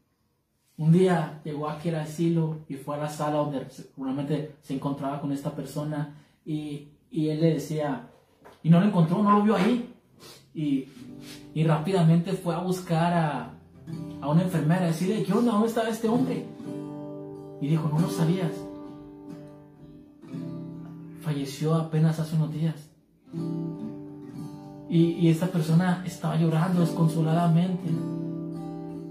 Un 0.78 0.92
día 0.92 1.40
llegó 1.44 1.68
aquí 1.68 1.88
al 1.88 1.96
asilo 1.96 2.64
y 2.68 2.74
fue 2.74 2.96
a 2.96 2.98
la 2.98 3.08
sala 3.08 3.38
donde 3.38 3.70
seguramente 3.70 4.56
se 4.60 4.74
encontraba 4.74 5.20
con 5.20 5.32
esta 5.32 5.54
persona 5.54 6.14
y, 6.44 6.88
y 7.10 7.30
él 7.30 7.40
le 7.40 7.54
decía, 7.54 8.10
y 8.62 8.68
no 8.68 8.80
lo 8.80 8.86
encontró, 8.86 9.22
no 9.22 9.38
lo 9.38 9.42
vio 9.42 9.56
ahí. 9.56 9.95
Y, 10.54 10.88
y 11.54 11.64
rápidamente 11.64 12.32
fue 12.32 12.54
a 12.54 12.58
buscar 12.58 13.12
a, 13.12 13.54
a 14.20 14.28
una 14.28 14.42
enfermera, 14.42 14.84
a 14.84 14.88
decirle, 14.88 15.22
¿qué 15.22 15.32
onda? 15.32 15.52
¿Dónde 15.52 15.68
estaba 15.68 15.88
este 15.88 16.08
hombre? 16.08 16.46
Y 17.60 17.68
dijo, 17.68 17.88
no 17.88 18.00
lo 18.00 18.10
sabías. 18.10 18.52
Falleció 21.22 21.74
apenas 21.74 22.18
hace 22.18 22.36
unos 22.36 22.52
días. 22.52 22.90
Y, 24.88 25.12
y 25.12 25.28
esta 25.28 25.48
persona 25.48 26.02
estaba 26.06 26.36
llorando 26.36 26.80
desconsoladamente. 26.80 27.90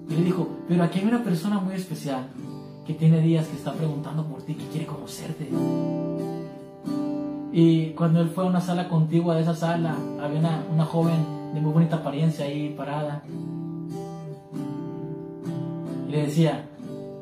Y 0.10 0.14
le 0.14 0.24
dijo, 0.24 0.48
pero 0.68 0.84
aquí 0.84 1.00
hay 1.00 1.06
una 1.06 1.24
persona 1.24 1.60
muy 1.60 1.76
especial 1.76 2.30
que 2.86 2.94
tiene 2.94 3.20
días 3.20 3.48
que 3.48 3.58
está 3.58 3.74
preguntando 3.74 4.26
por 4.26 4.44
ti, 4.44 4.54
que 4.54 4.68
quiere 4.68 4.86
conocerte. 4.86 5.50
Y 7.58 7.92
cuando 7.92 8.20
él 8.20 8.28
fue 8.28 8.44
a 8.44 8.48
una 8.48 8.60
sala 8.60 8.90
contigua 8.90 9.34
de 9.34 9.44
esa 9.44 9.56
sala, 9.56 9.96
había 10.20 10.40
una, 10.40 10.66
una 10.70 10.84
joven 10.84 11.54
de 11.54 11.62
muy 11.62 11.72
bonita 11.72 11.96
apariencia 11.96 12.44
ahí 12.44 12.76
parada. 12.76 13.24
Y 16.06 16.12
le 16.12 16.24
decía, 16.24 16.68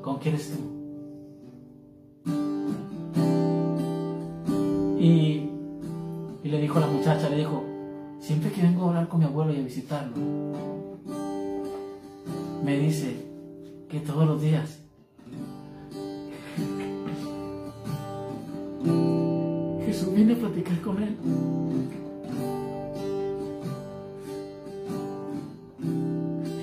¿con 0.01 0.17
quién 0.17 0.33
eres 0.33 0.51
tú? 0.51 2.31
Y, 4.99 5.51
y 6.43 6.49
le 6.49 6.61
dijo 6.61 6.79
a 6.79 6.81
la 6.81 6.87
muchacha, 6.87 7.29
le 7.29 7.37
dijo, 7.37 7.63
siempre 8.19 8.51
que 8.51 8.63
vengo 8.63 8.85
a 8.85 8.87
hablar 8.87 9.07
con 9.09 9.19
mi 9.19 9.25
abuelo 9.25 9.53
y 9.53 9.59
a 9.59 9.61
visitarlo, 9.61 10.15
me 12.63 12.79
dice 12.79 13.23
que 13.87 13.99
todos 13.99 14.25
los 14.25 14.41
días 14.41 14.82
Viene 20.15 20.33
a 20.33 20.37
platicar 20.37 20.79
con 20.81 21.01
él. 21.01 21.15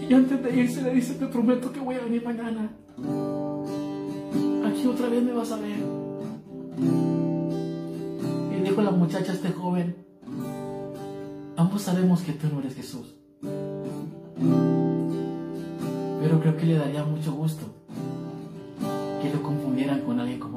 Y 0.08 0.14
antes 0.14 0.42
de 0.42 0.56
irse 0.56 0.82
le 0.82 0.94
dice, 0.94 1.14
te 1.14 1.26
prometo 1.26 1.72
que 1.72 1.78
voy 1.78 1.94
a 1.94 2.00
venir 2.00 2.24
mañana. 2.24 2.70
Aquí 4.66 4.86
otra 4.86 5.08
vez 5.08 5.22
me 5.22 5.32
vas 5.32 5.52
a 5.52 5.56
ver. 5.56 5.78
Y 8.50 8.62
dijo 8.62 8.82
la 8.82 8.90
muchacha 8.90 9.30
a 9.30 9.34
este 9.36 9.50
joven, 9.50 9.96
ambos 11.56 11.82
sabemos 11.82 12.22
que 12.22 12.32
tú 12.32 12.48
no 12.52 12.58
eres 12.58 12.74
Jesús. 12.74 13.14
Pero 16.20 16.40
creo 16.40 16.56
que 16.56 16.66
le 16.66 16.74
daría 16.74 17.04
mucho 17.04 17.32
gusto 17.32 17.66
que 19.22 19.30
lo 19.32 19.42
confundieran 19.42 20.00
con 20.00 20.18
alguien 20.18 20.40
como 20.40 20.49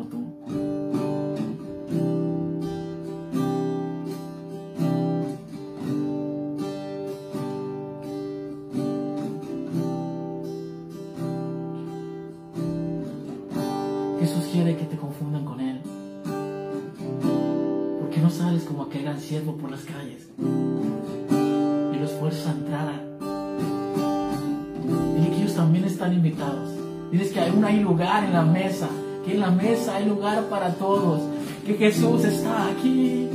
que 29.24 29.34
en 29.34 29.40
la 29.40 29.52
mesa 29.52 29.96
hay 29.96 30.06
lugar 30.06 30.44
para 30.46 30.74
todos, 30.74 31.22
que 31.66 31.76
Jesús 31.76 32.26
está 32.26 32.68
aquí. 32.68 33.30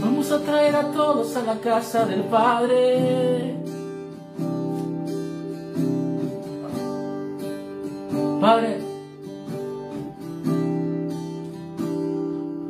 Vamos 0.00 0.30
a 0.30 0.40
traer 0.40 0.76
a 0.76 0.92
todos 0.92 1.36
a 1.36 1.42
la 1.42 1.56
casa 1.56 2.06
del 2.06 2.22
Padre. 2.24 3.56
Padre, 8.40 8.78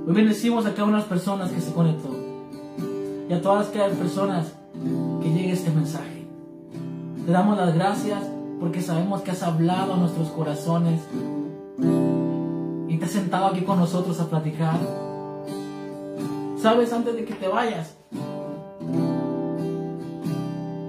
hoy 0.07 0.15
bendecimos 0.15 0.65
a 0.65 0.71
cada 0.71 0.85
una 0.85 0.97
de 0.97 1.01
las 1.01 1.09
personas 1.09 1.51
que 1.51 1.61
se 1.61 1.73
conectó 1.73 2.09
y 3.29 3.33
a 3.33 3.43
todas 3.43 3.69
aquellas 3.69 3.93
personas 3.93 4.53
que 5.23 5.29
llegue 5.29 5.53
este 5.53 5.71
mensaje. 5.71 6.27
Te 7.27 7.33
damos 7.33 7.59
las 7.59 7.75
gracias 7.75 8.36
porque 8.61 8.81
sabemos 8.83 9.23
que 9.23 9.31
has 9.31 9.43
hablado 9.43 9.95
a 9.95 9.97
nuestros 9.97 10.29
corazones 10.29 11.01
y 12.89 12.97
te 12.97 13.05
has 13.05 13.11
sentado 13.11 13.47
aquí 13.47 13.63
con 13.63 13.79
nosotros 13.79 14.19
a 14.21 14.29
platicar. 14.29 14.79
Sabes, 16.59 16.93
antes 16.93 17.15
de 17.15 17.25
que 17.25 17.35
te 17.35 17.49
vayas, 17.49 17.97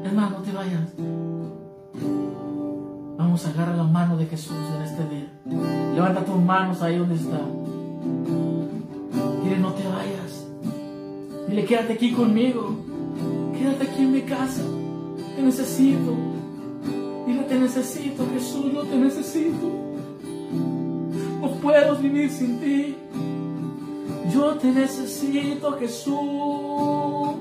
hermano, 0.03 0.38
no 0.38 0.43
te 0.43 0.51
vayas. 0.51 0.93
Vamos 3.18 3.45
a 3.45 3.49
agarrar 3.49 3.76
la 3.76 3.84
mano 3.84 4.18
de 4.18 4.26
Jesús 4.26 4.57
en 4.76 4.82
este 4.82 5.03
día. 5.09 5.28
Levanta 5.93 6.24
tus 6.24 6.38
manos 6.38 6.82
ahí 6.82 6.97
donde 6.97 7.15
está. 7.15 7.39
Dile, 9.43 9.59
no 9.59 9.74
te 9.74 9.84
vayas. 9.84 10.47
Dile, 11.47 11.65
quédate 11.65 11.93
aquí 11.93 12.13
conmigo. 12.13 12.76
Quédate 13.57 13.84
aquí 13.84 14.03
en 14.03 14.11
mi 14.13 14.22
casa. 14.22 14.61
Te 15.36 15.41
necesito. 15.41 16.26
Te 17.47 17.55
necesito, 17.57 18.27
Jesús, 18.33 18.73
no 18.73 18.81
te 18.81 18.97
necesito. 18.97 19.71
No 21.39 21.51
puedo 21.61 21.95
vivir 21.95 22.29
sin 22.29 22.59
ti. 22.59 22.97
Yo 24.33 24.55
te 24.55 24.67
necesito, 24.67 25.71
Jesús. 25.79 27.36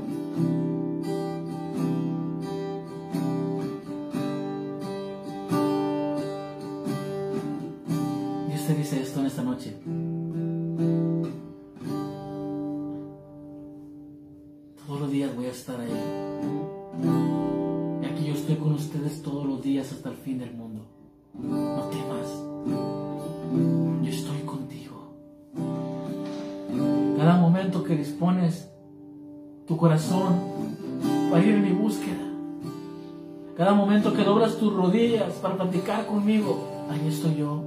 Para 31.31 31.45
ir 31.45 31.55
en 31.55 31.63
mi 31.63 31.73
búsqueda. 31.73 32.27
Cada 33.57 33.73
momento 33.73 34.13
que 34.13 34.25
doblas 34.25 34.59
tus 34.59 34.73
rodillas 34.73 35.33
para 35.35 35.57
platicar 35.57 36.07
conmigo, 36.07 36.87
ahí 36.91 37.09
estoy 37.09 37.37
yo. 37.37 37.63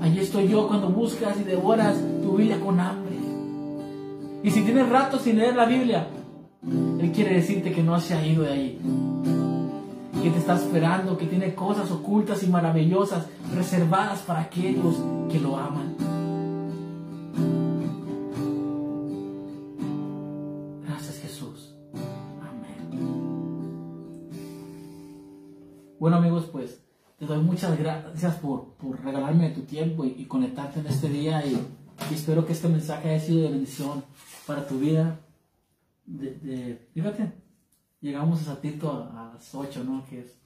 Ahí 0.00 0.18
estoy 0.18 0.48
yo 0.48 0.66
cuando 0.66 0.88
buscas 0.88 1.38
y 1.38 1.44
devoras 1.44 1.96
tu 2.22 2.36
Biblia 2.36 2.58
con 2.58 2.80
hambre. 2.80 3.16
Y 4.42 4.50
si 4.50 4.62
tienes 4.62 4.88
rato 4.88 5.18
sin 5.18 5.36
leer 5.36 5.54
la 5.54 5.66
Biblia, 5.66 6.06
Él 6.98 7.12
quiere 7.12 7.34
decirte 7.34 7.72
que 7.72 7.82
no 7.82 8.00
se 8.00 8.14
ha 8.14 8.26
ido 8.26 8.44
de 8.44 8.52
ahí. 8.52 8.78
Que 10.22 10.30
te 10.30 10.38
está 10.38 10.54
esperando, 10.54 11.18
que 11.18 11.26
tiene 11.26 11.54
cosas 11.54 11.90
ocultas 11.90 12.42
y 12.42 12.46
maravillosas 12.46 13.26
reservadas 13.54 14.20
para 14.20 14.40
aquellos 14.40 14.96
que 15.30 15.38
lo 15.38 15.56
aman. 15.58 16.09
Muchas 27.50 27.76
gracias 27.76 28.36
por, 28.36 28.74
por 28.74 29.04
regalarme 29.04 29.50
tu 29.50 29.62
tiempo 29.62 30.04
y, 30.04 30.14
y, 30.18 30.24
conectarte 30.26 30.78
en 30.78 30.86
este 30.86 31.08
día 31.08 31.44
y, 31.44 31.54
y, 32.10 32.14
espero 32.14 32.46
que 32.46 32.52
este 32.52 32.68
mensaje 32.68 33.10
haya 33.10 33.20
sido 33.20 33.42
de 33.42 33.50
bendición 33.50 34.04
para 34.46 34.66
tu 34.68 34.78
vida. 34.78 35.18
De, 36.06 36.34
de, 36.34 36.88
fíjate, 36.94 37.32
llegamos 38.00 38.46
a 38.46 38.54
ratito 38.54 38.92
a, 38.92 39.30
a, 39.30 39.34
las 39.34 39.52
8, 39.52 39.82
¿no? 39.82 40.04
Que 40.08 40.20
es 40.20 40.38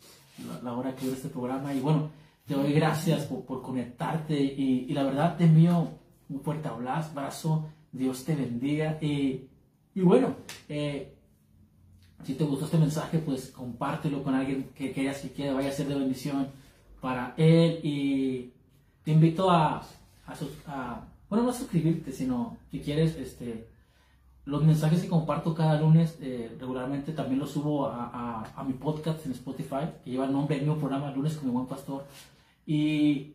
la, 0.46 0.62
la, 0.62 0.72
hora 0.72 0.94
que 0.94 1.04
dura 1.04 1.16
este 1.16 1.28
programa 1.28 1.74
y 1.74 1.80
bueno, 1.80 2.10
te 2.46 2.54
doy 2.54 2.72
gracias 2.72 3.26
por, 3.26 3.44
por 3.44 3.60
conectarte 3.60 4.34
y, 4.40 4.86
y, 4.88 4.94
la 4.94 5.02
verdad 5.02 5.36
te 5.36 5.44
envío 5.44 5.90
un 6.30 6.40
fuerte 6.40 6.68
abrazo, 6.68 7.66
Dios 7.92 8.24
te 8.24 8.34
bendiga 8.34 8.98
y, 9.02 9.50
bueno, 9.94 10.36
eh, 10.70 11.14
si 12.24 12.32
te 12.32 12.44
gustó 12.44 12.64
este 12.64 12.78
mensaje, 12.78 13.18
pues 13.18 13.50
compártelo 13.50 14.22
con 14.22 14.34
alguien 14.34 14.70
que 14.74 14.90
quieras 14.90 15.18
que 15.18 15.30
quiera, 15.30 15.52
vaya 15.52 15.68
a 15.68 15.72
ser 15.72 15.86
de 15.86 15.96
bendición 15.96 16.63
para 17.04 17.34
él. 17.36 17.80
Y 17.82 18.50
te 19.04 19.12
invito 19.12 19.50
a, 19.50 19.82
a, 20.26 20.32
a, 20.66 21.04
bueno, 21.28 21.44
no 21.44 21.50
a 21.50 21.52
suscribirte, 21.52 22.10
sino 22.12 22.56
que 22.70 22.80
quieres, 22.80 23.16
este, 23.16 23.68
los 24.46 24.64
mensajes 24.64 25.02
que 25.02 25.08
comparto 25.08 25.54
cada 25.54 25.78
lunes, 25.78 26.16
eh, 26.22 26.56
regularmente 26.58 27.12
también 27.12 27.40
los 27.40 27.50
subo 27.50 27.88
a, 27.88 28.50
a, 28.56 28.64
mi 28.64 28.72
podcast 28.72 29.26
en 29.26 29.32
Spotify, 29.32 29.84
que 30.02 30.12
lleva 30.12 30.24
el 30.24 30.32
nombre 30.32 30.56
del 30.56 30.64
mismo 30.64 30.80
programa, 30.80 31.10
Lunes 31.10 31.36
con 31.36 31.48
mi 31.48 31.52
buen 31.52 31.66
pastor. 31.66 32.06
Y, 32.66 33.34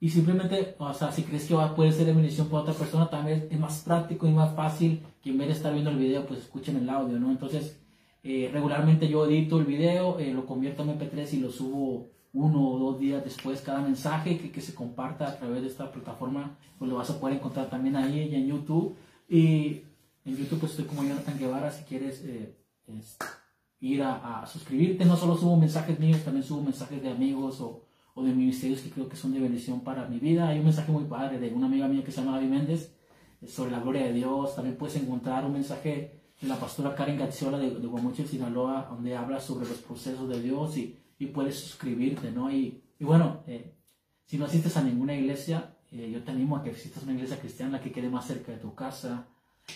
y 0.00 0.08
simplemente, 0.08 0.74
o 0.78 0.94
sea, 0.94 1.12
si 1.12 1.22
crees 1.24 1.44
que 1.44 1.54
va, 1.54 1.74
puede 1.74 1.92
ser 1.92 2.06
de 2.06 2.14
bendición 2.14 2.48
para 2.48 2.62
otra 2.62 2.74
persona, 2.74 3.10
también 3.10 3.46
es 3.50 3.60
más 3.60 3.80
práctico 3.80 4.26
y 4.26 4.30
más 4.30 4.56
fácil 4.56 5.02
que 5.22 5.28
en 5.28 5.36
vez 5.36 5.48
de 5.48 5.54
estar 5.54 5.72
viendo 5.74 5.90
el 5.90 5.98
video, 5.98 6.24
pues 6.24 6.40
escuchen 6.40 6.78
el 6.78 6.88
audio, 6.88 7.20
¿no? 7.20 7.30
Entonces, 7.30 7.78
eh, 8.22 8.48
regularmente 8.50 9.06
yo 9.06 9.26
edito 9.26 9.58
el 9.58 9.66
video, 9.66 10.18
eh, 10.18 10.32
lo 10.32 10.46
convierto 10.46 10.82
en 10.82 10.98
MP3 10.98 11.34
y 11.34 11.40
lo 11.40 11.50
subo 11.50 12.08
uno 12.32 12.70
o 12.70 12.78
dos 12.78 12.98
días 12.98 13.22
después 13.24 13.60
cada 13.60 13.80
mensaje 13.80 14.38
que, 14.38 14.50
que, 14.50 14.60
se 14.60 14.74
comparta 14.74 15.28
a 15.28 15.36
través 15.36 15.62
de 15.62 15.68
esta 15.68 15.92
plataforma, 15.92 16.56
pues 16.78 16.90
lo 16.90 16.96
vas 16.96 17.10
a 17.10 17.20
poder 17.20 17.36
encontrar 17.36 17.68
también 17.68 17.96
ahí 17.96 18.28
y 18.30 18.34
en 18.34 18.46
YouTube. 18.46 18.96
Y 19.28 19.82
en 20.24 20.36
YouTube 20.36 20.60
pues 20.60 20.72
estoy 20.72 20.86
como 20.86 21.02
Jonathan 21.02 21.38
Guevara, 21.38 21.70
si 21.70 21.84
quieres 21.84 22.22
eh, 22.24 22.54
ir 23.80 24.02
a, 24.02 24.42
a, 24.42 24.46
suscribirte, 24.46 25.04
no 25.04 25.16
solo 25.16 25.36
subo 25.36 25.56
mensajes 25.56 25.98
míos, 25.98 26.22
también 26.24 26.44
subo 26.44 26.62
mensajes 26.62 27.02
de 27.02 27.10
amigos 27.10 27.60
o 27.60 27.82
o 28.14 28.22
de 28.22 28.32
ministerios 28.32 28.80
que 28.80 28.90
creo 28.90 29.08
que 29.08 29.16
son 29.16 29.32
de 29.32 29.40
bendición 29.40 29.80
para 29.80 30.06
mi 30.06 30.18
vida. 30.18 30.48
Hay 30.48 30.58
un 30.58 30.64
mensaje 30.64 30.92
muy 30.92 31.04
padre 31.04 31.38
de 31.38 31.50
una 31.50 31.66
amiga 31.66 31.88
mía 31.88 32.04
que 32.04 32.12
se 32.12 32.20
llama 32.20 32.36
Gaby 32.36 32.48
Méndez 32.48 32.92
eh, 33.40 33.46
sobre 33.46 33.70
la 33.70 33.80
gloria 33.80 34.04
de 34.04 34.12
Dios. 34.12 34.54
También 34.54 34.76
puedes 34.76 34.96
encontrar 34.96 35.44
un 35.44 35.52
mensaje 35.52 36.20
de 36.40 36.48
la 36.48 36.56
pastora 36.56 36.94
Karen 36.94 37.18
Gazziola 37.18 37.58
de, 37.58 37.70
de 37.70 37.86
Guamuchil, 37.86 38.26
Sinaloa, 38.26 38.88
donde 38.90 39.16
habla 39.16 39.40
sobre 39.40 39.68
los 39.68 39.78
procesos 39.78 40.28
de 40.28 40.42
Dios 40.42 40.76
y, 40.76 40.98
y 41.22 41.26
puedes 41.26 41.56
suscribirte, 41.56 42.32
¿no? 42.32 42.50
Y, 42.50 42.82
y 42.98 43.04
bueno, 43.04 43.44
eh, 43.46 43.76
si 44.26 44.38
no 44.38 44.46
asistes 44.46 44.76
a 44.76 44.82
ninguna 44.82 45.14
iglesia, 45.14 45.76
eh, 45.92 46.10
yo 46.12 46.24
te 46.24 46.32
animo 46.32 46.56
a 46.56 46.64
que 46.64 46.70
visites 46.70 47.00
una 47.04 47.12
iglesia 47.12 47.38
cristiana 47.38 47.80
que 47.80 47.92
quede 47.92 48.08
más 48.08 48.26
cerca 48.26 48.50
de 48.50 48.58
tu 48.58 48.74
casa. 48.74 49.28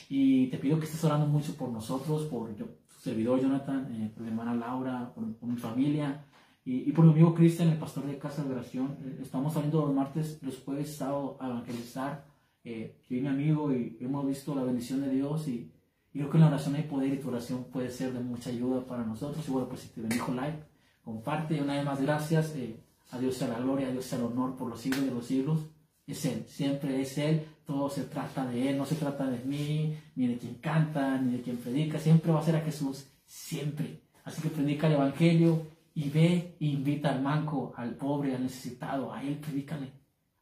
Y 0.09 0.49
te 0.49 0.59
pido 0.59 0.81
que 0.81 0.87
estés 0.87 1.05
orando 1.05 1.27
mucho 1.27 1.57
por 1.57 1.69
nosotros, 1.69 2.25
por 2.25 2.55
yo, 2.57 2.67
tu 2.67 2.99
servidor 3.01 3.41
Jonathan, 3.41 4.13
por 4.13 4.25
mi 4.25 4.31
hermana 4.31 4.57
Laura, 4.57 5.13
por, 5.15 5.37
por 5.37 5.49
mi 5.49 5.57
familia, 5.57 6.25
y, 6.65 6.91
por 6.91 7.05
mi 7.05 7.13
amigo 7.13 7.33
Cristian, 7.33 7.69
el 7.69 7.79
pastor 7.79 8.07
de 8.07 8.19
Casa 8.19 8.43
de 8.43 8.53
Oración, 8.53 8.97
eh, 9.05 9.21
estamos 9.23 9.53
saliendo 9.55 9.83
los 9.83 9.95
martes, 9.95 10.41
los 10.43 10.59
jueves, 10.59 10.97
sábado 10.97 11.37
a 11.41 11.47
evangelizar. 11.47 12.25
Eh, 12.65 12.99
y 13.09 13.21
mi 13.21 13.29
amigo 13.29 13.73
y 13.73 13.97
hemos 14.01 14.27
visto 14.27 14.53
la 14.53 14.65
bendición 14.65 15.01
de 15.01 15.11
Dios 15.11 15.47
y, 15.47 15.71
y, 16.13 16.19
creo 16.19 16.29
que 16.29 16.39
la 16.39 16.49
oración 16.49 16.75
hay 16.75 16.83
poder 16.83 17.15
y 17.15 17.21
tu 17.21 17.29
oración 17.29 17.67
puede 17.73 17.89
ser 17.89 18.13
de 18.13 18.19
mucha 18.19 18.51
ayuda 18.51 18.85
para 18.85 19.05
nosotros. 19.05 19.47
Y 19.47 19.53
bueno, 19.53 19.69
pues 19.69 19.83
si 19.83 19.89
te 19.91 20.01
bendijo 20.01 20.35
like, 20.35 20.59
comparte. 21.07 21.63
Una 21.63 21.75
vez 21.75 21.85
más, 21.85 22.03
gracias. 22.03 22.53
Eh, 22.57 22.77
a 23.13 23.19
Dios 23.19 23.37
sea 23.37 23.49
la 23.49 23.61
gloria, 23.61 23.87
a 23.87 23.93
Dios 23.93 24.05
sea 24.05 24.19
el 24.19 24.25
honor 24.25 24.57
por 24.57 24.69
los 24.69 24.81
siglos 24.81 25.05
de 25.05 25.13
los 25.13 25.25
siglos. 25.25 25.61
Es 26.07 26.25
Él, 26.27 26.45
siempre 26.49 27.01
es 27.01 27.17
Él. 27.17 27.47
Todo 27.65 27.89
se 27.89 28.03
trata 28.05 28.45
de 28.45 28.71
Él, 28.71 28.77
no 28.77 28.85
se 28.85 28.97
trata 28.97 29.27
de 29.27 29.39
mí, 29.45 29.97
ni 30.17 30.27
de 30.27 30.37
quien 30.37 30.55
canta, 30.57 31.17
ni 31.19 31.37
de 31.37 31.43
quien 31.43 31.57
predica. 31.59 31.99
Siempre 31.99 32.33
va 32.33 32.41
a 32.41 32.45
ser 32.45 32.57
a 32.57 32.61
Jesús, 32.61 33.07
siempre. 33.25 34.03
Así 34.25 34.43
que 34.43 34.49
predica 34.49 34.89
el 34.89 34.95
Evangelio 34.95 35.63
y 35.95 36.11
ve 36.11 36.57
e 36.61 36.67
invita 36.67 37.11
al 37.11 37.23
manco, 37.23 37.73
al 37.77 37.95
pobre, 37.95 38.35
al 38.35 38.43
necesitado, 38.43 39.13
a 39.13 39.23
él 39.23 39.37
predícale. 39.37 39.93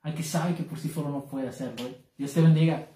Al 0.03 0.15
que 0.15 0.23
sabe 0.23 0.55
que 0.55 0.65
por 0.65 0.79
sí 0.79 0.89
solo 0.89 1.11
no 1.11 1.25
puede 1.25 1.49
hacerlo. 1.49 1.87
Dios 2.17 2.33
te 2.33 2.41
bendiga. 2.41 2.89